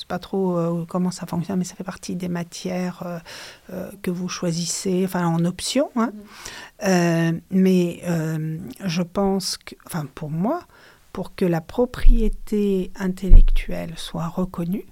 sais 0.00 0.06
pas 0.06 0.18
trop 0.18 0.56
euh, 0.56 0.84
comment 0.88 1.10
ça 1.10 1.26
fonctionne, 1.26 1.58
mais 1.58 1.64
ça 1.64 1.74
fait 1.74 1.84
partie 1.84 2.16
des 2.16 2.28
matières 2.28 3.02
euh, 3.04 3.18
euh, 3.72 3.90
que 4.02 4.10
vous 4.10 4.28
choisissez, 4.28 5.02
enfin 5.04 5.26
en 5.26 5.44
option. 5.44 5.90
Hein. 5.96 6.12
Mm. 6.82 7.40
mais 7.50 8.02
je 8.84 9.02
pense 9.02 9.58
que, 9.58 9.74
enfin 9.86 10.06
pour 10.14 10.30
moi, 10.30 10.60
pour 11.12 11.34
que 11.34 11.44
la 11.44 11.60
propriété 11.60 12.92
intellectuelle 12.98 13.94
soit 13.96 14.28
reconnue, 14.28 14.86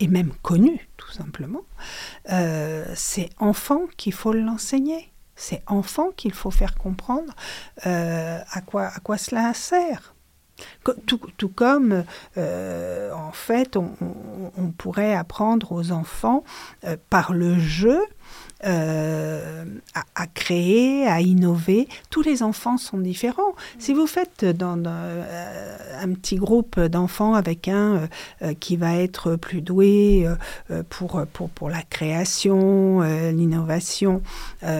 et 0.00 0.08
même 0.08 0.32
connue 0.42 0.88
tout 0.96 1.10
simplement, 1.10 1.62
c'est 2.94 3.30
enfant 3.38 3.82
qu'il 3.96 4.12
faut 4.12 4.32
l'enseigner. 4.32 5.12
C'est 5.36 5.62
enfant 5.66 6.10
qu'il 6.16 6.32
faut 6.32 6.50
faire 6.50 6.74
comprendre 6.76 7.32
à, 7.84 8.60
quoi, 8.64 8.86
à 8.86 9.00
quoi 9.00 9.18
cela 9.18 9.52
sert. 9.54 10.13
Tout, 11.06 11.48
comme, 11.48 12.04
euh, 12.36 13.12
en 13.12 13.32
fait, 13.32 13.76
on, 13.76 13.90
pourrait 14.78 15.14
apprendre 15.14 15.72
aux 15.72 15.92
enfants 15.92 16.44
euh, 16.84 16.96
par 17.10 17.32
le 17.32 17.58
jeu 17.58 18.00
euh, 18.66 19.64
à, 20.14 20.26
créer, 20.26 21.06
à 21.06 21.20
innover. 21.20 21.86
Tous 22.10 22.22
les 22.22 22.42
enfants 22.42 22.78
sont 22.78 22.98
différents. 22.98 23.54
Si 23.78 23.92
vous 23.92 24.06
faites 24.06 24.44
dans, 24.44 24.82
euh, 24.86 25.76
un 26.00 26.12
petit 26.14 26.36
groupe 26.36 26.80
d'enfants 26.80 27.34
avec 27.34 27.68
un 27.68 28.08
euh, 28.42 28.54
qui 28.58 28.76
va 28.76 28.96
être 28.96 29.36
plus 29.36 29.60
doué 29.60 30.26
pour, 30.88 31.24
pour, 31.32 31.50
pour, 31.50 31.68
la 31.68 31.82
création, 31.82 33.00
l'innovation, 33.30 34.22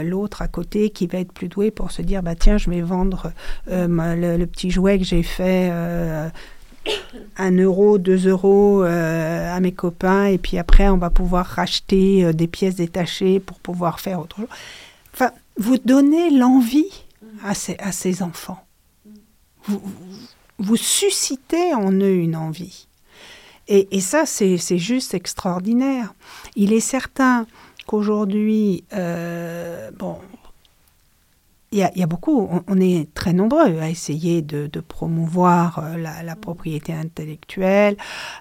l'autre 0.03 0.43
à 0.43 0.49
côté 0.49 0.91
qui 0.91 1.07
va 1.07 1.19
être 1.19 1.33
plus 1.33 1.49
doué 1.49 1.71
pour 1.71 1.91
se 1.91 2.03
dire 2.03 2.23
bah 2.23 2.35
tiens 2.35 2.59
je 2.59 2.71
vais 2.71 2.81
vendre 2.81 3.33
le, 3.67 4.45
petit 4.47 4.71
jouet 4.71 4.99
que 4.99 5.05
j'ai 5.05 5.23
fait 5.23 5.71
un 7.37 7.51
euro, 7.53 7.99
deux 7.99 8.29
euros 8.29 8.83
euh, 8.83 9.55
à 9.55 9.61
mes 9.61 9.73
copains, 9.73 10.27
et 10.27 10.39
puis 10.39 10.59
après, 10.59 10.89
on 10.89 10.99
va 10.99 11.11
pouvoir 11.11 11.47
racheter 11.47 12.25
euh, 12.25 12.33
des 12.33 12.47
pièces 12.47 12.77
détachées 12.77 13.41
pour 13.41 13.59
pouvoir 13.59 14.01
faire 14.01 14.21
autre 14.21 14.37
chose. 14.37 14.49
Enfin, 15.13 15.31
vous 15.57 15.79
donnez 15.79 16.31
l'envie 16.31 17.05
à 17.43 17.55
ces, 17.55 17.77
à 17.79 17.93
ces 17.93 18.23
enfants. 18.23 18.65
Vous, 19.67 19.83
vous, 20.59 20.77
suscitez 20.77 21.75
en 21.75 21.93
eux 21.93 22.17
une 22.17 22.37
envie. 22.37 22.87
Et, 23.69 23.97
et 23.97 24.01
ça, 24.01 24.27
c'est 24.27 24.59
juste 24.79 25.15
extraordinaire. 25.15 26.13
Il 26.55 26.73
est 26.73 26.81
certain 26.81 27.47
qu'aujourd'hui, 27.87 28.85
euh, 28.93 29.91
bon, 29.93 30.19
il 31.75 31.91
y, 31.97 32.03
a, 32.05 32.07
beaucoup, 32.07 32.49
on, 32.69 32.81
est 32.81 33.13
très 33.15 33.33
nombreux 33.33 33.81
à 33.81 33.91
essayer 33.91 34.43
de, 34.43 34.69
promouvoir 34.81 35.81
euh, 35.81 35.97
la, 35.97 36.37
propriété 36.37 36.93
intellectuelle, 36.93 37.97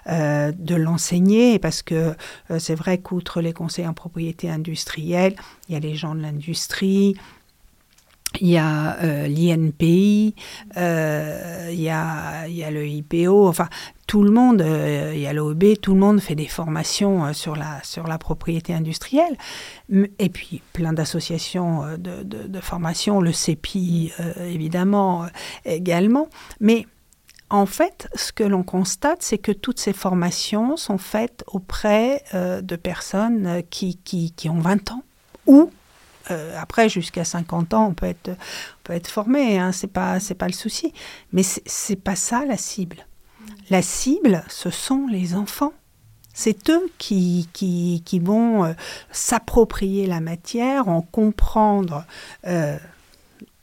euh, 0.08 0.52
de 0.56 0.76
l'enseigner, 0.76 1.58
parce 1.58 1.82
que 1.82 2.14
euh, 2.52 2.58
c'est 2.60 2.76
vrai 2.76 2.98
qu'outre 2.98 3.40
les 3.40 3.52
conseils 3.52 3.88
en 3.88 3.92
propriété 3.92 4.48
industrielle, 4.48 5.34
il 5.68 5.72
y 5.72 5.76
a 5.76 5.80
les 5.80 5.96
gens 5.96 6.14
de 6.14 6.20
l'industrie, 6.20 7.16
il 8.40 8.48
y 8.48 8.58
a 8.58 8.96
euh, 9.02 9.26
l'INPI, 9.26 10.34
euh, 10.76 11.68
il, 11.70 11.80
y 11.80 11.90
a, 11.90 12.46
il 12.46 12.54
y 12.54 12.64
a 12.64 12.70
le 12.70 12.86
IPO, 12.86 13.48
enfin 13.48 13.68
tout 14.06 14.22
le 14.22 14.30
monde, 14.30 14.60
euh, 14.60 15.12
il 15.14 15.20
y 15.20 15.26
a 15.26 15.32
l'OEB, 15.32 15.78
tout 15.80 15.94
le 15.94 16.00
monde 16.00 16.20
fait 16.20 16.34
des 16.34 16.46
formations 16.46 17.32
sur, 17.32 17.56
la, 17.56 17.82
sur 17.82 18.06
la 18.06 18.18
propriété 18.18 18.74
industrielle. 18.74 19.36
Et 20.18 20.28
puis 20.28 20.62
plein 20.72 20.92
d'associations 20.92 21.96
de, 21.98 22.22
de, 22.22 22.46
de, 22.46 22.60
formation, 22.60 23.20
le 23.20 23.32
CEPI 23.32 24.12
évidemment 24.38 25.26
également. 25.64 26.28
Mais 26.60 26.86
en 27.50 27.66
fait, 27.66 28.08
ce 28.14 28.32
que 28.32 28.44
l'on 28.44 28.62
constate, 28.62 29.22
c'est 29.22 29.38
que 29.38 29.52
toutes 29.52 29.80
ces 29.80 29.92
formations 29.92 30.76
sont 30.76 30.98
faites 30.98 31.44
auprès 31.46 32.24
de 32.34 32.76
personnes 32.76 33.62
qui, 33.70 33.98
qui, 34.04 34.32
qui 34.32 34.48
ont 34.48 34.60
20 34.60 34.92
ans 34.92 35.02
ou 35.46 35.70
euh, 36.30 36.58
après, 36.58 36.88
jusqu'à 36.88 37.24
50 37.24 37.74
ans, 37.74 37.88
on 37.88 37.94
peut 37.94 38.06
être, 38.06 38.30
peut 38.82 38.92
être 38.92 39.08
formé, 39.08 39.58
hein, 39.58 39.72
c'est 39.72 39.92
pas, 39.92 40.18
pas 40.38 40.46
le 40.46 40.52
souci. 40.52 40.92
Mais 41.32 41.42
c'est 41.42 41.96
pas 41.96 42.16
ça 42.16 42.44
la 42.44 42.56
cible. 42.56 43.06
La 43.70 43.82
cible, 43.82 44.42
ce 44.48 44.70
sont 44.70 45.06
les 45.06 45.34
enfants. 45.34 45.72
C'est 46.32 46.68
eux 46.70 46.90
qui, 46.98 47.48
qui, 47.52 48.02
qui 48.04 48.18
vont 48.18 48.64
euh, 48.64 48.72
s'approprier 49.12 50.06
la 50.06 50.20
matière, 50.20 50.88
en 50.88 51.02
comprendre 51.02 52.04
euh, 52.46 52.76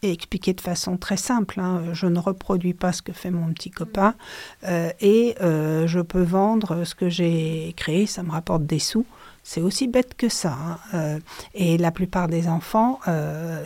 et 0.04 0.12
expliquer 0.12 0.54
de 0.54 0.62
façon 0.62 0.98
très 0.98 1.18
simple. 1.18 1.60
Hein. 1.60 1.94
Je 1.94 2.06
ne 2.06 2.20
reproduis 2.20 2.74
pas 2.74 2.94
ce 2.94 3.02
que 3.02 3.12
fait 3.12 3.32
mon 3.32 3.52
petit 3.54 3.70
copain 3.70 4.16
et 4.64 5.36
je 5.40 6.02
peux 6.02 6.24
vendre 6.24 6.86
ce 6.86 6.96
que 6.96 7.08
j'ai 7.08 7.74
créé, 7.78 8.08
ça 8.08 8.24
me 8.24 8.32
rapporte 8.32 8.66
des 8.66 8.80
sous. 8.80 9.06
C'est 9.44 9.62
aussi 9.62 9.88
bête 9.88 10.16
que 10.16 10.30
ça. 10.30 10.54
Hein. 10.54 10.78
Euh, 10.94 11.20
et 11.54 11.78
la 11.78 11.92
plupart 11.92 12.28
des 12.28 12.48
enfants 12.48 13.00
euh, 13.08 13.64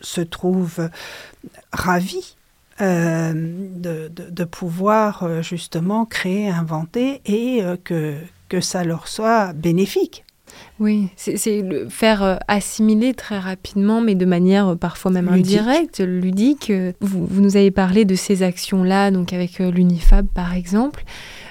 se 0.00 0.20
trouvent 0.20 0.90
ravis 1.72 2.36
de, 2.78 4.08
de, 4.08 4.44
pouvoir 4.44 5.42
justement 5.42 6.04
créer, 6.04 6.50
inventer 6.50 7.22
et 7.24 7.62
que, 7.84 8.18
que 8.50 8.60
ça 8.60 8.84
leur 8.84 9.08
soit 9.08 9.54
bénéfique. 9.54 10.26
Oui, 10.78 11.08
c'est 11.16 11.62
le 11.62 11.88
faire 11.88 12.22
euh, 12.22 12.36
assimiler 12.48 13.14
très 13.14 13.38
rapidement, 13.38 14.00
mais 14.00 14.14
de 14.14 14.26
manière 14.26 14.68
euh, 14.68 14.76
parfois 14.76 15.10
même 15.10 15.28
indirecte, 15.28 16.00
ludique. 16.00 16.70
Vous, 17.00 17.26
vous, 17.26 17.40
nous 17.40 17.56
avez 17.56 17.70
parlé 17.70 18.04
de 18.04 18.14
ces 18.14 18.42
actions-là, 18.42 19.10
donc 19.10 19.32
avec 19.32 19.60
euh, 19.60 19.70
l'Unifab 19.70 20.26
par 20.34 20.54
exemple. 20.54 21.04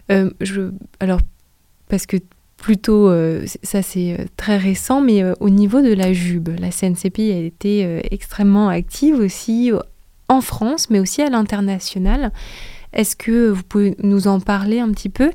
je, 0.09 0.71
alors, 0.99 1.19
parce 1.89 2.05
que 2.05 2.17
plutôt, 2.65 3.11
ça 3.61 3.83
c'est 3.83 4.27
très 4.37 4.57
récent, 4.57 4.99
mais 4.99 5.21
au 5.39 5.51
niveau 5.51 5.83
de 5.83 5.93
la 5.93 6.13
JUB, 6.13 6.49
la 6.59 6.71
CNCPI 6.71 7.31
a 7.31 7.37
été 7.37 7.99
extrêmement 8.09 8.69
active 8.69 9.19
aussi 9.19 9.71
en 10.29 10.41
France, 10.41 10.89
mais 10.89 10.99
aussi 10.99 11.21
à 11.21 11.29
l'international. 11.29 12.31
Est-ce 12.93 13.15
que 13.15 13.49
vous 13.49 13.61
pouvez 13.63 13.95
nous 14.01 14.27
en 14.27 14.39
parler 14.39 14.79
un 14.79 14.89
petit 14.91 15.09
peu? 15.09 15.31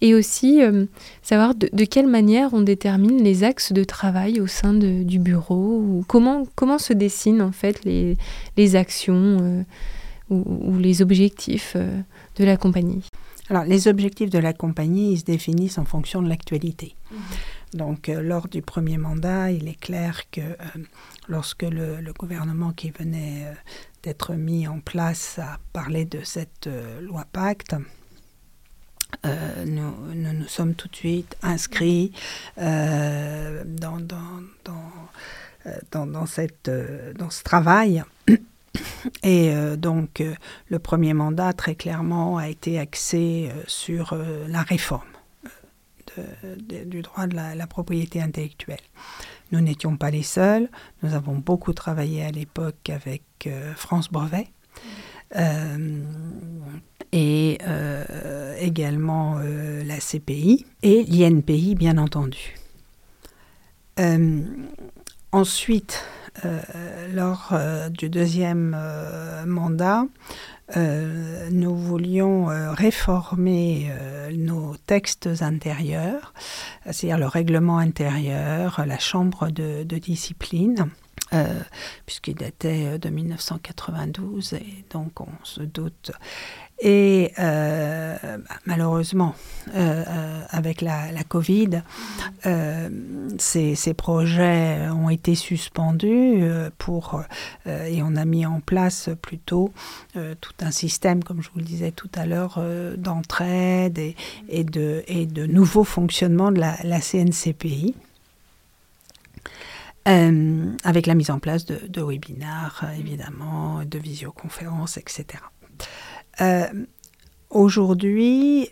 Et 0.00 0.14
aussi 0.14 0.62
euh, 0.62 0.86
savoir 1.20 1.54
de, 1.54 1.84
quelle 1.84 2.06
manière 2.06 2.54
on 2.54 2.62
détermine 2.62 3.22
les 3.22 3.44
axes 3.44 3.72
de 3.72 3.84
travail 3.84 4.40
au 4.40 4.46
sein 4.46 4.72
du 4.72 5.18
bureau 5.18 6.02
comment, 6.08 6.46
se 6.78 6.94
dessinent 6.94 7.42
en 7.42 7.52
fait 7.52 7.84
les, 7.84 8.76
actions 8.76 9.38
euh, 9.42 9.62
ou, 10.30 10.78
les 10.78 11.02
objectifs 11.02 11.74
euh, 11.76 12.00
de 12.36 12.44
la 12.44 12.56
compagnie? 12.56 13.02
Alors 13.50 13.64
les 13.64 13.88
objectifs 13.88 14.30
de 14.30 14.38
la 14.38 14.52
compagnie, 14.52 15.12
ils 15.12 15.18
se 15.18 15.24
définissent 15.24 15.78
en 15.78 15.84
fonction 15.84 16.22
de 16.22 16.28
l'actualité. 16.28 16.96
Mmh. 17.10 17.16
Donc 17.74 18.08
lors 18.08 18.48
du 18.48 18.62
premier 18.62 18.96
mandat, 18.96 19.50
il 19.50 19.68
est 19.68 19.78
clair 19.78 20.22
que 20.30 20.40
lorsque 21.28 21.62
le, 21.62 22.00
le, 22.00 22.12
gouvernement 22.12 22.72
qui 22.72 22.90
venait 22.90 23.46
d'être 24.02 24.34
mis 24.34 24.66
en 24.66 24.80
place 24.80 25.38
a 25.38 25.58
parlé 25.72 26.04
de 26.04 26.20
cette 26.24 26.68
loi 27.00 27.26
Pacte, 27.32 27.76
euh, 29.26 29.64
nous, 29.66 29.92
nous, 30.14 30.48
sommes 30.48 30.74
tout 30.74 30.88
de 30.88 30.96
suite 30.96 31.36
inscrits 31.42 32.12
euh, 32.58 33.62
dans, 33.66 33.98
euh, 33.98 35.76
dans, 35.90 36.06
dans, 36.06 36.26
cette, 36.26 36.70
dans 37.18 37.30
ce 37.30 37.42
travail. 37.42 38.02
Et 39.22 39.52
donc, 39.76 40.22
le 40.68 40.78
premier 40.78 41.14
mandat, 41.14 41.52
très 41.52 41.74
clairement, 41.74 42.38
a 42.38 42.48
été 42.48 42.78
axé 42.78 43.50
sur 43.66 44.16
la 44.48 44.62
réforme 44.62 45.00
du 46.66 47.02
droit 47.02 47.26
de 47.26 47.36
la, 47.36 47.66
propriété 47.66 48.20
intellectuelle. 48.20 48.80
Nous 49.52 49.60
n'étions 49.60 49.96
pas 49.96 50.10
les 50.10 50.22
seuls. 50.22 50.68
Nous 51.02 51.14
avons 51.14 51.36
beaucoup 51.36 51.72
travaillé 51.72 52.24
à 52.24 52.30
l'époque 52.30 52.90
avec 52.90 53.48
France 53.76 54.10
Brevet 54.10 54.48
et 57.12 57.58
euh, 57.66 58.56
également 58.58 59.38
euh, 59.38 59.82
la 59.84 59.98
CPI 59.98 60.64
et 60.82 61.04
l'INPI, 61.04 61.74
bien 61.74 61.98
entendu. 61.98 62.54
Euh, 63.98 64.40
ensuite, 65.32 66.04
lors 67.14 67.54
du 67.90 68.08
deuxième 68.08 68.76
mandat, 69.46 70.04
nous 70.76 71.76
voulions 71.76 72.46
réformer 72.72 73.90
nos 74.32 74.76
textes 74.86 75.28
intérieurs, 75.40 76.32
c'est-à-dire 76.90 77.18
le 77.18 77.26
règlement 77.26 77.78
intérieur, 77.78 78.82
la 78.86 78.98
chambre 78.98 79.50
de, 79.50 79.82
de 79.84 79.98
discipline, 79.98 80.90
euh, 81.32 81.60
puisqu'il 82.06 82.34
datait 82.34 82.98
de 82.98 83.08
1992, 83.08 84.54
et 84.54 84.84
donc 84.90 85.20
on 85.20 85.28
se 85.44 85.62
doute. 85.62 86.10
Et 86.82 87.32
euh, 87.38 88.16
bah, 88.22 88.54
malheureusement, 88.64 89.34
euh, 89.74 90.42
avec 90.48 90.80
la, 90.80 91.10
Covid, 91.28 91.82
ces, 93.38 93.94
projets 93.94 94.88
ont 94.88 95.10
été 95.10 95.34
suspendus 95.34 96.42
pour, 96.78 97.22
et 97.66 98.02
on 98.02 98.16
a 98.16 98.24
mis 98.24 98.46
en 98.46 98.60
place 98.60 99.10
plutôt 99.20 99.72
tout 100.40 100.54
un 100.60 100.70
système, 100.70 101.22
comme 101.22 101.42
je 101.42 101.50
vous 101.50 101.58
le 101.58 101.64
disais 101.64 101.90
tout 101.92 102.10
à 102.14 102.24
l'heure, 102.24 102.60
d'entraide 102.96 103.98
et, 104.48 104.64
de, 104.64 105.46
nouveau 105.46 105.84
fonctionnement 105.84 106.50
de 106.50 106.60
la, 106.60 107.00
CNCPI. 107.00 107.94
Euh, 110.08 110.72
avec 110.82 111.06
la 111.06 111.14
mise 111.14 111.30
en 111.30 111.38
place 111.38 111.66
de, 111.66 111.78
de 111.86 112.00
webinars, 112.00 112.82
euh, 112.84 112.98
évidemment, 112.98 113.84
de 113.84 113.98
visioconférences, 113.98 114.96
etc. 114.96 115.26
Euh, 116.40 116.66
aujourd'hui, 117.50 118.70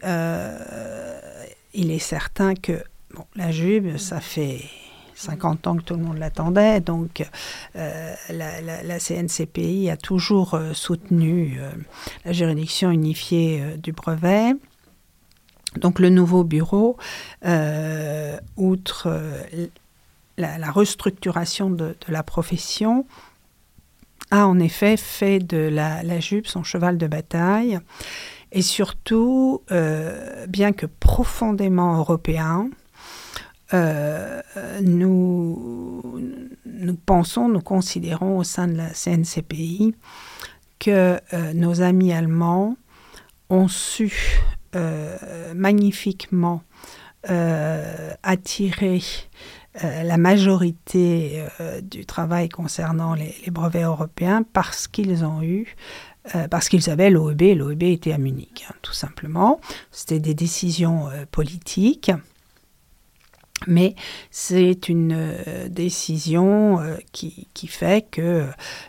il 1.75 1.91
est 1.91 1.99
certain 1.99 2.55
que 2.55 2.83
bon, 3.15 3.25
la 3.37 3.51
JUB, 3.51 3.97
ça 3.97 4.21
fait 4.21 4.63
50 5.15 5.67
ans 5.67 5.77
que 5.77 5.83
tout 5.83 5.95
le 5.95 6.03
monde 6.03 6.19
l'attendait, 6.19 6.81
donc 6.81 7.27
la, 7.75 8.15
la, 8.31 8.99
CNCPI 8.99 9.91
a 9.91 9.97
toujours 9.97 10.59
soutenu 10.73 11.59
la 12.25 12.33
juridiction 12.33 12.91
unifiée 12.91 13.77
du 13.79 13.93
brevet. 13.93 14.53
Donc 15.77 15.99
le 15.99 16.09
nouveau 16.09 16.45
bureau, 16.45 16.97
outre 18.57 19.09
la, 20.39 20.71
restructuration 20.71 21.71
de, 21.71 21.97
la 22.09 22.23
profession 22.23 23.07
a 24.31 24.47
en 24.47 24.59
effet 24.59 24.97
fait 24.97 25.39
de 25.39 25.57
la, 25.59 26.21
jupe 26.21 26.47
son 26.47 26.63
cheval 26.63 26.99
de 26.99 27.07
bataille. 27.07 27.79
Et 28.51 28.63
surtout, 28.63 29.63
euh, 29.71 30.47
bien 30.47 30.73
que 30.73 30.87
profondément 30.87 31.99
européen, 31.99 32.71
euh, 33.75 34.41
nous, 34.83 36.21
nous 36.65 36.95
pensons, 36.95 37.49
nous 37.49 37.61
considérons 37.61 38.39
au 38.39 38.45
sein 38.45 38.67
de 38.67 38.77
la 38.77 38.91
CNCPI 38.91 39.95
que 40.79 41.21
euh, 41.35 41.53
nos 41.53 41.83
amis 41.83 42.13
allemands 42.13 42.77
ont 43.51 43.69
su 43.69 44.13
magnifiquement 45.55 46.63
attirer 48.23 49.03
euh, 49.85 50.03
la 50.03 50.17
majorité 50.17 51.45
euh, 51.61 51.81
du 51.81 52.05
travail 52.05 52.49
concernant 52.49 53.15
les, 53.15 53.35
brevets 53.51 53.85
européens 53.85 54.43
parce 54.53 54.89
qu'ils 54.89 55.25
ont 55.25 55.43
eu 55.43 55.77
euh, 56.35 56.49
parce 56.49 56.69
qu'ils 56.69 56.91
avaient 56.91 57.11
l'OEB, 57.11 57.57
l'OEB 57.57 57.85
était 57.85 58.13
à 58.13 58.19
Munich, 58.19 58.67
hein, 58.69 58.75
tout 58.83 58.93
simplement. 58.93 59.61
C'était 59.93 60.19
des 60.19 60.35
décisions 60.35 61.09
politiques, 61.31 62.11
mais 63.67 63.95
c'est 64.31 64.89
une 64.89 65.17
décision 65.69 66.81
qui, 67.13 67.49
fait 67.67 68.07
que 68.11 68.47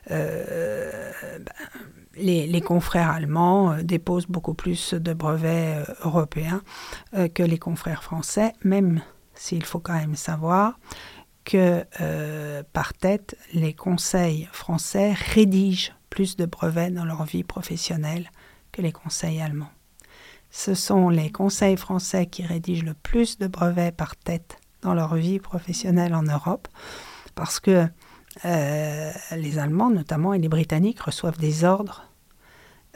ben, 0.09 1.45
les, 2.17 2.61
confrères 2.61 3.11
allemands 3.11 3.77
déposent 3.83 4.27
beaucoup 4.27 4.53
plus 4.53 4.93
de 4.93 5.13
brevets 5.13 5.85
européens 6.03 6.61
que 7.33 7.43
les 7.43 7.57
confrères 7.57 8.03
français, 8.03 8.53
même 8.63 9.01
s'il 9.39 9.63
faut 9.63 9.79
quand 9.79 9.93
même 9.93 10.15
savoir 10.15 10.77
que 11.45 11.85
euh, 12.01 12.61
par 12.73 12.93
tête, 12.93 13.37
les 13.53 13.73
conseils 13.73 14.49
français 14.51 15.13
rédigent 15.13 15.93
plus 16.09 16.35
de 16.35 16.45
brevets 16.45 16.93
dans 16.93 17.05
leur 17.05 17.23
vie 17.23 17.43
professionnelle 17.43 18.29
que 18.71 18.81
les 18.81 18.91
conseils 18.91 19.41
allemands. 19.41 19.71
Ce 20.51 20.73
sont 20.73 21.09
les 21.09 21.31
conseils 21.31 21.77
français 21.77 22.25
qui 22.25 22.45
rédigent 22.45 22.85
le 22.85 22.93
plus 22.93 23.37
de 23.37 23.47
brevets 23.47 23.95
par 23.95 24.15
tête 24.17 24.57
dans 24.81 24.93
leur 24.93 25.15
vie 25.15 25.39
professionnelle 25.39 26.13
en 26.13 26.23
Europe, 26.23 26.67
parce 27.35 27.59
que 27.59 27.87
euh, 28.45 29.11
les 29.35 29.57
Allemands 29.57 29.89
notamment 29.89 30.33
et 30.33 30.39
les 30.39 30.49
Britanniques 30.49 30.99
reçoivent 30.99 31.39
des 31.39 31.63
ordres 31.63 32.03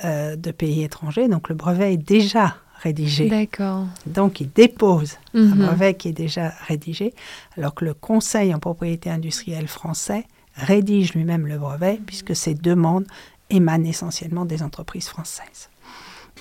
euh, 0.04 0.36
de 0.36 0.52
pays 0.52 0.84
étrangers, 0.84 1.30
donc 1.30 1.48
le 1.48 1.56
brevet 1.56 1.94
est 1.94 1.98
déjà 1.98 2.58
rédigé. 2.84 3.30
D'accord. 3.30 3.88
Donc, 4.06 4.42
il 4.42 4.52
dépose 4.52 5.18
un 5.34 5.40
mhm. 5.40 5.66
brevet 5.66 5.94
qui 5.96 6.10
est 6.10 6.14
déjà 6.14 6.50
rédigé, 6.68 7.14
alors 7.58 7.74
que 7.74 7.86
le 7.86 7.94
Conseil 7.94 8.54
en 8.54 8.60
propriété 8.60 9.10
industrielle 9.10 9.68
français 9.68 10.26
rédige 10.56 11.14
lui-même 11.14 11.48
le 11.48 11.58
brevet, 11.58 12.00
puisque 12.06 12.36
ces 12.36 12.54
demandes 12.54 13.08
émanent 13.50 13.86
essentiellement 13.86 14.46
des 14.46 14.62
entreprises 14.62 15.08
françaises. 15.08 15.70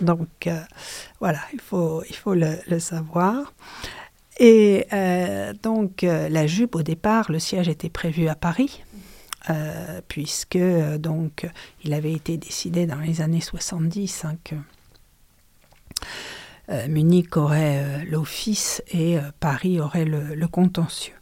Donc, 0.00 0.46
euh, 0.46 0.60
voilà, 1.20 1.40
il 1.52 1.60
faut, 1.60 2.02
il 2.08 2.16
faut 2.16 2.34
le, 2.34 2.78
savoir. 2.78 3.52
Et 4.38 4.86
euh, 4.92 5.52
donc, 5.62 6.04
euh, 6.04 6.28
la 6.28 6.46
jupe, 6.46 6.74
au 6.74 6.82
départ, 6.82 7.30
le 7.30 7.38
siège 7.38 7.68
était 7.68 7.90
prévu 7.90 8.28
à 8.28 8.34
Paris. 8.34 8.82
puisque 10.06 10.64
donc 10.98 11.48
il 11.82 11.92
avait 11.94 12.12
été 12.12 12.36
décidé 12.36 12.86
dans 12.86 13.00
les 13.00 13.20
années 13.20 13.40
70 13.40 14.24
hein, 14.24 14.36
que 14.44 14.54
euh, 16.68 16.86
Munich 16.88 17.36
aurait 17.36 17.82
euh, 17.82 18.04
l'office 18.08 18.82
et 18.88 19.18
euh, 19.18 19.22
Paris 19.40 19.80
aurait 19.80 20.04
le, 20.04 20.46
contentieux. 20.46 21.14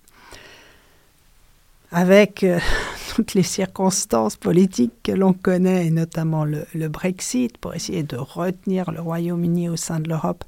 Avec 1.92 2.44
toutes 3.14 3.34
les 3.34 3.42
circonstances 3.42 4.36
politiques 4.36 4.92
que 5.02 5.12
l'on 5.12 5.32
connaît, 5.32 5.86
et 5.86 5.90
notamment 5.90 6.44
le, 6.44 6.88
Brexit, 6.88 7.56
pour 7.58 7.74
essayer 7.74 8.02
de 8.02 8.16
retenir 8.16 8.92
le 8.92 9.00
Royaume-Uni 9.00 9.68
au 9.68 9.76
sein 9.76 9.98
de 9.98 10.08
l'Europe, 10.08 10.44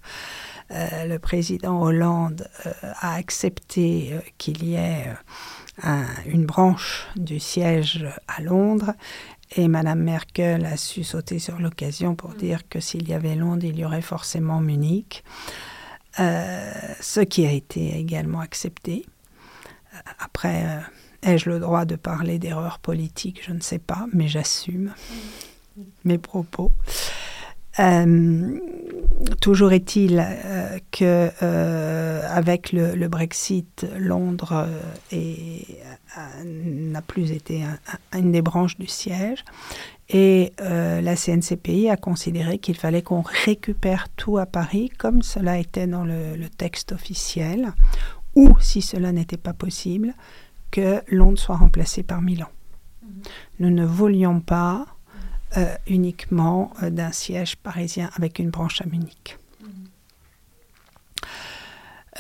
le 0.71 1.19
président 1.19 1.83
Hollande 1.83 2.49
a 2.83 3.15
accepté 3.17 4.15
qu'il 4.39 4.65
y 4.65 4.75
ait 4.75 5.05
une 6.25 6.47
branche 6.47 7.09
du 7.15 7.39
siège 7.39 8.07
à 8.27 8.41
Londres. 8.41 8.95
Et 9.55 9.69
Madame 9.69 10.01
Merkel 10.01 10.65
a 10.65 10.77
su 10.77 11.05
sauter 11.05 11.39
sur 11.39 11.59
l'occasion 11.59 12.15
pour 12.15 12.35
dire 12.35 12.69
que 12.69 12.81
s'il 12.81 13.09
y 13.09 13.15
avait 13.15 13.35
Londres, 13.35 13.65
il 13.65 13.79
y 13.79 13.85
aurait 13.85 14.03
forcément 14.03 14.61
Munich. 14.61 15.25
ce 16.17 17.21
qui 17.21 17.47
a 17.47 17.53
été 17.53 17.99
également 17.99 18.41
accepté. 18.41 19.07
Après, 20.19 20.83
Ai-je 21.23 21.49
le 21.49 21.61
droit 21.61 21.85
de 21.85 21.95
parler 21.95 22.41
d'erreurs 22.41 22.81
politiques? 22.81 23.45
Je 23.47 23.53
ne 23.53 23.61
sais 23.61 23.79
pas, 23.79 24.07
mais 24.13 24.27
j'assume 24.27 24.93
mes 26.05 26.19
propos. 26.19 26.73
Euh, 27.79 28.59
toujours 29.41 29.73
est-il 29.73 30.19
euh, 30.19 30.79
que 30.91 31.31
euh, 31.43 32.23
avec 32.29 32.73
le, 32.73 33.09
Brexit, 33.09 33.87
Londres 33.97 34.69
n'a 36.45 37.03
plus 37.03 37.33
été 37.33 37.65
une 38.13 38.33
des 38.33 38.43
branches 38.43 38.77
du 38.79 38.87
siège 38.87 39.45
et 40.09 40.53
la 40.59 41.17
CNCPI 41.17 41.89
a 41.89 41.97
considéré 41.97 42.59
qu'il 42.59 42.77
fallait 42.77 43.03
qu'on 43.03 43.23
récupère 43.23 44.09
tout 44.17 44.39
à 44.39 44.47
Paris 44.47 44.91
comme 44.99 45.23
cela 45.23 45.59
était 45.59 45.87
dans 45.87 46.05
le 46.05 46.49
texte 46.49 46.93
officiel 46.93 47.73
ou 48.35 48.57
si 48.61 48.83
cela 48.83 49.13
n'était 49.13 49.37
pas 49.37 49.53
possible, 49.53 50.15
que 50.71 51.03
Londres 51.09 51.39
soit 51.39 51.57
remplacé 51.57 52.03
par 52.03 52.23
Milan. 52.23 52.49
Nous 53.61 53.71
ne 53.71 53.85
voulions 53.85 54.41
pas 54.41 54.87
euh, 55.57 55.75
uniquement 55.87 56.73
euh, 56.83 56.91
d'un 56.91 57.13
siège 57.13 57.57
parisien 57.57 58.11
avec 58.17 58.39
une 58.39 58.51
branche 58.51 58.81
à 58.81 58.87
Munich. 58.87 59.39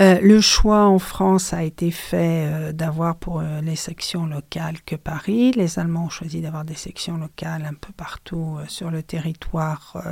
Euh, 0.00 0.18
le 0.22 0.40
choix 0.40 0.86
en 0.86 0.98
France 0.98 1.52
a 1.52 1.62
été 1.62 1.90
fait 1.90 2.72
d'avoir 2.72 3.16
pour 3.16 3.42
les 3.42 3.76
sections 3.76 4.24
locales 4.24 4.80
que 4.86 4.96
Paris. 4.96 5.52
Les 5.52 5.78
Allemands 5.78 6.06
ont 6.06 6.10
choisi 6.10 6.40
d'avoir 6.40 6.64
des 6.64 6.74
sections 6.74 7.18
locales 7.18 7.66
un 7.66 7.74
peu 7.74 7.92
partout 7.94 8.56
sur 8.68 8.90
le 8.90 9.02
territoire 9.02 10.02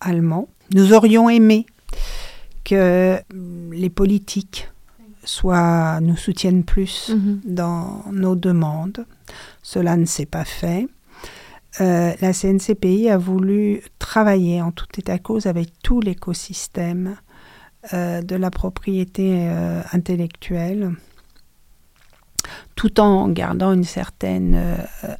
allemand. 0.00 0.50
Nous 0.74 0.92
aurions 0.92 1.30
aimé 1.30 1.64
que 2.64 3.18
les 3.72 3.88
politiques 3.88 4.68
soit 5.24 6.00
nous 6.00 6.16
soutiennent 6.16 6.64
plus 6.64 7.08
mhm. 7.08 7.40
dans 7.44 8.04
nos 8.12 8.36
demandes. 8.36 9.06
Cela 9.62 9.96
ne 9.96 10.04
s'est 10.04 10.26
pas 10.26 10.44
fait. 10.44 10.86
Euh, 11.80 12.12
la 12.20 12.32
CNCPI 12.32 13.10
a 13.10 13.18
voulu 13.18 13.82
travailler 13.98 14.60
en 14.60 14.72
tout 14.72 14.86
état 14.98 15.18
cause 15.18 15.46
avec 15.46 15.70
tout 15.82 16.00
l'écosystème 16.00 17.16
euh, 17.94 18.20
de 18.20 18.36
la 18.36 18.50
propriété 18.50 19.48
euh, 19.48 19.80
intellectuelle 19.92 20.92
tout 22.74 23.00
en 23.00 23.28
gardant 23.28 23.72
une 23.72 23.84
certaine 23.84 24.58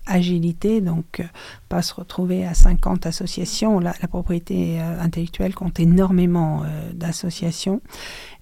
agilité, 0.06 0.80
donc 0.80 1.22
pas 1.68 1.82
se 1.82 1.94
retrouver 1.94 2.46
à 2.46 2.54
50 2.54 3.04
associations. 3.06 3.78
La, 3.80 3.92
propriété 4.08 4.80
euh, 4.80 5.00
intellectuelle 5.00 5.54
compte 5.54 5.78
énormément 5.78 6.62
d'associations. 6.94 7.82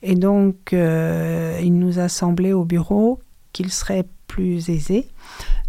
Et 0.02 0.14
donc, 0.14 0.70
il 0.72 1.78
nous 1.78 1.98
a 1.98 2.08
semblé 2.08 2.52
au 2.52 2.64
bureau 2.64 3.20
qu'il 3.58 3.72
serait 3.72 4.04
plus 4.28 4.70
aisé 4.70 5.08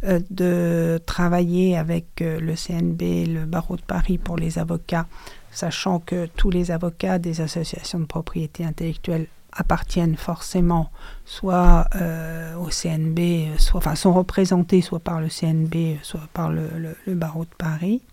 de 0.04 1.00
travailler 1.08 1.76
avec 1.76 2.06
le 2.20 2.54
CNB, 2.54 3.02
le 3.28 3.46
barreau 3.46 3.78
de 3.78 3.82
Paris 3.82 4.20
pour 4.20 4.38
les 4.38 4.60
avocats, 4.60 5.08
sachant 5.52 5.98
que 6.00 6.28
tous 6.28 6.52
les 6.52 6.70
avocats 6.70 7.18
des 7.18 7.42
associations 7.42 8.00
de 8.00 8.06
propriété 8.06 8.64
intellectuelle 8.64 9.26
appartiennent 9.52 10.18
forcément 10.18 10.92
soit 11.26 11.88
euh, 11.96 12.56
au 12.58 12.70
CNB, 12.70 13.58
soit, 13.58 13.80
enfin 13.80 13.96
sont 13.96 14.14
représentés 14.14 14.82
soit 14.82 15.00
par 15.00 15.20
le 15.20 15.30
CNB, 15.30 15.98
soit 16.04 16.28
par 16.32 16.52
le, 16.52 16.96
barreau 17.08 17.46
de 17.46 17.56
Paris. 17.58 18.04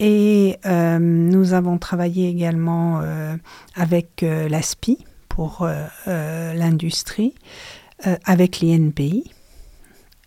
Et 0.00 0.58
euh, 0.66 0.98
nous 0.98 1.52
avons 1.52 1.78
travaillé 1.78 2.28
également 2.28 3.00
euh, 3.00 3.36
avec 3.76 4.22
l'ASPI 4.22 5.06
pour 5.28 5.68
l'industrie, 6.06 7.34
avec 8.24 8.60
l'INPI 8.60 9.30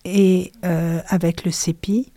et 0.05 0.51
avec 0.61 1.45
le 1.45 1.51
CEPI 1.51 2.11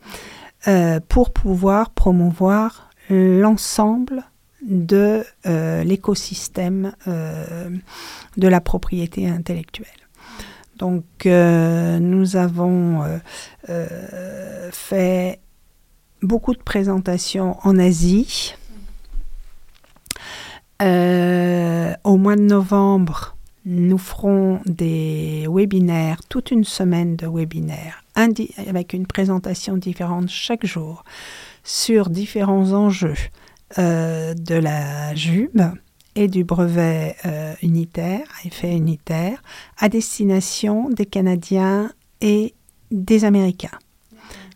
pour 1.08 1.32
pouvoir 1.32 1.90
promouvoir 1.90 2.90
l'ensemble 3.10 4.24
de 4.62 5.24
euh, 5.46 5.82
l'écosystème 5.84 6.92
euh, 7.08 7.70
de 8.36 8.48
la 8.48 8.60
propriété 8.60 9.28
intellectuelle. 9.28 9.88
Donc 10.76 11.04
euh, 11.26 11.98
nous 11.98 12.36
avons 12.36 13.02
fait 14.72 15.40
beaucoup 16.22 16.54
de 16.54 16.62
présentations 16.62 17.56
en 17.62 17.78
Asie. 17.78 18.54
au 20.80 22.16
mois 22.16 22.36
de 22.36 22.42
novembre, 22.42 23.36
nous 23.64 23.98
ferons 23.98 24.60
des 24.66 25.46
webinaires, 25.48 26.20
toute 26.28 26.50
une 26.50 26.64
semaine 26.64 27.16
de 27.16 27.26
webinaires, 27.26 28.02
avec 28.14 28.92
une 28.92 29.06
présentation 29.06 29.76
différente 29.76 30.28
chaque 30.28 30.66
jour 30.66 31.04
sur 31.64 32.10
différents 32.10 32.72
enjeux 32.72 33.14
euh, 33.78 34.34
de 34.34 34.56
la 34.56 35.14
JUB 35.14 35.60
et 36.14 36.28
du 36.28 36.44
brevet 36.44 37.16
euh, 37.24 37.54
unitaire, 37.62 38.26
effet 38.44 38.76
unitaire, 38.76 39.42
à 39.78 39.88
destination 39.88 40.90
des 40.90 41.06
Canadiens 41.06 41.90
et 42.20 42.54
des 42.90 43.24
Américains. 43.24 43.78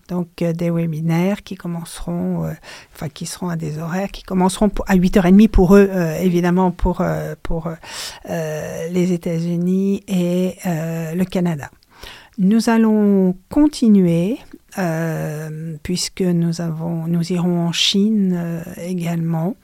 Donc 0.08 0.42
euh, 0.42 0.52
des 0.52 0.70
webinaires 0.70 1.42
qui 1.42 1.54
commenceront, 1.54 2.50
enfin 2.94 3.08
qui 3.08 3.26
seront 3.26 3.48
à 3.48 3.56
des 3.56 3.78
horaires 3.78 4.10
qui 4.10 4.22
commenceront 4.22 4.70
à 4.86 4.96
8h30 4.96 5.48
pour 5.48 5.76
eux, 5.76 5.90
évidemment 6.20 6.70
pour, 6.70 7.02
pour 7.42 7.70
les 8.28 9.12
États-Unis 9.12 10.02
et 10.08 10.56
le 10.64 11.24
Canada. 11.24 11.70
Nous 12.38 12.68
allons 12.68 13.34
continuer 13.48 14.38
euh, 14.78 15.76
puisque 15.82 16.20
nous, 16.20 16.60
avons, 16.60 17.06
nous 17.06 17.32
irons 17.32 17.66
en 17.66 17.72
Chine 17.72 18.34
euh, 18.36 18.62
également. 18.76 19.56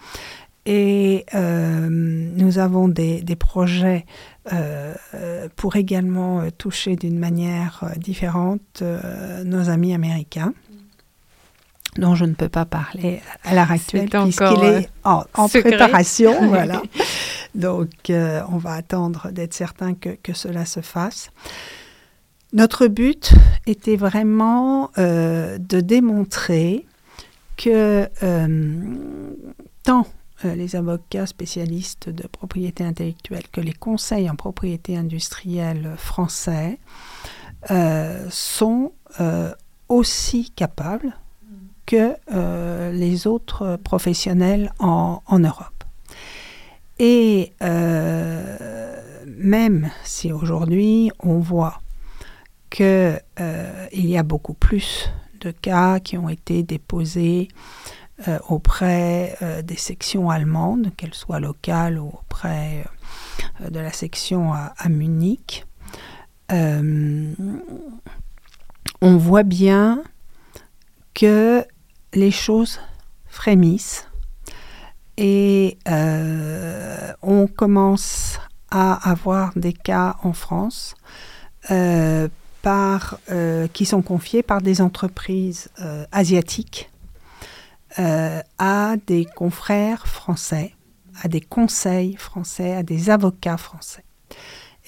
Et 0.64 1.26
euh, 1.34 1.88
nous 1.90 2.58
avons 2.58 2.88
des, 2.88 3.22
des 3.22 3.36
projets 3.36 4.04
pour 5.54 5.76
également 5.76 6.42
toucher 6.58 6.96
d'une 6.96 7.18
manière 7.18 7.84
différente 7.96 8.82
nos 9.44 9.70
amis 9.70 9.94
américains 9.94 10.52
dont 11.96 12.16
je 12.16 12.24
ne 12.24 12.34
peux 12.34 12.48
pas 12.48 12.64
parler 12.64 13.20
à 13.44 13.54
l'heure 13.54 13.70
actuelle 13.70 14.08
puisqu'il 14.08 14.64
est 14.64 14.88
en, 15.04 15.24
préparation. 15.48 16.48
voilà. 16.48 16.82
Donc, 17.54 17.90
on 18.08 18.56
va 18.56 18.72
attendre 18.72 19.30
d'être 19.30 19.54
certain 19.54 19.94
que, 19.94 20.10
que, 20.20 20.32
cela 20.32 20.64
se 20.64 20.80
fasse. 20.80 21.30
Notre 22.52 22.86
but 22.86 23.32
était 23.66 23.96
vraiment 23.96 24.90
euh, 24.98 25.56
de 25.56 25.80
démontrer 25.80 26.84
que 27.56 28.06
euh, 28.22 28.94
tant 29.84 30.00
euh, 30.00 30.21
les 30.44 30.76
avocats 30.76 31.26
spécialistes 31.26 32.08
de 32.08 32.26
propriété 32.26 32.84
intellectuelle 32.84 33.48
que 33.50 33.60
les 33.60 33.72
conseils 33.72 34.28
en 34.30 34.36
propriété 34.36 34.96
industrielle 34.96 35.94
français 35.96 36.78
sont 38.30 38.92
aussi 39.88 40.50
capables 40.56 41.16
que 41.86 42.14
les 42.90 43.26
autres 43.26 43.78
professionnels 43.84 44.72
en, 44.78 45.22
en 45.26 45.38
Europe. 45.38 45.84
Et 46.98 47.52
même 49.42 49.90
si 50.04 50.32
aujourd'hui 50.32 51.10
on 51.20 51.38
voit 51.38 51.80
qu'il 52.70 53.20
euh, 53.40 53.86
y 53.92 54.16
a 54.16 54.22
beaucoup 54.22 54.54
plus 54.54 55.10
de 55.40 55.50
cas 55.50 56.00
qui 56.00 56.16
ont 56.16 56.28
été 56.28 56.62
déposés 56.62 57.48
euh, 58.28 58.38
auprès 58.48 59.36
euh, 59.42 59.62
des 59.62 59.76
sections 59.76 60.30
allemandes, 60.30 60.90
qu'elles 60.96 61.14
soient 61.14 61.40
locales 61.40 61.98
ou 61.98 62.08
auprès 62.08 62.84
de 63.68 63.80
la 63.80 63.92
section 63.92 64.52
à, 64.52 64.88
Munich. 64.88 65.64
on 66.50 67.34
voit 69.00 69.42
bien 69.42 70.02
que 71.14 71.64
les 72.14 72.30
choses 72.30 72.80
frémissent 73.26 74.06
et 75.16 75.78
on 75.86 77.46
commence 77.46 78.38
à 78.70 79.10
avoir 79.10 79.52
des 79.56 79.72
cas 79.72 80.16
en 80.22 80.32
France 80.32 80.94
par, 82.62 83.18
euh, 83.30 83.66
qui 83.68 83.84
sont 83.84 84.02
confiés 84.02 84.42
par 84.42 84.62
des 84.62 84.80
entreprises 84.80 85.68
euh, 85.80 86.06
asiatiques 86.12 86.90
euh, 87.98 88.40
à 88.58 88.96
des 89.06 89.24
confrères 89.24 90.06
français, 90.06 90.74
à 91.22 91.28
des 91.28 91.40
conseils 91.40 92.16
français, 92.16 92.74
à 92.74 92.82
des 92.82 93.10
avocats 93.10 93.56
français. 93.56 94.04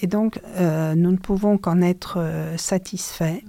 Et 0.03 0.07
donc, 0.09 0.41
nous 0.59 1.13
ne 1.13 1.17
pouvons 1.17 1.57
qu'en 1.57 1.81
être 1.81 2.19
satisfaits. 2.57 3.43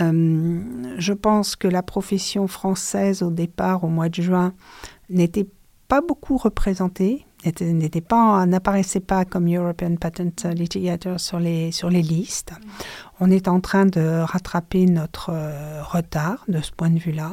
je 0.00 1.12
pense 1.12 1.54
que 1.54 1.68
la 1.68 1.82
profession 1.82 2.48
française, 2.48 3.22
au 3.22 3.30
départ, 3.30 3.84
au 3.84 3.88
mois 3.88 4.08
de 4.08 4.22
juin, 4.22 4.54
n'était 5.10 5.46
pas 5.86 6.00
beaucoup 6.00 6.38
représentée 6.38 7.26
n'apparaissait 8.46 9.00
pas 9.00 9.24
comme 9.24 9.52
European 9.52 9.96
Patent 9.96 10.46
Litigator 10.54 11.20
sur 11.20 11.38
les, 11.38 11.70
listes. 11.90 12.52
On 13.20 13.30
est 13.30 13.48
en 13.48 13.60
train 13.60 13.86
de 13.86 14.22
rattraper 14.22 14.86
notre 14.86 15.30
euh, 15.30 15.82
retard 15.82 16.44
de 16.48 16.60
ce 16.60 16.72
point 16.72 16.90
de 16.90 16.98
vue-là. 16.98 17.32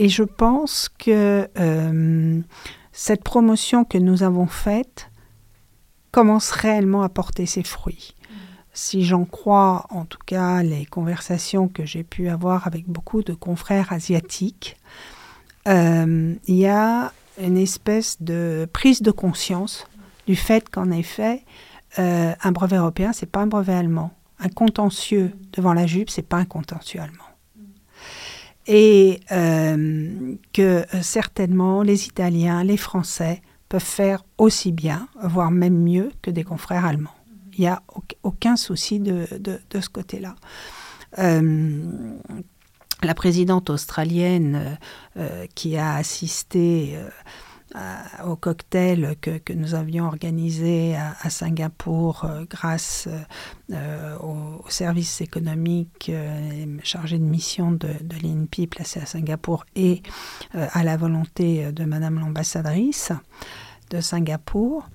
Et 0.00 0.08
je 0.08 0.22
pense 0.22 0.88
que 0.88 1.48
euh, 1.58 2.40
cette 2.92 3.24
promotion 3.24 3.84
que 3.84 3.98
nous 3.98 4.22
avons 4.22 4.46
faite 4.46 5.10
commence 6.12 6.52
réellement 6.52 7.02
à 7.02 7.08
porter 7.08 7.46
ses 7.46 7.64
fruits. 7.64 8.14
Si 8.72 9.04
j'en 9.04 9.24
crois, 9.24 9.86
en 9.90 10.04
tout 10.04 10.20
cas, 10.24 10.62
les 10.62 10.86
conversations 10.86 11.66
que 11.66 11.84
j'ai 11.84 12.04
pu 12.04 12.28
avoir 12.28 12.68
avec 12.68 12.86
beaucoup 12.86 13.24
de 13.24 13.34
confrères 13.34 13.92
asiatiques, 13.92 14.76
euh, 15.66 16.34
il 16.46 16.54
y 16.54 16.68
a 16.68 17.12
une 17.42 17.58
espèce 17.58 18.22
de 18.22 18.68
prise 18.72 19.02
de 19.02 19.10
conscience 19.10 19.88
du 20.28 20.36
fait 20.36 20.68
qu'en 20.70 20.92
effet, 20.92 21.42
euh, 21.98 22.32
un 22.40 22.52
brevet 22.52 22.76
européen, 22.76 23.12
c'est 23.12 23.26
pas 23.26 23.40
un 23.40 23.48
brevet 23.48 23.74
allemand. 23.74 24.12
Un 24.38 24.48
contentieux 24.48 25.32
devant 25.52 25.72
la 25.72 25.88
jupe, 25.88 26.08
c'est 26.08 26.22
pas 26.22 26.36
un 26.36 26.44
contentieux 26.44 27.00
allemand. 27.00 27.27
Et 28.68 29.20
euh, 29.32 30.36
que 30.52 30.62
euh, 30.94 31.02
certainement 31.02 31.82
les 31.82 32.06
Italiens, 32.06 32.62
les 32.62 32.76
Français 32.76 33.42
peuvent 33.68 33.82
faire 33.82 34.24
aussi 34.36 34.72
bien, 34.72 35.08
voire 35.22 35.50
même 35.50 35.82
mieux 35.82 36.12
que 36.22 36.30
des 36.30 36.44
confrères 36.44 36.84
allemands. 36.84 37.10
Il 37.54 37.62
n'y 37.62 37.66
a 37.66 37.82
aucun 38.22 38.56
souci 38.56 39.00
de, 39.00 39.26
de, 39.40 39.80
ce 39.80 39.88
côté-là 39.88 40.36
la 43.02 43.14
présidente 43.14 43.70
australienne 43.70 44.78
euh, 45.16 45.22
euh, 45.22 45.46
qui 45.54 45.76
a 45.76 45.94
assisté 45.94 46.96
euh, 47.76 48.24
au 48.26 48.36
cocktail 48.36 49.16
que, 49.20 49.52
nous 49.52 49.74
avions 49.74 50.06
organisé 50.06 50.96
à, 50.96 51.30
Singapour 51.30 52.26
grâce 52.48 53.08
au, 53.70 54.64
service 54.68 55.20
économique 55.20 56.10
chargé 56.82 57.18
de 57.18 57.24
mission 57.24 57.72
de, 57.72 57.88
de 58.02 58.16
l'INPI 58.22 58.66
placé 58.66 59.00
à 59.00 59.06
Singapour 59.06 59.64
et 59.74 60.02
à 60.52 60.84
la 60.84 60.96
volonté 60.96 61.72
de 61.72 61.84
Madame 61.84 62.18
l'ambassadrice 62.18 63.12
de 63.90 64.00
Singapour, 64.00 64.88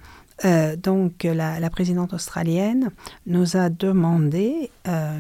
euh, 0.46 0.76
donc 0.76 1.24
la, 1.24 1.70
présidente 1.70 2.14
australienne 2.14 2.90
nous 3.26 3.56
a 3.56 3.70
demandé 3.70 4.72
euh, 4.88 5.20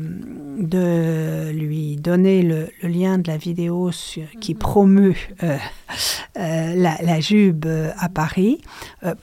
de 0.57 1.51
lui 1.51 1.95
donner 1.97 2.41
le, 2.41 2.69
lien 2.81 3.17
de 3.17 3.27
la 3.27 3.37
vidéo 3.37 3.91
qui 4.41 4.53
mhm. 4.53 4.59
promeut 4.59 5.15
euh, 5.43 5.57
la, 6.35 6.97
la, 7.01 7.19
Jube 7.19 7.65
à 7.97 8.09
Paris 8.09 8.61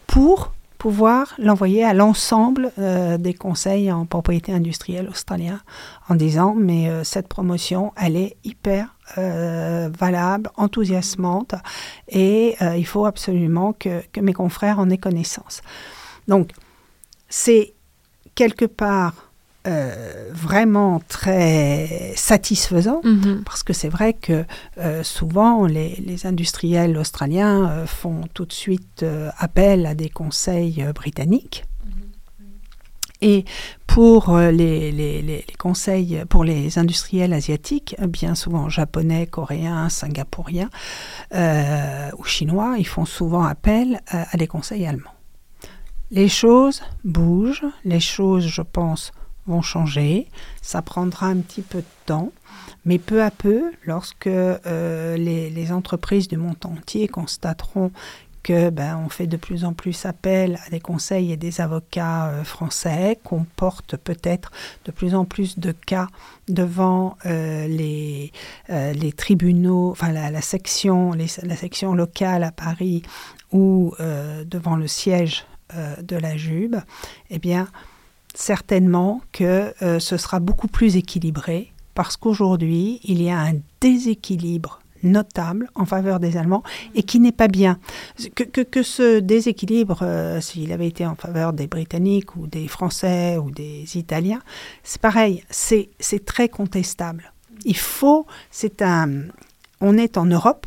pour 0.06 0.52
pouvoir 0.80 1.34
l'envoyer 1.36 1.84
à 1.84 1.92
l'ensemble 1.92 2.72
des 2.76 3.34
conseils 3.34 3.92
en 3.92 4.06
propriété 4.06 4.50
industrielle 4.50 5.08
australiens 5.10 5.60
en 6.08 6.14
disant 6.14 6.54
mais 6.56 7.04
cette 7.04 7.28
promotion 7.28 7.92
elle 7.96 8.16
est 8.16 8.38
hyper 8.44 8.96
valable, 9.16 10.48
enthousiasmante 10.56 11.54
et 12.08 12.56
il 12.76 12.86
faut 12.86 13.04
absolument 13.04 13.74
que 13.74 14.20
mes 14.20 14.32
confrères 14.32 14.78
en 14.78 14.88
aient 14.88 14.96
connaissance. 14.96 15.60
Donc, 16.28 16.52
c'est 17.28 17.74
quelque 18.34 18.64
part 18.64 19.29
euh, 19.66 20.30
vraiment 20.32 21.02
très 21.06 22.14
satisfaisant 22.16 23.02
mhm. 23.04 23.42
parce 23.44 23.62
que 23.62 23.74
c'est 23.74 23.90
vrai 23.90 24.14
que 24.14 24.46
euh, 24.78 25.02
souvent 25.02 25.66
les, 25.66 26.24
industriels 26.24 26.96
australiens 26.96 27.68
euh, 27.68 27.86
font 27.86 28.22
tout 28.32 28.46
de 28.46 28.54
suite 28.54 29.04
appel 29.36 29.84
à 29.84 29.94
des 29.94 30.08
conseils 30.08 30.82
britanniques. 30.94 31.66
Et 33.20 33.44
pour 33.86 34.38
les, 34.38 34.92
les, 34.92 35.44
conseils, 35.58 36.24
pour 36.30 36.42
les 36.42 36.78
industriels 36.78 37.34
asiatiques, 37.34 37.94
bien 38.08 38.34
souvent 38.34 38.70
japonais, 38.70 39.26
coréens, 39.26 39.90
singapouriens 39.90 40.70
ou 41.34 42.24
chinois, 42.24 42.76
ils 42.78 42.86
font 42.86 43.04
souvent 43.04 43.42
appel 43.42 44.00
à 44.06 44.34
des 44.38 44.46
conseils 44.46 44.86
allemands. 44.86 45.12
Les 46.10 46.28
choses 46.28 46.82
bougent, 47.04 47.66
les 47.84 48.00
choses, 48.00 48.46
je 48.46 48.62
pense, 48.62 49.12
vont 49.46 49.62
changer. 49.62 50.28
Ça 50.62 50.82
prendra 50.82 51.26
un 51.26 51.38
petit 51.38 51.62
peu 51.62 51.78
de 51.78 51.86
temps, 52.06 52.32
mais 52.84 52.98
peu 52.98 53.22
à 53.22 53.30
peu, 53.30 53.72
lorsque 53.84 54.26
euh, 54.26 55.16
les, 55.16 55.72
entreprises 55.72 56.28
du 56.28 56.36
monde 56.36 56.56
entier 56.64 57.06
constateront 57.06 57.92
que 58.42 58.70
ben, 58.70 58.98
on 59.04 59.10
fait 59.10 59.26
de 59.26 59.36
plus 59.36 59.64
en 59.64 59.74
plus 59.74 60.06
appel 60.06 60.58
à 60.66 60.70
des 60.70 60.80
conseils 60.80 61.30
et 61.30 61.36
des 61.36 61.60
avocats 61.60 62.28
euh, 62.28 62.44
français, 62.44 63.18
qu'on 63.22 63.44
porte 63.44 63.96
peut-être 63.96 64.50
de 64.86 64.92
plus 64.92 65.14
en 65.14 65.26
plus 65.26 65.58
de 65.58 65.72
cas 65.72 66.08
devant 66.48 67.18
euh, 67.26 67.68
les, 67.68 68.32
les 68.68 69.12
tribunaux, 69.12 69.90
enfin 69.90 70.10
la, 70.10 70.40
section, 70.40 71.12
la 71.12 71.56
section 71.56 71.94
locale 71.94 72.42
à 72.42 72.50
Paris 72.50 73.02
ou 73.52 73.94
devant 73.98 74.76
le 74.76 74.86
siège 74.86 75.44
de 76.02 76.16
la 76.16 76.36
Jube, 76.36 76.76
eh 77.30 77.38
bien, 77.38 77.68
certainement 78.34 79.20
que 79.32 79.74
euh, 79.82 79.98
ce 79.98 80.16
sera 80.16 80.40
beaucoup 80.40 80.68
plus 80.68 80.96
équilibré 80.96 81.72
parce 81.94 82.16
qu'aujourd'hui, 82.16 83.00
il 83.04 83.22
y 83.22 83.30
a 83.30 83.38
un 83.38 83.54
déséquilibre 83.80 84.80
notable 85.02 85.68
en 85.74 85.86
faveur 85.86 86.20
des 86.20 86.36
Allemands 86.36 86.62
et 86.94 87.02
qui 87.02 87.20
n'est 87.20 87.32
pas 87.32 87.48
bien. 87.48 87.78
Que, 88.34 88.82
ce 88.82 89.18
déséquilibre, 89.18 90.00
euh, 90.02 90.40
s'il 90.40 90.72
avait 90.72 90.86
été 90.86 91.06
en 91.06 91.14
faveur 91.14 91.52
des 91.52 91.66
Britanniques 91.66 92.36
ou 92.36 92.46
des 92.46 92.68
Français 92.68 93.38
ou 93.38 93.50
des 93.50 93.96
Italiens, 93.96 94.40
c'est 94.82 95.00
pareil, 95.00 95.44
c'est 95.50 96.24
très 96.24 96.48
contestable. 96.48 97.32
Il 97.64 97.76
faut, 97.76 98.26
c'est 98.50 98.82
un, 98.82 99.24
on 99.80 99.96
est 99.96 100.16
en 100.16 100.26
Europe, 100.26 100.66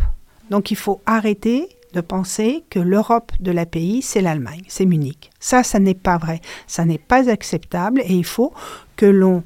donc 0.49 0.71
il 0.71 0.77
faut 0.77 1.01
arrêter 1.05 1.69
de 1.93 2.01
penser 2.01 2.65
que 2.69 2.79
l'Europe 2.79 3.31
de 3.39 3.51
la 3.51 3.65
pays, 3.65 4.01
c'est 4.01 4.21
l'Allemagne, 4.21 4.63
c'est 4.67 4.85
Munich. 4.85 5.31
Ça, 5.39 5.63
ça 5.63 5.79
n'est 5.79 5.93
pas 5.93 6.17
vrai. 6.17 6.41
Ça 6.67 6.85
n'est 6.85 6.97
pas 6.97 7.29
acceptable 7.29 8.01
et 8.01 8.13
il 8.13 8.25
faut 8.25 8.53
que 8.95 9.05
l'on 9.05 9.43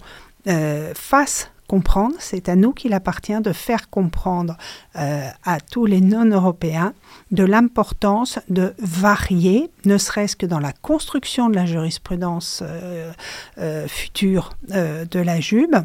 euh, 0.48 0.94
fasse 0.96 1.52
comprendre, 1.68 2.16
c'est 2.20 2.48
à 2.48 2.56
nous 2.56 2.72
qu'il 2.72 2.94
appartient 2.94 3.42
de 3.42 3.52
faire 3.52 3.90
comprendre 3.90 4.56
euh, 4.96 5.28
à 5.44 5.60
tous 5.60 5.86
les 5.86 6.00
non-européens 6.00 6.94
de 7.32 7.44
l'importance 7.44 8.40
de 8.48 8.74
varier, 8.80 9.70
ne 9.84 9.98
serait-ce 9.98 10.38
que 10.38 10.46
dans 10.46 10.62
la 10.62 10.72
construction 10.72 11.50
de 11.50 11.56
la 11.56 11.66
jurisprudence 11.66 12.64
euh, 12.64 13.88
future 13.88 14.52
de 14.70 15.20
la 15.20 15.42
JUB, 15.42 15.76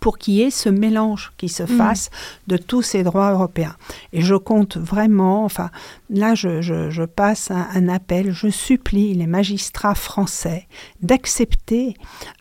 pour 0.00 0.18
qu'il 0.18 0.34
y 0.34 0.42
ait 0.42 0.50
ce 0.50 0.68
mélange 0.68 1.32
qui 1.36 1.48
se 1.48 1.62
mm. 1.62 1.66
fasse 1.66 2.10
de 2.46 2.56
tous 2.56 2.82
ces 2.82 3.02
droits 3.02 3.32
européens. 3.32 3.76
Et 4.12 4.22
je 4.22 4.34
compte 4.34 4.76
vraiment, 4.76 5.44
enfin, 5.44 5.70
là, 6.08 6.34
je, 6.34 7.04
passe 7.04 7.50
un, 7.50 7.88
appel, 7.88 8.32
je 8.32 8.48
supplie 8.48 9.14
les 9.14 9.26
magistrats 9.26 9.94
français 9.94 10.66
d'accepter 11.02 11.94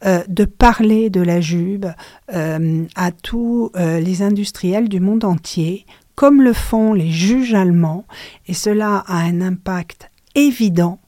euh, 0.06 0.24
de 0.28 0.46
parler 0.46 1.10
de 1.10 1.22
la 1.22 1.42
JUB 1.42 1.86
euh, 2.34 2.86
à 2.96 3.12
tous 3.12 3.72
euh, 3.76 4.00
les 4.00 4.22
industriels 4.22 4.90
du 4.90 5.00
monde 5.00 5.24
entier, 5.24 5.86
comme 6.16 6.42
le 6.42 6.54
font 6.54 6.94
les 6.94 7.10
juges 7.10 7.54
allemands, 7.54 8.06
et 8.48 8.54
cela 8.54 9.04
a 9.08 9.18
un 9.18 9.42
impact 9.42 10.12
évident 10.36 11.00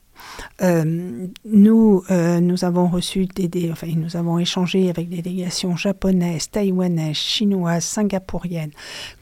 euh, 0.61 1.27
nous, 1.45 2.03
euh, 2.11 2.39
nous 2.39 2.65
avons 2.65 2.87
reçu 2.87 3.25
des, 3.25 3.71
enfin, 3.71 3.87
nous 3.95 4.15
avons 4.15 4.39
échangé 4.39 4.89
avec 4.89 5.09
des 5.09 5.21
délégations 5.21 5.75
japonaises, 5.75 6.49
taïwanaises, 6.49 7.15
chinoises, 7.15 7.85
singapouriennes, 7.85 8.71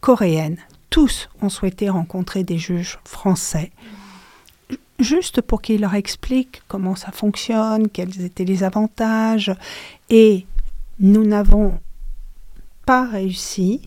coréennes. 0.01 0.57
Tous 0.89 1.29
ont 1.41 1.49
souhaité 1.49 1.89
rencontrer 1.89 2.43
des 2.43 2.57
juges 2.57 2.99
français, 3.05 3.71
juste 4.99 5.41
pour 5.41 5.61
qu'ils 5.61 5.81
leur 5.81 5.93
expliquent 5.93 6.61
comment 6.67 6.95
ça 6.95 7.11
fonctionne, 7.11 7.89
quels 7.89 8.21
étaient 8.21 8.45
les 8.45 8.63
avantages. 8.63 9.53
Et 10.09 10.45
nous 10.99 11.25
n'avons 11.25 11.73
pas 12.85 13.07
réussi, 13.07 13.81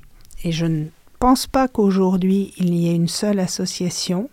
et 0.45 0.53
je 0.53 0.67
ne 0.67 0.87
pense 1.19 1.47
pas 1.47 1.69
qu'aujourd'hui 1.69 2.53
il 2.57 2.75
y 2.75 2.89
ait 2.89 2.95
une 2.95 3.09
seule 3.09 3.41
association 3.41 4.29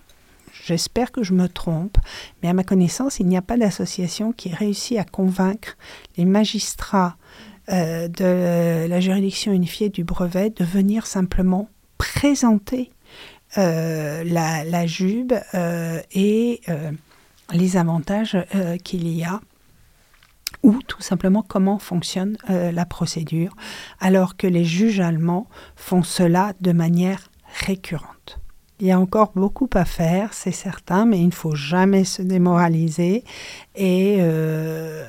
J'espère 0.65 1.11
que 1.11 1.23
je 1.23 1.33
me 1.33 1.47
trompe, 1.47 1.97
mais 2.41 2.49
à 2.49 2.53
ma 2.53 2.63
connaissance, 2.63 3.19
il 3.19 3.27
n'y 3.27 3.37
a 3.37 3.41
pas 3.41 3.57
d'association 3.57 4.31
qui 4.31 4.49
ait 4.49 4.55
réussi 4.55 4.97
à 4.97 5.03
convaincre 5.03 5.77
les 6.17 6.25
magistrats 6.25 7.17
euh, 7.71 8.07
de 8.07 8.87
la 8.87 8.99
juridiction 8.99 9.51
unifiée 9.51 9.89
du 9.89 10.03
brevet 10.03 10.49
de 10.49 10.63
venir 10.63 11.05
simplement 11.05 11.69
présenter 11.99 12.91
euh, 13.59 14.23
la, 14.23 14.63
la, 14.63 14.87
JUB 14.87 15.33
euh, 15.53 16.01
et 16.11 16.61
les 17.53 17.77
avantages 17.77 18.37
qu'il 18.83 19.07
y 19.07 19.23
a 19.23 19.39
ou 20.63 20.79
tout 20.87 21.01
simplement 21.01 21.43
comment 21.43 21.79
fonctionne 21.79 22.37
la 22.49 22.85
procédure, 22.85 23.55
alors 23.99 24.35
que 24.35 24.47
les 24.47 24.65
juges 24.65 24.99
allemands 24.99 25.47
font 25.75 26.03
cela 26.03 26.53
de 26.59 26.71
manière 26.71 27.29
récurrente. 27.65 28.39
Il 28.79 28.87
y 28.87 28.91
a 28.91 28.99
encore 28.99 29.33
beaucoup 29.35 29.69
à 29.73 29.83
faire, 29.83 30.33
c'est 30.33 30.53
certain, 30.53 31.05
mais 31.05 31.19
il 31.19 31.27
ne 31.27 31.31
faut 31.31 31.55
jamais 31.55 32.05
se 32.05 32.21
démoraliser. 32.21 33.25
Et 33.75 34.17
euh, 34.19 35.05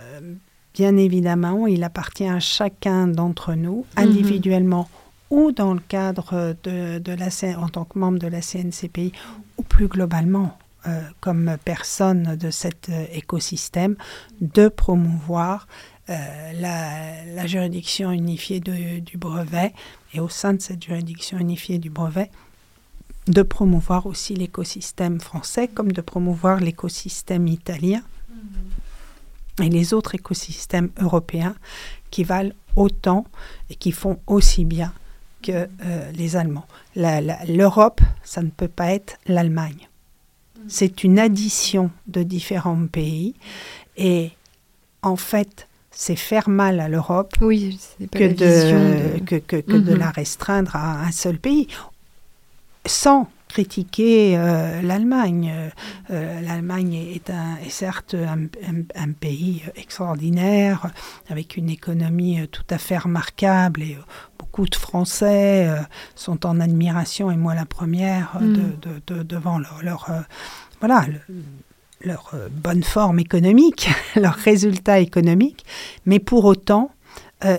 bien 0.75 0.97
évidemment, 0.97 1.69
il 1.69 1.85
appartient 1.85 2.29
à 2.29 2.41
chacun 2.41 3.07
d'entre 3.07 3.55
nous, 3.55 3.87
mhm. 3.97 4.05
individuellement 4.05 4.89
ou 5.31 5.53
dans 5.53 5.75
le 5.75 5.81
cadre 5.81 6.57
de, 6.65 7.01
la 7.15 7.59
en 7.59 7.69
tant 7.69 7.85
que 7.85 7.97
membre 7.97 8.19
de 8.19 8.27
la 8.27 8.41
CNCPI, 8.41 9.13
ou 9.59 9.63
plus 9.63 9.87
globalement 9.87 10.59
euh, 10.89 11.03
comme 11.21 11.57
personne 11.65 12.35
de 12.35 12.51
cet 12.51 12.89
euh, 12.89 13.05
écosystème, 13.13 13.95
de 14.41 14.67
promouvoir 14.67 15.69
la, 16.09 17.47
juridiction 17.47 18.11
unifiée 18.11 18.59
du 18.59 19.17
brevet 19.17 19.73
et 20.13 20.19
au 20.19 20.29
sein 20.29 20.55
de 20.55 20.61
cette 20.61 20.83
juridiction 20.83 21.39
unifiée 21.39 21.79
du 21.79 21.89
brevet, 21.89 22.33
de 23.27 23.43
promouvoir 23.43 24.07
aussi 24.07 24.35
l'écosystème 24.35 25.21
français 25.21 25.69
comme 25.69 25.93
de 25.93 26.01
promouvoir 26.01 26.61
l'écosystème 26.61 27.47
italien 27.47 28.03
et 29.63 29.69
les 29.69 29.93
autres 29.95 30.15
écosystèmes 30.15 30.91
européens 30.99 31.55
qui 32.11 32.25
valent 32.25 32.53
autant 32.77 33.27
et 33.69 33.75
qui 33.75 33.93
font 33.93 34.19
aussi 34.27 34.65
bien 34.65 34.93
que 35.43 35.69
euh, 35.85 36.13
les 36.13 36.37
Allemands. 36.37 36.67
L'Europe, 36.97 38.01
ça 38.23 38.43
ne 38.43 38.51
peut 38.51 38.69
pas 38.69 38.93
être 38.93 39.19
l'Allemagne. 39.27 39.89
C'est 40.69 41.05
une 41.05 41.19
addition 41.19 41.91
de 42.07 42.23
différents 42.23 42.87
pays 42.87 43.35
et 43.97 44.31
en 45.03 45.17
fait, 45.17 45.67
c'est 45.91 46.17
faire 46.17 46.49
mal 46.49 46.81
à 46.81 46.89
l'Europe 46.89 47.35
oui, 47.41 47.79
que, 48.13 48.33
de, 48.33 49.19
que, 49.21 49.37
que, 49.37 49.57
de 49.77 49.93
mhm. 49.93 49.99
la 49.99 50.11
restreindre 50.11 50.77
à 50.77 51.03
un 51.05 51.13
seul 51.13 51.39
pays 51.39 51.67
sans 52.87 53.29
critiquer 53.51 54.37
euh, 54.37 54.81
l'Allemagne. 54.81 55.53
Euh, 56.11 56.41
L'Allemagne 56.41 56.95
est, 56.95 57.31
un, 57.31 57.57
est 57.65 57.71
certes 57.71 58.15
un, 58.15 59.13
pays 59.13 59.63
extraordinaire, 59.77 60.91
avec 61.29 61.57
une 61.57 61.69
économie 61.69 62.47
tout 62.49 62.65
à 62.71 62.79
fait 62.79 62.99
remarquable, 62.99 63.83
et 63.83 63.99
beaucoup 64.39 64.67
de 64.67 64.75
Français 64.75 65.69
euh, 65.69 65.81
sont 66.15 66.47
en 66.47 66.61
admiration, 66.61 67.31
et 67.31 67.37
moi 67.37 67.55
la 67.55 67.67
première, 67.67 68.39
de, 68.41 69.21
mm. 69.21 69.25
devant 69.25 69.59
leur, 69.59 69.81
leur 69.83 70.09
voilà, 70.81 71.07
leur 72.03 72.33
bonne 72.51 72.83
forme 72.83 73.19
économique, 73.19 73.91
leurs 74.17 74.35
résultats 74.35 75.01
économiques, 75.01 75.65
mais 76.07 76.19
pour 76.19 76.45
autant, 76.45 76.91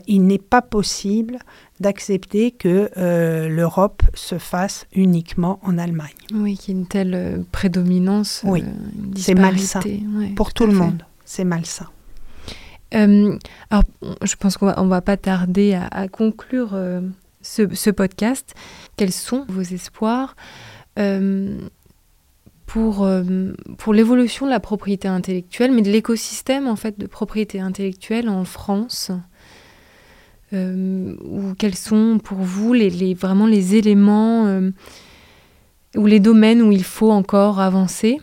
il 0.07 0.25
n'est 0.27 0.37
pas 0.37 0.61
possible 0.61 1.39
d'accepter 1.81 2.51
que 2.51 2.89
euh, 2.95 3.49
l'Europe 3.49 4.03
se 4.13 4.37
fasse 4.37 4.85
uniquement 4.93 5.59
en 5.63 5.77
Allemagne. 5.77 6.09
Oui, 6.33 6.57
qu'il 6.57 6.73
y 6.73 6.77
ait 6.77 6.81
une 6.81 6.87
telle 6.87 7.13
euh, 7.13 7.37
prédominance. 7.51 8.43
Oui, 8.45 8.61
euh, 8.61 8.71
c'est 9.17 9.35
malsain. 9.35 9.81
Pour 10.35 10.53
tout, 10.53 10.65
le 10.65 10.73
monde, 10.73 11.03
c'est 11.25 11.43
malsain. 11.43 11.89
alors, 12.91 13.83
je 14.21 14.35
pense 14.35 14.57
qu'on 14.57 14.67
va, 14.67 14.81
va 14.81 15.01
pas 15.01 15.17
tarder 15.17 15.73
à, 15.73 16.07
conclure 16.07 16.77
ce, 17.41 17.89
podcast. 17.89 18.53
Quels 18.95 19.11
sont 19.11 19.45
vos 19.49 19.61
espoirs 19.61 20.35
pour, 22.65 23.09
pour 23.77 23.93
l'évolution 23.93 24.45
de 24.45 24.51
la 24.51 24.59
propriété 24.59 25.07
intellectuelle, 25.07 25.71
mais 25.71 25.81
de 25.81 25.91
l'écosystème 25.91 26.67
en 26.67 26.75
fait 26.75 26.99
de 26.99 27.07
propriété 27.07 27.59
intellectuelle 27.59 28.29
en 28.29 28.45
France? 28.45 29.11
Euh, 30.53 31.15
ou 31.23 31.53
quels 31.57 31.75
sont 31.75 32.19
pour 32.21 32.39
vous 32.39 32.73
les, 32.73 33.13
vraiment 33.13 33.45
les 33.45 33.75
éléments 33.75 34.47
euh, 34.47 34.71
ou 35.95 36.05
les 36.05 36.19
domaines 36.19 36.61
où 36.61 36.71
il 36.71 36.83
faut 36.83 37.11
encore 37.11 37.59
avancer, 37.59 38.19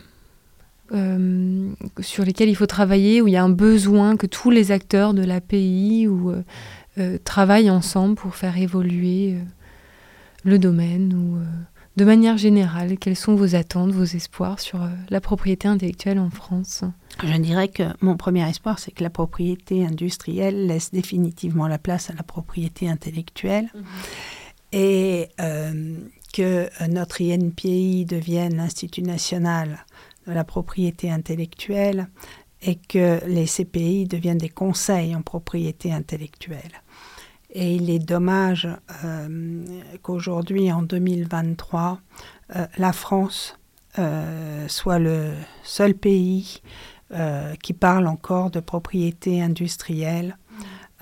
euh, 0.91 1.71
sur 2.01 2.23
lesquels 2.23 2.49
il 2.49 2.55
faut 2.55 2.67
travailler, 2.67 3.21
où 3.21 3.27
il 3.27 3.33
y 3.33 3.37
a 3.37 3.43
un 3.43 3.49
besoin 3.49 4.15
que 4.15 4.27
tous 4.27 4.51
les 4.51 4.71
acteurs 4.71 5.13
de 5.13 5.23
l'API 5.23 6.07
ou, 6.07 6.33
travaillent 7.23 7.69
ensemble 7.69 8.15
pour 8.15 8.35
faire 8.35 8.57
évoluer 8.57 9.37
le 10.43 10.59
domaine 10.59 11.13
ou 11.13 11.37
de 11.99 12.05
manière 12.05 12.37
générale, 12.37 12.97
quelles 12.97 13.17
sont 13.17 13.35
vos 13.35 13.55
attentes, 13.55 13.91
vos 13.91 14.05
espoirs 14.05 14.61
sur 14.61 14.79
la 15.09 15.19
propriété 15.19 15.67
intellectuelle 15.67 16.17
en 16.17 16.29
France? 16.29 16.85
Je 17.21 17.37
dirais 17.37 17.67
que 17.67 17.83
mon 17.99 18.15
premier 18.15 18.49
espoir, 18.49 18.79
c'est 18.79 18.91
que 18.91 19.03
la 19.03 19.09
propriété 19.09 19.85
industrielle 19.85 20.65
laisse 20.65 20.91
définitivement 20.91 21.67
la 21.67 21.77
place 21.77 22.09
à 22.09 22.13
la 22.13 22.23
propriété 22.23 22.87
intellectuelle 22.87 23.69
mhm. 23.75 23.83
et 24.71 25.27
euh, 25.41 25.97
que 26.31 26.69
notre 26.87 27.21
INPI 27.21 28.05
devienne 28.05 28.55
l'Institut 28.55 29.01
national 29.01 29.85
de 30.25 30.31
la 30.31 30.45
propriété 30.45 31.11
intellectuelle 31.11 32.07
et 32.61 32.75
que 32.75 33.19
les 33.27 33.45
CPI 33.45 34.05
deviennent 34.05 34.37
des 34.37 34.47
conseils 34.47 35.13
en 35.17 35.21
propriété 35.21 35.91
intellectuelle. 35.91 36.81
Et 37.51 37.75
il 37.75 37.89
est 37.89 37.99
dommage 37.99 38.67
euh, 39.03 39.63
qu'aujourd'hui, 40.01 40.71
en 40.71 40.83
2023, 40.83 41.99
euh, 42.55 42.67
la 42.77 42.93
France 42.93 43.55
soit 44.67 44.99
le 44.99 45.33
seul 45.63 45.93
pays 45.93 46.61
euh, 47.11 47.55
qui 47.55 47.73
parle 47.73 48.05
encore 48.05 48.51
de 48.51 48.59
propriété 48.59 49.41
industrielle 49.41 50.37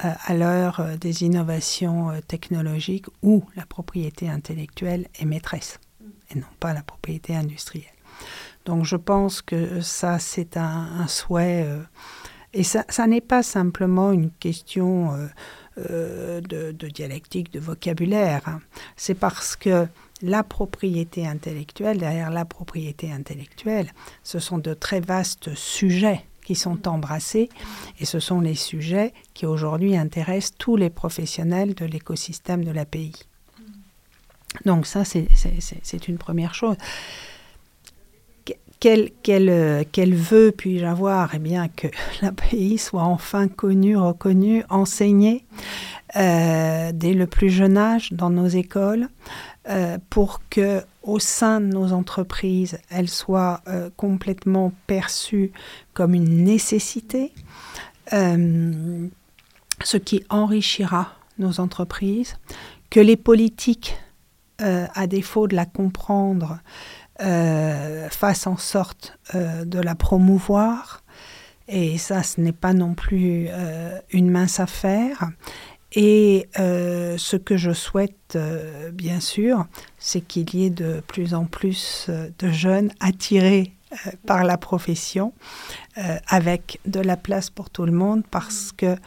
euh, 0.06 0.14
à 0.26 0.34
l'heure 0.34 0.80
euh, 0.80 0.96
des 0.96 1.24
innovations 1.24 2.14
technologiques 2.30 3.08
où 3.24 3.44
la 3.58 3.66
propriété 3.66 4.30
intellectuelle 4.30 5.10
est 5.20 5.26
maîtresse 5.26 5.82
et 6.32 6.40
non 6.40 6.48
pas 6.62 6.74
la 6.74 6.82
propriété 6.82 7.36
industrielle. 7.36 7.92
Donc 8.64 8.86
je 8.86 8.96
pense 8.96 9.42
que 9.42 9.82
ça, 9.82 10.18
c'est 10.18 10.56
un, 10.56 11.08
souhait. 11.10 11.68
et 12.54 12.64
ça 12.64 12.86
n'est 13.06 13.20
pas 13.20 13.44
simplement 13.44 14.14
une 14.14 14.32
question 14.32 15.12
de, 15.78 16.72
dialectique, 16.90 17.52
de 17.52 17.60
vocabulaire. 17.60 18.60
C'est 18.96 19.16
parce 19.16 19.56
que 19.56 19.88
la 20.22 20.44
propriété 20.44 21.28
intellectuelle, 21.28 21.98
derrière 21.98 22.32
la 22.32 22.46
propriété 22.46 23.12
intellectuelle, 23.12 23.94
ce 24.24 24.40
sont 24.40 24.58
de 24.58 24.74
très 24.74 25.00
vastes 25.00 25.54
sujets 25.56 26.26
qui 26.44 26.56
sont 26.56 26.88
embrassés 26.88 27.50
et 28.00 28.06
ce 28.06 28.20
sont 28.20 28.40
les 28.40 28.56
sujets 28.56 29.14
qui 29.34 29.46
aujourd'hui 29.46 29.98
intéressent 29.98 30.56
tous 30.58 30.78
les 30.78 30.90
professionnels 30.90 31.76
de 31.76 31.86
l'écosystème 31.86 32.64
de 32.64 32.72
l'API. 32.72 33.14
Donc 34.66 34.88
ça, 34.88 35.04
c'est 35.04 36.08
une 36.08 36.18
première 36.18 36.56
chose. 36.56 36.78
Quel, 38.80 39.10
quel, 39.24 39.86
quel 39.92 40.14
vœu 40.14 40.54
puis-je 40.56 40.86
avoir 40.86 41.34
Eh 41.34 41.40
bien, 41.40 41.68
que 41.68 41.88
l'API 42.22 42.78
soit 42.78 43.04
enfin 43.04 43.48
connu, 43.48 43.98
reconnu, 43.98 44.64
enseigné 44.70 45.46
euh, 46.16 46.92
dès 46.94 47.14
le 47.14 47.28
plus 47.28 47.50
jeune 47.50 47.78
âge 47.78 48.14
dans 48.14 48.30
nos 48.30 48.48
écoles, 48.48 49.10
euh, 49.70 49.98
pour 50.10 50.42
que 50.50 50.82
au 51.04 51.20
sein 51.20 51.60
de 51.60 51.66
nos 51.66 51.92
entreprises, 51.92 52.78
elles 52.90 53.10
soient 53.10 53.60
euh, 53.68 53.90
complètement 53.98 54.72
perçues 54.88 55.52
comme 55.94 56.14
une 56.14 56.46
nécessité, 56.46 57.34
euh, 58.14 59.08
ce 59.84 59.98
qui 59.98 60.24
enrichira 60.30 61.12
nos 61.38 61.60
entreprises, 61.60 62.38
que 62.90 63.02
les 63.02 63.18
politiques, 63.18 63.98
à 64.60 65.06
défaut 65.06 65.48
de 65.48 65.56
la 65.56 65.68
comprendre, 65.68 66.58
fassent 67.20 68.48
en 68.48 68.58
sorte 68.58 69.18
de 69.34 69.80
la 69.80 69.96
promouvoir. 69.96 71.04
Et 71.68 71.98
ça, 71.98 72.24
ce 72.24 72.40
n'est 72.40 72.52
pas 72.52 72.74
non 72.74 72.94
plus 72.94 73.50
une 74.12 74.30
mince 74.30 74.60
affaire. 74.60 75.30
Et 75.94 76.50
euh, 76.60 77.18
ce 77.18 77.38
que 77.38 77.56
je 77.56 77.72
souhaite, 77.72 78.36
euh, 78.36 78.92
bien 78.92 79.20
sûr, 79.20 79.66
c'est 79.98 80.22
qu'il 80.22 80.54
y 80.54 80.66
ait 80.66 80.70
de 80.70 81.02
plus 81.08 81.34
en 81.34 81.46
plus 81.46 82.08
euh, 82.10 82.30
de 82.40 82.50
jeunes 82.50 82.92
attirés 83.00 83.74
par 84.26 84.44
la 84.44 84.58
profession, 84.58 85.32
avec 86.28 86.82
de 86.86 87.00
la 87.00 87.16
place 87.16 87.50
pour 87.50 87.70
tout 87.70 87.86
le 87.86 87.94
monde, 87.94 88.22
parce 88.30 88.74
que 88.74 88.98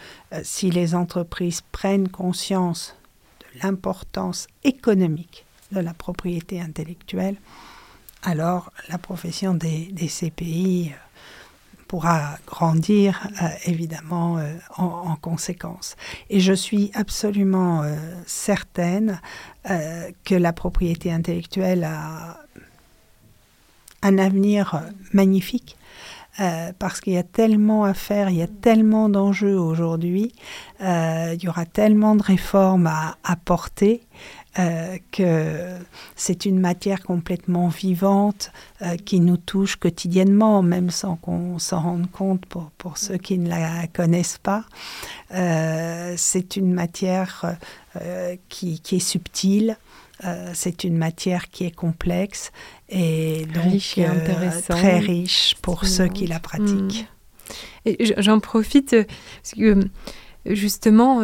si 0.43 0.71
les 0.71 0.95
entreprises 0.95 1.61
prennent 1.71 2.09
conscience 2.09 2.97
de 3.41 3.61
l'importance 3.63 4.47
économique 4.65 5.45
de 5.71 5.81
la 5.81 5.93
propriété 5.93 6.63
intellectuelle, 6.63 7.37
alors 8.23 8.73
la 8.89 8.99
profession 8.99 9.55
des, 9.55 9.93
CPI 10.09 10.93
pourra 11.89 12.39
grandir 12.47 13.29
euh, 13.43 13.49
évidemment 13.67 14.39
euh, 14.39 14.55
en, 14.77 14.85
en 14.85 15.17
conséquence. 15.17 15.97
Et 16.29 16.39
je 16.39 16.53
suis 16.53 16.93
absolument 16.95 17.83
euh, 17.83 17.97
certaine 18.27 19.21
euh, 19.69 20.11
que 20.25 20.37
la 20.37 20.53
propriété 20.53 21.11
intellectuelle 21.13 21.83
a 21.85 22.39
un 24.03 24.19
avenir 24.19 24.75
euh, 24.75 24.81
magnifique. 25.13 25.77
Euh, 26.41 26.73
parce 26.79 27.01
qu'il 27.01 27.13
y 27.13 27.19
a 27.19 27.23
tellement 27.23 27.85
à 27.85 27.93
faire, 27.93 28.31
il 28.31 28.37
y 28.37 28.43
a 28.43 28.47
tellement 28.47 29.11
d'enjeux 29.11 29.59
aujourd'hui, 29.59 30.33
euh, 30.81 31.35
il 31.35 31.45
y 31.45 31.49
aura 31.49 31.67
tellement 31.67 32.17
de 32.17 32.23
réformes 32.23 32.87
à 32.87 33.17
apporter 33.25 34.01
euh, 34.59 34.97
que 35.13 35.77
c'est 36.17 36.47
une 36.47 36.59
matière 36.59 37.03
complètement 37.03 37.69
vivante 37.69 38.53
qui 39.05 39.21
nous 39.21 39.37
touche 39.37 39.77
quotidiennement, 39.77 40.63
même 40.63 40.89
sans 40.89 41.17
qu'on 41.17 41.59
s'en 41.59 41.81
rende 41.81 42.11
compte 42.11 42.47
pour, 42.47 42.97
ceux 42.97 43.19
qui 43.19 43.39
ne 43.39 43.51
la 43.51 43.87
connaissent 43.89 44.39
pas. 44.39 44.65
C'est 46.17 46.57
une 46.57 46.73
matière 46.73 47.57
qui 48.49 48.81
est 48.91 48.99
subtile, 48.99 49.77
euh, 50.25 50.51
c'est 50.55 50.85
une 50.85 50.97
matière 50.97 51.49
qui 51.51 51.65
est 51.65 51.71
complexe 51.75 52.53
et 52.89 53.47
donc 53.55 53.65
Riche 53.65 53.97
et 53.99 54.05
euh, 54.07 54.09
très 54.77 54.99
riche 54.99 55.55
pour 55.63 55.87
ceux 55.87 56.09
qui 56.09 56.27
la 56.27 56.41
pratiquent. 56.41 57.07
Et 57.87 58.05
j- 58.05 58.15
j'en 58.19 58.41
profite 58.41 58.93
euh, 58.93 59.05
parce 59.43 59.55
que 59.55 59.81
justement, 60.47 61.21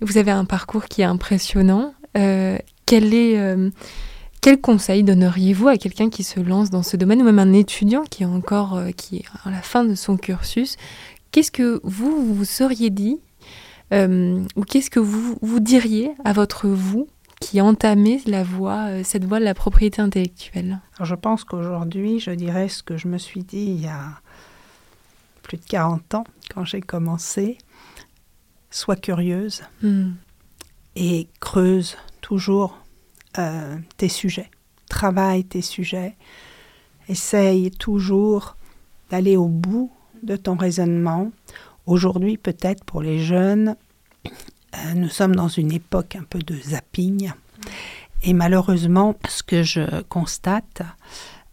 vous 0.00 0.18
avez 0.18 0.30
un 0.30 0.44
parcours 0.44 0.86
qui 0.86 1.02
est 1.02 1.04
impressionnant. 1.04 1.94
Quel 2.14 3.14
est 3.14 3.38
quel 4.40 4.60
conseil 4.60 5.02
donneriez-vous 5.02 5.68
à 5.68 5.76
quelqu'un 5.76 6.10
qui 6.10 6.22
se 6.22 6.38
lance 6.40 6.70
dans 6.70 6.82
ce 6.84 6.96
domaine 6.96 7.20
ou 7.20 7.24
même 7.24 7.38
un 7.40 7.52
étudiant 7.52 8.02
qui 8.04 8.22
est 8.22 8.26
encore 8.26 8.80
qui 8.96 9.16
est 9.18 9.24
à 9.44 9.50
la 9.50 9.62
fin 9.62 9.84
de 9.84 9.94
son 9.94 10.16
cursus? 10.16 10.76
Qu'est-ce 11.32 11.50
que 11.50 11.80
vous 11.84 12.24
vous 12.24 12.34
vous 12.34 12.44
seriez 12.44 12.90
dit 12.90 13.18
euh, 13.92 14.40
ou 14.56 14.62
qu'est-ce 14.62 14.90
que 14.90 15.00
vous 15.00 15.36
vous 15.42 15.60
diriez 15.60 16.12
à 16.24 16.32
votre 16.32 16.68
vous 16.68 17.08
qui 17.40 17.60
entamez 17.60 18.20
la 18.26 18.42
voie 18.42 18.88
euh, 18.88 19.02
cette 19.04 19.24
voie 19.24 19.38
de 19.40 19.44
la 19.44 19.54
propriété 19.54 20.00
intellectuelle 20.02 20.80
Alors, 20.96 21.06
je 21.06 21.14
pense 21.14 21.44
qu'aujourd'hui, 21.44 22.18
je 22.20 22.30
dirais 22.32 22.68
ce 22.68 22.82
que 22.82 22.96
je 22.96 23.08
me 23.08 23.18
suis 23.18 23.42
dit 23.42 23.64
il 23.76 23.82
y 23.82 23.86
a 23.86 24.20
plus 25.42 25.56
de 25.56 25.64
40 25.64 26.14
ans, 26.14 26.24
quand 26.54 26.64
j'ai 26.64 26.80
commencé. 26.80 27.58
Sois 28.70 28.96
curieuse 28.96 29.62
Hmm. 29.82 30.10
et 30.94 31.26
creuse 31.40 31.96
toujours 32.20 32.76
euh, 33.38 33.76
tes 33.96 34.08
sujets. 34.10 34.50
Travaille 34.90 35.44
tes 35.44 35.62
sujets. 35.62 36.16
Essaye 37.08 37.70
toujours 37.70 38.56
d'aller 39.10 39.36
au 39.38 39.48
bout 39.48 39.90
de 40.22 40.36
ton 40.36 40.54
raisonnement. 40.56 41.30
Aujourd'hui, 41.86 42.36
peut-être 42.36 42.84
pour 42.84 43.00
les 43.00 43.20
jeunes, 43.20 43.76
nous 44.94 45.08
sommes 45.08 45.36
dans 45.36 45.48
une 45.48 45.72
époque 45.72 46.16
un 46.16 46.24
peu 46.24 46.38
de 46.38 46.54
zapping. 46.54 47.32
Et 48.22 48.32
malheureusement, 48.32 49.16
ce 49.28 49.42
que 49.42 49.62
je 49.62 50.02
constate, 50.02 50.82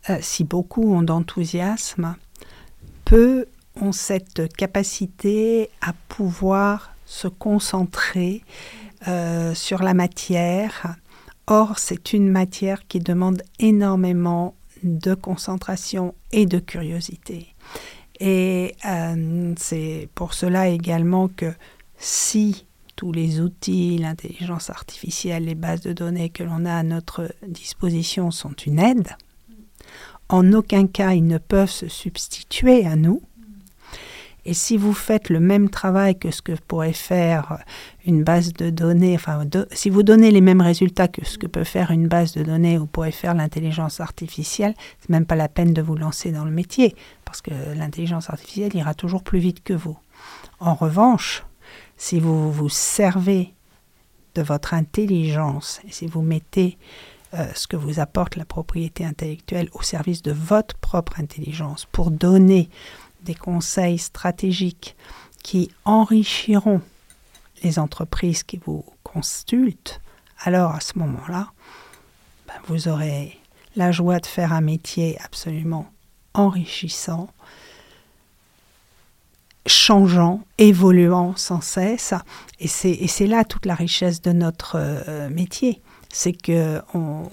euh, 0.10 0.18
si 0.22 0.44
beaucoup 0.44 0.96
ont 0.96 1.04
d'enthousiasme, 1.04 2.16
peu 3.06 3.46
ont 3.80 3.92
cette 3.92 4.54
capacité 4.56 5.70
à 5.82 5.94
pouvoir 6.08 6.94
se 7.06 7.28
concentrer 7.28 8.44
euh, 9.08 9.54
sur 9.54 9.84
la 9.84 9.94
matière. 9.94 10.96
Or, 11.48 11.78
c'est 11.78 12.14
une 12.14 12.30
matière 12.30 12.88
qui 12.88 13.00
demande 13.00 13.44
énormément 13.60 14.56
de 14.84 15.14
concentration 15.14 16.16
et 16.32 16.46
de 16.46 16.60
curiosité. 16.60 17.54
Et 18.20 18.76
euh, 18.86 19.54
c'est 19.58 20.10
pour 20.16 20.34
cela 20.34 20.70
également 20.70 21.28
que 21.28 21.54
si 21.98 22.66
tous 22.96 23.12
les 23.12 23.40
outils, 23.42 23.98
l'intelligence 23.98 24.70
artificielle, 24.70 25.46
les 25.46 25.56
bases 25.56 25.82
de 25.82 25.94
données 25.94 26.30
que 26.30 26.44
l'on 26.44 26.66
a 26.66 26.74
à 26.74 26.84
notre 26.84 27.34
disposition 27.48 28.32
sont 28.32 28.54
une 28.54 28.80
aide, 28.80 29.16
en 30.30 30.54
aucun 30.54 30.88
cas 30.88 31.14
ils 31.14 31.26
ne 31.26 31.38
peuvent 31.38 31.70
se 31.70 31.88
substituer 31.88 32.86
à 32.86 32.96
nous. 32.96 33.22
Et 34.48 34.54
si 34.54 34.78
vous 34.78 34.94
faites 34.94 35.30
le 35.30 35.40
même 35.40 35.72
travail 35.72 36.20
que 36.20 36.30
ce 36.30 36.44
que 36.44 36.52
pourrait 36.68 36.94
faire 36.94 37.64
une 38.06 38.24
base 38.24 38.54
de 38.54 38.70
données, 38.70 39.16
enfin, 39.16 39.44
si 39.72 39.90
vous 39.90 40.04
donnez 40.04 40.30
les 40.30 40.42
mêmes 40.42 40.62
résultats 40.62 41.08
que 41.08 41.26
ce 41.26 41.40
que 41.40 41.48
peut 41.48 41.64
faire 41.64 41.90
une 41.90 42.08
base 42.08 42.34
de 42.34 42.44
données 42.44 42.78
ou 42.78 42.86
pourrait 42.86 43.12
faire 43.12 43.34
l'intelligence 43.34 44.00
artificielle, 44.00 44.76
c'est 45.00 45.10
même 45.10 45.26
pas 45.26 45.36
la 45.36 45.50
peine 45.50 45.74
de 45.74 45.82
vous 45.82 45.96
lancer 45.96 46.32
dans 46.32 46.46
le 46.46 46.52
métier, 46.52 46.96
parce 47.26 47.42
que 47.42 47.50
l'intelligence 47.76 48.30
artificielle 48.30 48.76
ira 48.76 48.94
toujours 48.94 49.24
plus 49.24 49.40
vite 49.40 49.64
que 49.64 49.74
vous. 49.74 49.98
En 50.60 50.76
revanche, 50.76 51.44
si 51.98 52.20
vous 52.20 52.52
vous 52.52 52.70
servez 52.70 53.54
de 54.36 54.42
votre 54.42 54.74
intelligence 54.74 55.80
et 55.88 55.92
si 55.92 56.08
vous 56.08 56.22
mettez 56.22 56.78
euh, 57.34 57.48
ce 57.56 57.68
que 57.68 57.76
vous 57.76 58.00
apporte 58.00 58.36
la 58.36 58.46
propriété 58.46 59.06
intellectuelle 59.06 59.70
au 59.74 59.82
service 59.82 60.22
de 60.22 60.32
votre 60.32 60.76
propre 60.78 61.20
intelligence 61.20 61.86
pour 61.92 62.12
donner 62.12 62.70
des 63.24 63.36
conseils 63.36 63.98
stratégiques 63.98 64.96
qui 65.44 65.72
enrichiront 65.84 66.82
les 67.64 67.80
entreprises 67.80 68.44
qui 68.44 68.60
vous 68.64 68.86
consultent, 69.04 70.02
alors 70.44 70.72
à 70.72 70.80
ce 70.80 70.98
moment-là, 71.00 71.52
ben, 72.48 72.56
vous 72.68 72.88
aurez 72.88 73.40
la 73.76 73.92
joie 73.92 74.20
de 74.20 74.26
faire 74.26 74.54
un 74.54 74.62
métier 74.62 75.18
absolument 75.22 75.92
enrichissant, 76.34 77.30
changeant, 79.66 80.42
évoluant 80.58 81.34
sans 81.36 81.62
cesse. 81.62 82.14
Et 82.60 82.68
c'est, 82.68 83.28
là 83.28 83.44
toute 83.44 83.66
la 83.66 83.76
richesse 83.76 84.22
de 84.22 84.32
notre 84.32 84.78
euh, 84.80 85.30
métier. 85.30 85.82
C'est 86.12 86.34
que 86.34 86.82
on, 86.94 87.24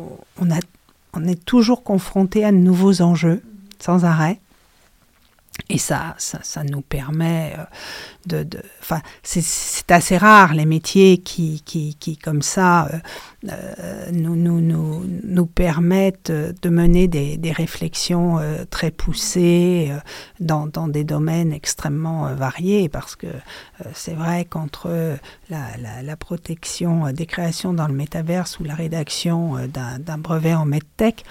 on 1.14 1.24
est 1.26 1.44
toujours 1.44 1.82
confronté 1.82 2.44
à 2.44 2.52
de 2.52 2.56
nouveaux 2.56 3.02
enjeux, 3.02 3.42
sans 3.78 4.04
arrêt. 4.04 4.40
Et 5.68 5.78
ça, 5.78 6.14
ça, 6.18 6.38
ça 6.42 6.64
nous 6.64 6.80
permet 6.80 7.54
euh, 7.58 7.64
de... 8.26 8.42
de- 8.42 8.62
c'est, 9.22 9.90
assez 9.90 10.16
rare 10.16 10.54
les 10.54 10.64
métiers 10.64 11.18
qui, 11.18 11.62
qui, 11.64 11.94
qui 11.96 12.16
comme 12.16 12.40
ça, 12.42 12.86
euh, 12.86 13.50
euh, 13.50 14.10
nous, 14.12 14.34
nous, 14.34 14.60
nous, 14.60 15.04
nous 15.24 15.46
permettent 15.46 16.30
euh, 16.30 16.52
de 16.62 16.68
mener 16.70 17.06
des, 17.08 17.36
des 17.36 17.52
réflexions 17.52 18.38
euh, 18.38 18.64
très 18.70 18.90
poussées 18.90 19.88
euh, 19.90 19.98
dans, 20.40 20.66
dans 20.66 20.88
des 20.88 21.04
domaines 21.04 21.52
extrêmement 21.52 22.34
variés, 22.34 22.88
parce 22.88 23.14
que 23.16 23.26
c'est 23.94 24.14
vrai 24.14 24.44
qu'entre 24.46 24.88
la, 25.50 25.76
la, 25.78 26.02
la 26.02 26.16
protection 26.16 27.12
des 27.12 27.26
créations 27.26 27.74
dans 27.74 27.88
le 27.88 27.94
métaverse 27.94 28.58
ou 28.58 28.64
la 28.64 28.74
rédaction 28.74 29.56
d'un 29.68 30.18
brevet 30.18 30.54
en 30.54 30.64
medtech, 30.64 31.24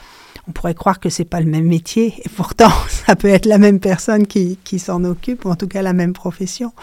on 0.47 0.51
pourrait 0.51 0.73
croire 0.73 0.99
que 0.99 1.09
c'est 1.09 1.25
pas 1.25 1.39
le 1.39 1.45
même 1.45 1.65
métier, 1.65 2.13
et 2.23 2.29
pourtant 2.29 2.71
ça 2.89 3.15
peut 3.15 3.27
être 3.27 3.45
la 3.45 3.57
même 3.57 3.79
personne 3.79 4.27
qui, 4.27 4.57
qui 4.63 4.79
s'en 4.79 5.03
occupe, 5.03 5.45
ou 5.45 5.49
en 5.49 5.55
tout 5.55 5.67
cas 5.67 5.81
la 5.81 5.93
même 5.93 6.13
profession. 6.13 6.73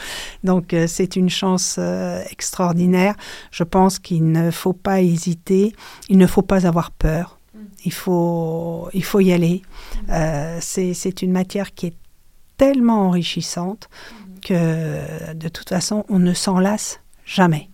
Donc 0.44 0.72
euh, 0.72 0.86
c'est 0.86 1.16
une 1.16 1.30
chance 1.30 1.76
euh, 1.78 2.22
extraordinaire. 2.30 3.14
Je 3.50 3.64
pense 3.64 3.98
qu'il 3.98 4.30
ne 4.30 4.50
faut 4.50 4.72
pas 4.72 5.00
hésiter, 5.00 5.74
il 6.08 6.18
ne 6.18 6.26
faut 6.26 6.42
pas 6.42 6.66
avoir 6.66 6.90
peur. 6.90 7.38
Il 7.84 7.92
faut, 7.92 8.88
il 8.92 9.04
faut 9.04 9.20
y 9.20 9.32
aller. 9.32 9.62
Euh, 10.10 10.58
c'est, 10.60 10.94
c'est 10.94 11.22
une 11.22 11.32
matière 11.32 11.74
qui 11.74 11.86
est 11.86 11.96
tellement 12.56 13.06
enrichissante 13.06 13.88
que 14.42 15.32
de 15.34 15.48
toute 15.48 15.68
façon 15.68 16.04
on 16.08 16.18
ne 16.18 16.32
s'en 16.32 16.58
lasse 16.58 17.00
jamais. 17.24 17.70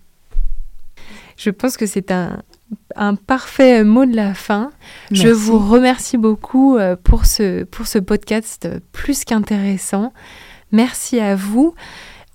Je 1.37 1.51
pense 1.51 1.77
que 1.77 1.87
c'est 1.87 2.11
un, 2.11 2.43
un 2.97 3.15
parfait 3.15 3.85
mot 3.85 4.07
de 4.07 4.15
la 4.15 4.35
fin. 4.35 4.71
Je 5.11 5.25
Merci. 5.29 5.41
vous 5.41 5.59
remercie 5.59 6.17
beaucoup 6.17 6.77
euh, 6.77 6.97
pour 7.03 7.27
ce, 7.27 7.65
pour 7.65 7.87
ce 7.87 7.99
podcast 7.99 8.69
plus 8.93 9.25
qu'intéressant. 9.25 10.13
Merci 10.73 11.21
à 11.21 11.37
vous 11.37 11.75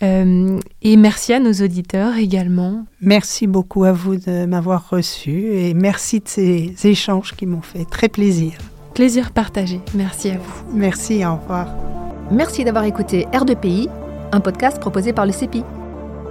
euh, 0.02 0.60
et 0.82 0.95
merci 0.95 1.34
à 1.34 1.40
nos 1.40 1.52
auditeurs 1.52 2.16
également. 2.16 2.86
Merci 3.02 3.48
beaucoup 3.48 3.84
à 3.84 3.91
vous 3.91 4.16
de 4.16 4.45
m'avoir 4.45 4.90
reçu 4.90 5.53
et 5.53 5.74
merci 5.74 6.20
de 6.20 6.28
ces 6.28 6.74
échanges 6.86 7.36
qui 7.36 7.45
m'ont 7.45 7.61
fait 7.61 7.86
très 7.86 8.07
plaisir. 8.07 8.53
Plaisir 8.94 9.32
partagé. 9.32 9.82
Merci 9.94 10.30
à 10.30 10.38
vous. 10.38 10.64
Merci, 10.74 11.26
au 11.26 11.36
revoir. 11.36 11.68
Merci 12.32 12.64
d'avoir 12.64 12.86
écouté 12.86 13.28
R2PI, 13.34 13.90
un 14.32 14.40
podcast 14.40 14.80
proposé 14.80 15.14
par 15.14 15.26
le 15.26 15.32
CEPI. 15.32 15.64